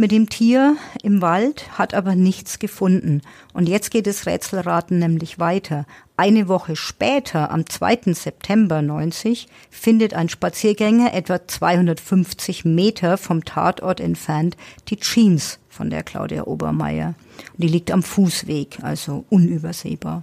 mit 0.00 0.12
dem 0.12 0.30
Tier 0.30 0.78
im 1.02 1.20
Wald, 1.20 1.78
hat 1.78 1.92
aber 1.92 2.14
nichts 2.14 2.58
gefunden. 2.58 3.20
Und 3.52 3.68
jetzt 3.68 3.90
geht 3.90 4.06
das 4.06 4.24
Rätselraten 4.24 4.98
nämlich 4.98 5.38
weiter. 5.38 5.84
Eine 6.16 6.48
Woche 6.48 6.74
später, 6.74 7.50
am 7.50 7.68
2. 7.68 8.14
September 8.14 8.80
90, 8.80 9.46
findet 9.68 10.14
ein 10.14 10.30
Spaziergänger 10.30 11.12
etwa 11.12 11.46
250 11.46 12.64
Meter 12.64 13.18
vom 13.18 13.44
Tatort 13.44 14.00
entfernt 14.00 14.56
die 14.88 14.96
Jeans 14.96 15.58
von 15.68 15.90
der 15.90 16.02
Claudia 16.02 16.44
Obermeier. 16.44 17.14
Die 17.58 17.68
liegt 17.68 17.90
am 17.90 18.02
Fußweg, 18.02 18.82
also 18.82 19.26
unübersehbar. 19.28 20.22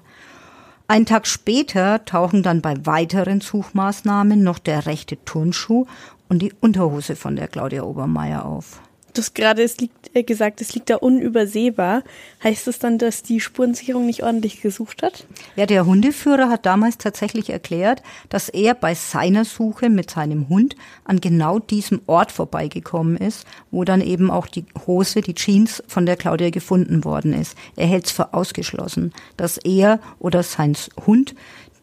Ein 0.88 1.06
Tag 1.06 1.28
später 1.28 2.04
tauchen 2.04 2.42
dann 2.42 2.62
bei 2.62 2.84
weiteren 2.88 3.42
Suchmaßnahmen 3.42 4.42
noch 4.42 4.58
der 4.58 4.88
rechte 4.88 5.24
Turnschuh 5.24 5.86
und 6.30 6.42
die 6.42 6.54
Unterhose 6.62 7.16
von 7.16 7.36
der 7.36 7.48
Claudia 7.48 7.84
Obermeier 7.84 8.44
auf 8.44 8.82
du 9.18 9.22
hast 9.22 9.36
gerade 9.36 9.64
es 9.64 9.78
liegt, 9.78 10.16
äh, 10.16 10.24
gesagt, 10.24 10.62
es 10.62 10.74
liegt 10.74 10.90
da 10.90 10.98
unübersehbar. 10.98 12.04
Heißt 12.44 12.68
das 12.68 12.80
dann, 12.80 12.98
dass 12.98 13.24
die 13.24 13.40
Spurensicherung 13.40 14.06
nicht 14.06 14.24
ordentlich 14.24 14.62
gesucht 14.62 15.04
hat? 15.04 15.26
Ja, 15.56 15.66
der 15.66 15.86
Hundeführer 15.86 16.50
hat 16.50 16.66
damals 16.66 16.98
tatsächlich 16.98 17.50
erklärt, 17.50 18.04
dass 18.30 18.50
er 18.50 18.74
bei 18.74 18.94
seiner 18.94 19.46
Suche 19.46 19.90
mit 19.90 20.12
seinem 20.12 20.50
Hund 20.50 20.76
an 21.04 21.20
genau 21.20 21.60
diesem 21.60 22.02
Ort 22.06 22.32
vorbeigekommen 22.32 23.18
ist, 23.18 23.46
wo 23.72 23.84
dann 23.84 24.02
eben 24.02 24.30
auch 24.30 24.48
die 24.48 24.66
Hose, 24.86 25.22
die 25.22 25.34
Jeans 25.36 25.84
von 25.88 26.06
der 26.06 26.16
Claudia 26.16 26.50
gefunden 26.50 27.04
worden 27.04 27.34
ist. 27.34 27.56
Er 27.76 27.88
hält 27.88 28.06
es 28.06 28.12
für 28.12 28.34
ausgeschlossen, 28.34 29.14
dass 29.36 29.58
er 29.58 30.00
oder 30.20 30.44
sein 30.44 30.76
Hund 31.06 31.34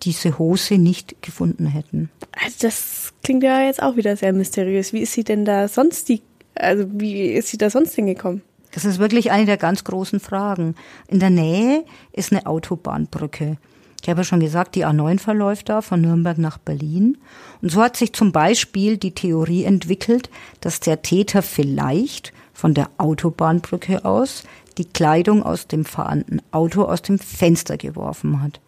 diese 0.03 0.39
Hose 0.39 0.79
nicht 0.79 1.23
gefunden 1.23 1.67
hätten. 1.67 2.11
Also 2.43 2.57
das 2.63 3.13
klingt 3.23 3.43
ja 3.43 3.63
jetzt 3.63 3.83
auch 3.83 3.97
wieder 3.97 4.17
sehr 4.17 4.33
mysteriös. 4.33 4.93
Wie 4.93 5.01
ist 5.01 5.13
sie 5.13 5.25
denn 5.25 5.45
da 5.45 5.69
sonst 5.69 6.09
die 6.09 6.23
also 6.55 6.87
wie 6.93 7.27
ist 7.27 7.49
sie 7.49 7.59
da 7.59 7.71
sonst 7.71 7.95
hingekommen? 7.95 8.43
Das 8.73 8.85
ist 8.85 8.99
wirklich 8.99 9.31
eine 9.31 9.47
der 9.47 9.57
ganz 9.57 9.85
großen 9.85 10.19
Fragen. 10.19 10.75
In 11.07 11.21
der 11.21 11.31
Nähe 11.31 11.85
ist 12.13 12.33
eine 12.33 12.47
Autobahnbrücke. 12.47 13.57
Ich 14.03 14.09
habe 14.11 14.21
ja 14.21 14.25
schon 14.25 14.41
gesagt, 14.41 14.75
die 14.75 14.85
A9 14.85 15.19
verläuft 15.19 15.69
da 15.69 15.81
von 15.81 16.01
Nürnberg 16.01 16.37
nach 16.37 16.59
Berlin. 16.59 17.17
Und 17.63 17.71
so 17.71 17.81
hat 17.81 17.97
sich 17.97 18.13
zum 18.13 18.33
Beispiel 18.33 18.99
die 18.99 19.15
Theorie 19.15 19.65
entwickelt, 19.65 20.29
dass 20.61 20.81
der 20.81 21.01
Täter 21.03 21.41
vielleicht 21.41 22.33
von 22.53 22.75
der 22.75 22.91
Autobahnbrücke 22.99 24.05
aus 24.05 24.43
die 24.77 24.85
Kleidung 24.85 25.43
aus 25.43 25.69
dem 25.69 25.85
fahrenden 25.85 26.43
Auto 26.51 26.83
aus 26.83 27.01
dem 27.01 27.19
Fenster 27.19 27.77
geworfen 27.77 28.43
hat. 28.43 28.61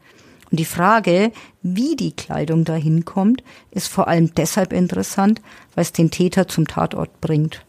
Und 0.51 0.61
die 0.61 0.64
Frage, 0.64 1.32
wie 1.62 1.97
die 1.97 2.12
Kleidung 2.12 2.64
dahin 2.64 3.05
kommt, 3.05 3.43
ist 3.72 3.89
vor 3.89 4.07
allem 4.09 4.32
deshalb 4.34 4.72
interessant, 4.72 5.43
weil 5.74 5.82
es 5.82 5.93
den 5.93 6.11
Täter 6.11 6.47
zum 6.47 6.66
Tatort 6.68 7.20
bringt. 7.20 7.66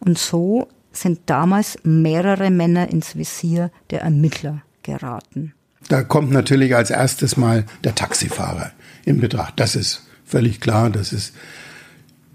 Und 0.00 0.18
so 0.18 0.68
sind 0.92 1.20
damals 1.26 1.78
mehrere 1.82 2.50
Männer 2.50 2.88
ins 2.88 3.16
Visier 3.16 3.70
der 3.90 4.02
Ermittler 4.02 4.62
geraten. 4.82 5.52
Da 5.88 6.02
kommt 6.02 6.30
natürlich 6.30 6.74
als 6.74 6.90
erstes 6.90 7.36
mal 7.36 7.64
der 7.84 7.94
Taxifahrer 7.94 8.72
in 9.04 9.20
Betracht. 9.20 9.54
Das 9.56 9.76
ist 9.76 10.06
völlig 10.24 10.60
klar. 10.60 10.90
Das 10.90 11.12
ist 11.12 11.34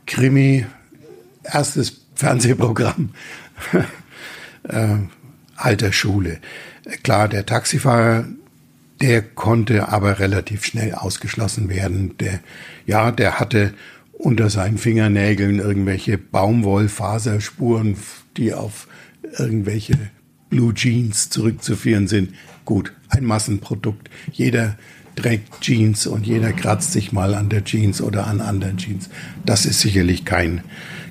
Krimi, 0.05 0.65
erstes 1.43 2.01
Fernsehprogramm 2.15 3.09
äh, 4.63 4.97
alter 5.55 5.91
Schule. 5.91 6.39
Klar, 7.03 7.27
der 7.27 7.45
Taxifahrer, 7.45 8.25
der 9.01 9.21
konnte 9.21 9.89
aber 9.89 10.19
relativ 10.19 10.65
schnell 10.65 10.93
ausgeschlossen 10.93 11.69
werden. 11.69 12.17
Der, 12.19 12.39
ja, 12.85 13.11
der 13.11 13.39
hatte 13.39 13.73
unter 14.21 14.49
seinen 14.49 14.77
Fingernägeln 14.77 15.59
irgendwelche 15.59 16.17
Baumwollfaserspuren, 16.17 17.97
die 18.37 18.53
auf 18.53 18.87
irgendwelche 19.37 19.97
Blue 20.49 20.73
Jeans 20.73 21.29
zurückzuführen 21.29 22.07
sind. 22.07 22.33
Gut, 22.63 22.93
ein 23.09 23.25
Massenprodukt. 23.25 24.09
Jeder 24.31 24.77
trägt 25.15 25.61
Jeans 25.61 26.05
und 26.05 26.27
jeder 26.27 26.53
kratzt 26.53 26.91
sich 26.91 27.11
mal 27.11 27.33
an 27.33 27.49
der 27.49 27.63
Jeans 27.63 28.01
oder 28.01 28.27
an 28.27 28.41
anderen 28.41 28.77
Jeans. 28.77 29.09
Das 29.45 29.65
ist 29.65 29.79
sicherlich 29.79 30.23
kein, 30.23 30.61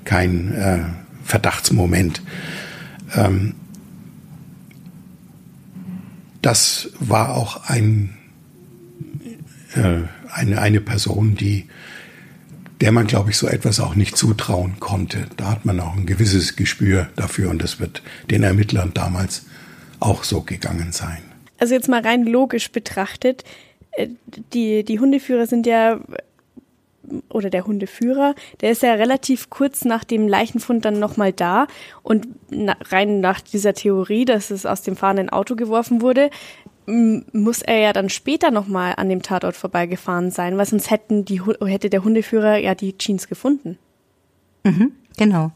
kein 0.04 0.54
äh, 0.54 0.78
Verdachtsmoment. 1.24 2.22
Ähm, 3.14 3.54
das 6.42 6.90
war 7.00 7.36
auch 7.36 7.68
ein, 7.68 8.16
äh, 9.74 10.02
eine, 10.32 10.60
eine 10.60 10.80
Person, 10.80 11.34
die 11.34 11.66
der 12.80 12.92
man, 12.92 13.06
glaube 13.06 13.30
ich, 13.30 13.36
so 13.36 13.46
etwas 13.46 13.80
auch 13.80 13.94
nicht 13.94 14.16
zutrauen 14.16 14.80
konnte. 14.80 15.26
Da 15.36 15.50
hat 15.50 15.64
man 15.64 15.80
auch 15.80 15.96
ein 15.96 16.06
gewisses 16.06 16.56
Gespür 16.56 17.08
dafür 17.16 17.50
und 17.50 17.62
das 17.62 17.78
wird 17.78 18.02
den 18.30 18.42
Ermittlern 18.42 18.92
damals 18.94 19.44
auch 20.00 20.24
so 20.24 20.40
gegangen 20.40 20.92
sein. 20.92 21.22
Also 21.58 21.74
jetzt 21.74 21.88
mal 21.88 22.00
rein 22.00 22.24
logisch 22.24 22.72
betrachtet, 22.72 23.44
äh, 23.92 24.08
die, 24.52 24.82
die 24.84 24.98
Hundeführer 24.98 25.46
sind 25.46 25.66
ja, 25.66 26.00
oder 27.28 27.50
der 27.50 27.66
Hundeführer, 27.66 28.34
der 28.60 28.70
ist 28.70 28.82
ja 28.82 28.94
relativ 28.94 29.50
kurz 29.50 29.84
nach 29.84 30.04
dem 30.04 30.28
Leichenfund 30.28 30.84
dann 30.84 30.98
nochmal 30.98 31.32
da 31.32 31.66
und 32.02 32.28
rein 32.90 33.20
nach 33.20 33.40
dieser 33.40 33.74
Theorie, 33.74 34.24
dass 34.24 34.50
es 34.50 34.64
aus 34.64 34.82
dem 34.82 34.96
fahrenden 34.96 35.28
Auto 35.28 35.56
geworfen 35.56 36.02
wurde, 36.02 36.30
muss 37.32 37.62
er 37.62 37.78
ja 37.78 37.92
dann 37.92 38.08
später 38.08 38.50
nochmal 38.50 38.94
an 38.96 39.08
dem 39.08 39.22
Tatort 39.22 39.56
vorbeigefahren 39.56 40.30
sein, 40.30 40.56
weil 40.56 40.66
sonst 40.66 40.90
hätten 40.90 41.24
die, 41.24 41.42
hätte 41.42 41.90
der 41.90 42.04
Hundeführer 42.04 42.58
ja 42.58 42.74
die 42.74 42.96
Jeans 42.98 43.28
gefunden. 43.28 43.78
Mhm, 44.64 44.92
genau. 45.16 45.52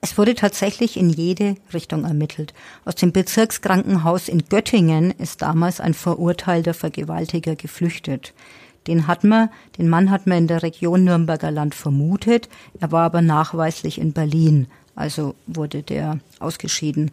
Es 0.00 0.16
wurde 0.16 0.34
tatsächlich 0.34 0.96
in 0.96 1.10
jede 1.10 1.56
Richtung 1.74 2.04
ermittelt. 2.04 2.54
Aus 2.84 2.94
dem 2.94 3.12
Bezirkskrankenhaus 3.12 4.28
in 4.28 4.44
Göttingen 4.48 5.10
ist 5.10 5.42
damals 5.42 5.80
ein 5.80 5.94
verurteilter 5.94 6.74
Vergewaltiger 6.74 7.56
geflüchtet. 7.56 8.32
Den 8.86 9.08
hat 9.08 9.24
man, 9.24 9.48
den 9.78 9.88
Mann 9.88 10.10
hat 10.10 10.26
man 10.26 10.38
in 10.38 10.46
der 10.46 10.62
Region 10.62 11.04
Nürnberger 11.04 11.50
Land 11.50 11.74
vermutet. 11.74 12.48
Er 12.78 12.92
war 12.92 13.02
aber 13.02 13.20
nachweislich 13.20 13.98
in 13.98 14.12
Berlin. 14.12 14.68
Also 14.94 15.34
wurde 15.46 15.82
der 15.82 16.20
ausgeschieden. 16.38 17.10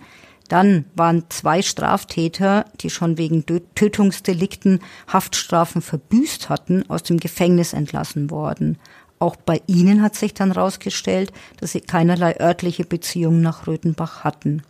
Dann 0.50 0.86
waren 0.96 1.26
zwei 1.30 1.62
Straftäter, 1.62 2.66
die 2.82 2.90
schon 2.90 3.18
wegen 3.18 3.46
Tötungsdelikten 3.76 4.80
Haftstrafen 5.12 5.82
verbüßt 5.82 6.50
hatten, 6.50 6.90
aus 6.90 7.04
dem 7.04 7.20
Gefängnis 7.20 7.74
entlassen 7.74 8.30
worden. 8.30 8.78
Auch 9.20 9.36
bei 9.38 9.62
ihnen 9.68 10.02
hat 10.02 10.16
sich 10.16 10.34
dann 10.34 10.54
herausgestellt, 10.54 11.32
dass 11.58 11.72
sie 11.72 11.82
keinerlei 11.82 12.40
örtliche 12.40 12.84
Beziehungen 12.84 13.42
nach 13.42 13.68
Röthenbach 13.68 14.24
hatten. 14.24 14.64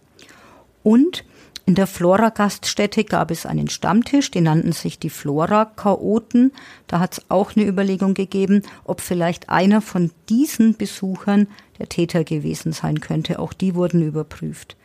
Und 0.84 1.26
in 1.66 1.76
der 1.76 1.88
Flora-Gaststätte 1.88 3.06
gab 3.06 3.32
es 3.32 3.46
einen 3.46 3.70
Stammtisch, 3.70 4.30
die 4.32 4.42
nannten 4.42 4.74
sich 4.74 5.00
die 5.00 5.10
Flora-Chaoten. 5.10 6.52
Da 6.88 7.00
hat 7.00 7.14
es 7.14 7.26
auch 7.30 7.56
eine 7.56 7.66
Überlegung 7.66 8.14
gegeben, 8.14 8.64
ob 8.84 9.00
vielleicht 9.00 9.50
einer 9.50 9.82
von 9.82 10.12
diesen 10.28 10.76
Besuchern 10.76 11.48
der 11.80 11.88
Täter 11.88 12.26
gewesen 12.26 12.74
sein 12.74 13.00
könnte. 13.00 13.40
Auch 13.40 13.54
die 13.54 13.76
wurden 13.76 14.06
überprüft. 14.06 14.76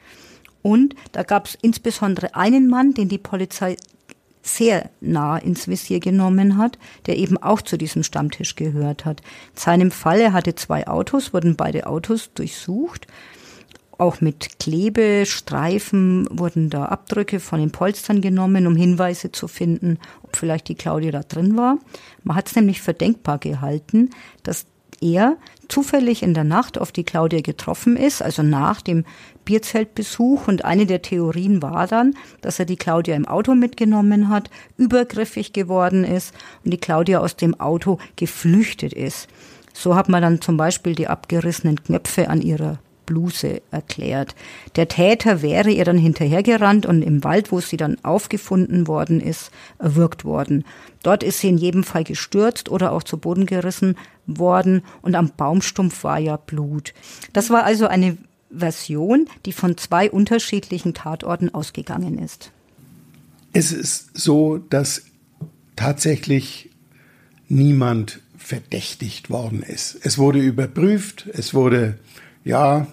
Und 0.63 0.95
da 1.13 1.23
gab 1.23 1.47
es 1.47 1.59
insbesondere 1.61 2.35
einen 2.35 2.69
Mann, 2.69 2.95
den 2.95 3.09
die 3.09 3.19
Polizei 3.19 3.77
sehr 4.43 4.91
nah 5.01 5.37
ins 5.37 5.69
Visier 5.69 6.01
genommen 6.01 6.57
hat, 6.57 6.79
der 7.07 7.19
eben 7.19 7.37
auch 7.37 7.63
zu 7.63 7.77
diesem 7.77 8.03
Stammtisch 8.03 8.57
gehört 8.57 9.05
hat. 9.05 9.21
In 9.55 9.61
seinem 9.61 9.91
Fall, 9.91 10.21
er 10.21 10.33
hatte 10.33 10.55
zwei 10.55 10.87
Autos, 10.87 11.33
wurden 11.35 11.57
beide 11.57 11.87
Autos 11.87 12.33
durchsucht. 12.33 13.07
Auch 13.99 14.21
mit 14.21 14.61
Klebestreifen 14.61 16.29
wurden 16.31 16.71
da 16.71 16.85
Abdrücke 16.87 17.41
von 17.41 17.59
den 17.59 17.73
Polstern 17.73 18.21
genommen, 18.21 18.67
um 18.67 18.77
Hinweise 18.77 19.33
zu 19.33 19.49
finden, 19.49 19.99
ob 20.23 20.37
vielleicht 20.37 20.69
die 20.69 20.77
Claudia 20.77 21.11
da 21.11 21.21
drin 21.23 21.57
war. 21.57 21.79
Man 22.23 22.37
hat 22.37 22.49
es 22.49 22.55
nämlich 22.55 22.81
für 22.81 22.95
denkbar 22.95 23.39
gehalten, 23.39 24.11
dass 24.45 24.67
er 25.01 25.37
zufällig 25.69 26.23
in 26.23 26.33
der 26.35 26.45
Nacht 26.45 26.79
auf 26.79 26.93
die 26.93 27.05
Claudia 27.05 27.41
getroffen 27.41 27.97
ist, 27.97 28.23
also 28.23 28.43
nach 28.43 28.81
dem 28.81 29.05
Bierzeltbesuch. 29.49 30.47
Und 30.47 30.67
eine 30.67 30.85
der 30.85 31.01
Theorien 31.01 31.63
war 31.63 31.87
dann, 31.87 32.15
dass 32.43 32.59
er 32.59 32.67
die 32.67 32.77
Claudia 32.77 33.17
im 33.17 33.27
Auto 33.27 33.55
mitgenommen 33.55 34.29
hat, 34.29 34.51
übergriffig 34.77 35.55
geworden 35.55 36.05
ist 36.05 36.35
und 36.65 36.71
die 36.71 36.79
Claudia 36.79 37.21
aus 37.21 37.35
dem 37.35 37.59
Auto 37.59 37.99
geflüchtet 38.17 38.93
ist. 38.93 39.27
So 39.73 39.95
hat 39.95 40.11
man 40.11 40.21
dann 40.21 40.43
zum 40.43 40.59
Beispiel 40.59 40.95
die 40.95 41.09
abgerissenen 41.09 41.83
Knöpfe 41.83 42.29
an 42.29 42.43
ihrer 42.43 42.79
Bluse 43.07 43.63
erklärt. 43.71 44.35
Der 44.77 44.87
Täter 44.87 45.41
wäre 45.41 45.71
ihr 45.71 45.87
dann 45.87 45.97
hinterhergerannt 45.97 46.85
und 46.85 47.01
im 47.01 47.25
Wald, 47.25 47.51
wo 47.51 47.61
sie 47.61 47.79
dann 47.79 47.97
aufgefunden 48.05 48.87
worden 48.87 49.19
ist, 49.19 49.51
erwürgt 49.79 50.27
worden. 50.27 50.65
Dort 51.03 51.23
ist 51.23 51.41
sie 51.41 51.49
in 51.49 51.57
jedem 51.57 51.85
Fall 51.85 52.05
gestürzt 52.05 52.69
oder 52.69 52.93
auch 52.93 53.03
zu 53.03 53.17
Boden 53.17 53.47
gerissen 53.47 53.97
worden 54.27 54.83
und 55.01 55.15
am 55.15 55.31
Baumstumpf 55.35 56.05
war 56.05 56.19
ja 56.19 56.37
Blut. 56.37 56.93
Das 57.33 57.49
war 57.49 57.65
also 57.65 57.87
eine 57.87 58.19
Version, 58.51 59.27
die 59.47 59.53
von 59.53 59.77
zwei 59.77 60.11
unterschiedlichen 60.11 60.95
Tatorten 60.95 61.53
ausgegangen 61.53 62.19
ist. 62.19 62.51
Es 63.53 63.73
ist 63.73 64.11
so, 64.17 64.59
dass 64.59 65.03
tatsächlich 65.77 66.71
niemand 67.49 68.21
verdächtigt 68.37 69.31
worden 69.31 69.63
ist. 69.63 69.99
Es 70.03 70.19
wurde 70.19 70.39
überprüft, 70.41 71.29
es 71.33 71.55
wurde 71.55 71.99
ja 72.45 72.87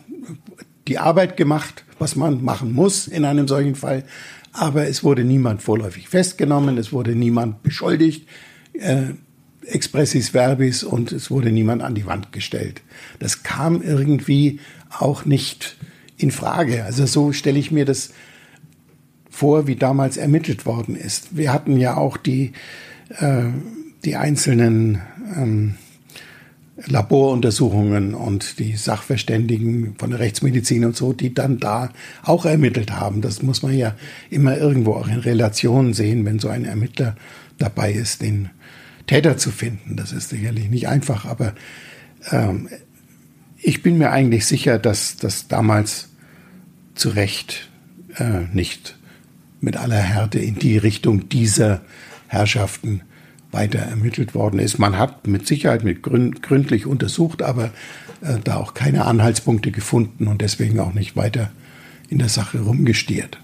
die 0.88 0.98
Arbeit 0.98 1.38
gemacht, 1.38 1.84
was 2.00 2.16
man 2.16 2.44
machen 2.44 2.74
muss 2.74 3.08
in 3.08 3.26
einem 3.26 3.48
solchen 3.48 3.76
Fall. 3.76 4.04
Aber 4.52 4.88
es 4.88 5.04
wurde 5.04 5.24
niemand 5.24 5.62
vorläufig 5.62 6.08
festgenommen, 6.08 6.78
es 6.78 6.94
wurde 6.94 7.16
niemand 7.16 7.64
beschuldigt, 7.64 8.28
äh, 8.74 9.08
expressis 9.66 10.30
verbis, 10.34 10.84
und 10.84 11.12
es 11.12 11.32
wurde 11.32 11.52
niemand 11.52 11.82
an 11.82 11.96
die 11.96 12.06
Wand 12.06 12.32
gestellt. 12.32 12.82
Das 13.20 13.44
kam 13.44 13.82
irgendwie 13.82 14.60
auch 15.02 15.26
nicht 15.26 15.78
in 16.18 16.32
Frage. 16.32 16.84
Also 16.84 17.06
so 17.06 17.32
stelle 17.32 17.60
ich 17.60 17.72
mir 17.72 17.86
das 17.86 18.12
vor, 19.30 19.68
wie 19.68 19.76
damals 19.76 20.18
ermittelt 20.18 20.66
worden 20.66 20.96
ist. 20.96 21.36
Wir 21.36 21.52
hatten 21.52 21.78
ja 21.78 21.98
auch 21.98 22.18
die, 22.18 22.54
äh, 23.20 23.44
die 24.06 24.16
einzelnen 24.16 25.02
ähm, 25.36 25.76
Laboruntersuchungen 26.88 28.14
und 28.14 28.60
die 28.60 28.76
Sachverständigen 28.76 29.96
von 29.98 30.10
der 30.10 30.20
Rechtsmedizin 30.20 30.86
und 30.86 30.96
so, 30.96 31.14
die 31.14 31.34
dann 31.34 31.60
da 31.60 31.90
auch 32.24 32.46
ermittelt 32.46 32.92
haben. 32.92 33.22
Das 33.22 33.42
muss 33.42 33.62
man 33.62 33.74
ja 33.74 33.96
immer 34.30 34.58
irgendwo 34.58 34.94
auch 34.94 35.08
in 35.08 35.20
Relation 35.20 35.94
sehen, 35.94 36.26
wenn 36.26 36.40
so 36.40 36.50
ein 36.50 36.66
Ermittler 36.66 37.16
dabei 37.58 37.94
ist, 37.94 38.22
den 38.22 38.50
Täter 39.08 39.38
zu 39.38 39.52
finden. 39.52 39.96
Das 39.96 40.12
ist 40.12 40.30
sicherlich 40.30 40.70
nicht 40.70 40.88
einfach, 40.88 41.26
aber 41.26 41.54
ähm, 42.32 42.70
ich 43.66 43.82
bin 43.82 43.98
mir 43.98 44.12
eigentlich 44.12 44.46
sicher, 44.46 44.78
dass 44.78 45.18
das 45.18 45.48
damals 45.48 46.10
zu 46.94 47.10
Recht 47.10 47.70
äh, 48.16 48.42
nicht 48.54 48.96
mit 49.60 49.76
aller 49.76 49.98
Härte 49.98 50.38
in 50.38 50.56
die 50.60 50.78
Richtung 50.78 51.30
dieser 51.30 51.82
Herrschaften 52.28 53.02
weiter 53.52 53.80
ermittelt 53.80 54.36
worden 54.36 54.60
ist. 54.60 54.78
Man 54.78 55.00
hat 55.00 55.26
mit 55.26 55.48
Sicherheit 55.48 55.84
mit 55.84 56.04
gründ, 56.04 56.44
gründlich 56.44 56.86
untersucht, 56.86 57.42
aber 57.42 57.72
äh, 58.22 58.38
da 58.44 58.58
auch 58.58 58.76
keine 58.76 59.06
Anhaltspunkte 59.06 59.72
gefunden 59.72 60.28
und 60.28 60.42
deswegen 60.42 60.80
auch 60.80 60.94
nicht 60.94 61.16
weiter 61.16 61.52
in 62.08 62.20
der 62.20 62.30
Sache 62.30 62.60
rumgestiert. 62.60 63.40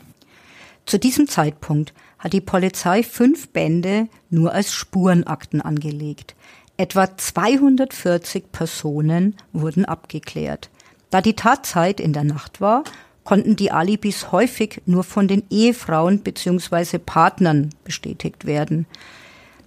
Zu 0.85 0.99
diesem 0.99 1.27
Zeitpunkt 1.27 1.93
hat 2.19 2.33
die 2.33 2.41
Polizei 2.41 3.01
fünf 3.01 3.49
Bände 3.49 4.07
nur 4.29 4.53
als 4.53 4.71
Spurenakten 4.71 5.61
angelegt. 5.61 6.35
Etwa 6.81 7.15
240 7.15 8.51
Personen 8.51 9.35
wurden 9.53 9.85
abgeklärt. 9.85 10.71
Da 11.11 11.21
die 11.21 11.35
Tatzeit 11.35 11.99
in 11.99 12.11
der 12.11 12.23
Nacht 12.23 12.59
war, 12.59 12.83
konnten 13.23 13.55
die 13.55 13.71
Alibis 13.71 14.31
häufig 14.31 14.81
nur 14.87 15.03
von 15.03 15.27
den 15.27 15.43
Ehefrauen 15.51 16.21
bzw. 16.21 16.97
Partnern 16.97 17.69
bestätigt 17.83 18.45
werden. 18.45 18.87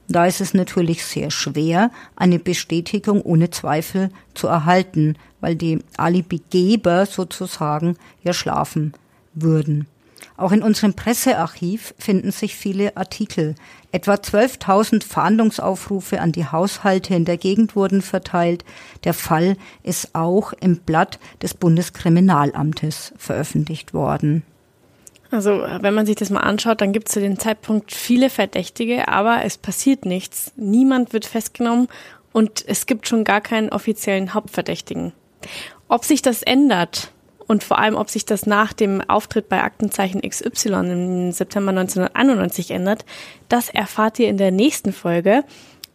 Da 0.09 0.27
ist 0.27 0.41
es 0.41 0.55
natürlich 0.55 1.05
sehr 1.05 1.31
schwer, 1.31 1.93
eine 2.17 2.41
Bestätigung 2.41 3.23
ohne 3.23 3.51
Zweifel 3.51 4.11
zu 4.35 4.49
erhalten, 4.49 5.15
weil 5.41 5.55
die 5.55 5.85
Alibigeber 5.97 7.07
sozusagen 7.07 7.97
ja 8.25 8.33
schlafen 8.33 8.93
würden. 9.35 9.87
Auch 10.37 10.51
in 10.51 10.63
unserem 10.63 10.95
Pressearchiv 10.95 11.95
finden 11.97 12.33
sich 12.33 12.57
viele 12.57 12.97
Artikel. 12.97 13.55
Etwa 13.95 14.15
12.000 14.15 15.05
Fahndungsaufrufe 15.05 16.21
an 16.21 16.33
die 16.33 16.47
Haushalte 16.47 17.15
in 17.15 17.25
der 17.25 17.37
Gegend 17.37 17.77
wurden 17.77 18.03
verteilt. 18.03 18.65
Der 19.05 19.15
Fall 19.15 19.57
ist 19.85 20.17
auch 20.17 20.53
im 20.53 20.79
Blatt 20.79 21.21
des 21.43 21.55
Bundeskriminalamtes 21.55 23.15
veröffentlicht 23.17 23.95
worden. 23.95 24.43
Also 25.31 25.63
wenn 25.81 25.95
man 25.95 26.07
sich 26.07 26.17
das 26.17 26.31
mal 26.31 26.41
anschaut, 26.41 26.81
dann 26.81 26.93
gibt 26.93 27.07
es 27.07 27.15
zu 27.15 27.21
dem 27.21 27.39
Zeitpunkt 27.39 27.93
viele 27.93 28.31
Verdächtige, 28.31 29.07
aber 29.07 29.45
es 29.45 29.59
passiert 29.59 30.07
nichts. 30.07 30.51
Niemand 30.57 31.13
wird 31.13 31.25
festgenommen 31.25 31.87
und 32.33 32.65
es 32.67 32.87
gibt 32.87 33.07
schon 33.07 33.23
gar 33.23 33.41
keinen 33.41 33.69
offiziellen 33.69 34.35
Hauptverdächtigen. 34.35 35.13
Ob 35.87 36.05
sich 36.05 36.21
das 36.21 36.43
ändert, 36.43 37.13
und 37.47 37.65
vor 37.65 37.79
allem, 37.79 37.95
ob 37.95 38.11
sich 38.11 38.25
das 38.25 38.47
nach 38.47 38.73
dem 38.73 39.01
Auftritt 39.03 39.49
bei 39.49 39.63
Aktenzeichen 39.63 40.23
XY 40.23 40.69
im 40.69 41.33
September 41.33 41.71
1991 41.71 42.71
ändert, 42.71 43.05
das 43.49 43.69
erfahrt 43.69 44.19
ihr 44.19 44.29
in 44.29 44.39
der 44.39 44.51
nächsten 44.51 44.93
Folge. 44.93 45.45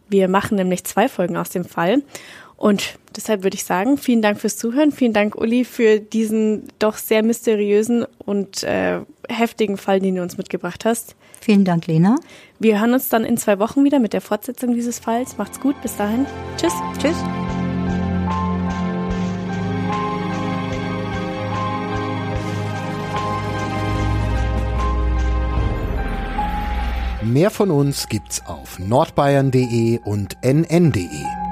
Wir 0.08 0.28
machen 0.28 0.56
nämlich 0.56 0.84
zwei 0.84 1.08
Folgen 1.08 1.36
aus 1.36 1.50
dem 1.50 1.64
Fall. 1.64 2.02
Und 2.56 2.98
deshalb 3.16 3.42
würde 3.42 3.54
ich 3.54 3.64
sagen, 3.64 3.96
vielen 3.96 4.20
Dank 4.20 4.38
fürs 4.38 4.58
Zuhören. 4.58 4.92
Vielen 4.92 5.14
Dank, 5.14 5.34
Uli, 5.34 5.64
für 5.64 5.98
diesen 5.98 6.68
doch 6.78 6.96
sehr 6.98 7.22
mysteriösen 7.22 8.04
und 8.18 8.62
äh, 8.64 9.00
heftigen 9.30 9.78
Fall, 9.78 10.00
den 10.00 10.16
du 10.16 10.22
uns 10.22 10.36
mitgebracht 10.36 10.84
hast. 10.84 11.16
Vielen 11.40 11.64
Dank, 11.64 11.86
Lena. 11.86 12.16
Wir 12.58 12.78
hören 12.78 12.92
uns 12.92 13.08
dann 13.08 13.24
in 13.24 13.38
zwei 13.38 13.58
Wochen 13.58 13.82
wieder 13.82 13.98
mit 13.98 14.12
der 14.12 14.20
Fortsetzung 14.20 14.74
dieses 14.74 14.98
Falls. 14.98 15.38
Macht's 15.38 15.58
gut. 15.58 15.80
Bis 15.80 15.96
dahin. 15.96 16.26
Tschüss. 16.58 16.74
Tschüss. 17.00 17.16
Mehr 27.32 27.50
von 27.50 27.70
uns 27.70 28.08
gibt's 28.08 28.44
auf 28.44 28.80
nordbayern.de 28.80 30.00
und 30.02 30.36
nn.de. 30.42 31.49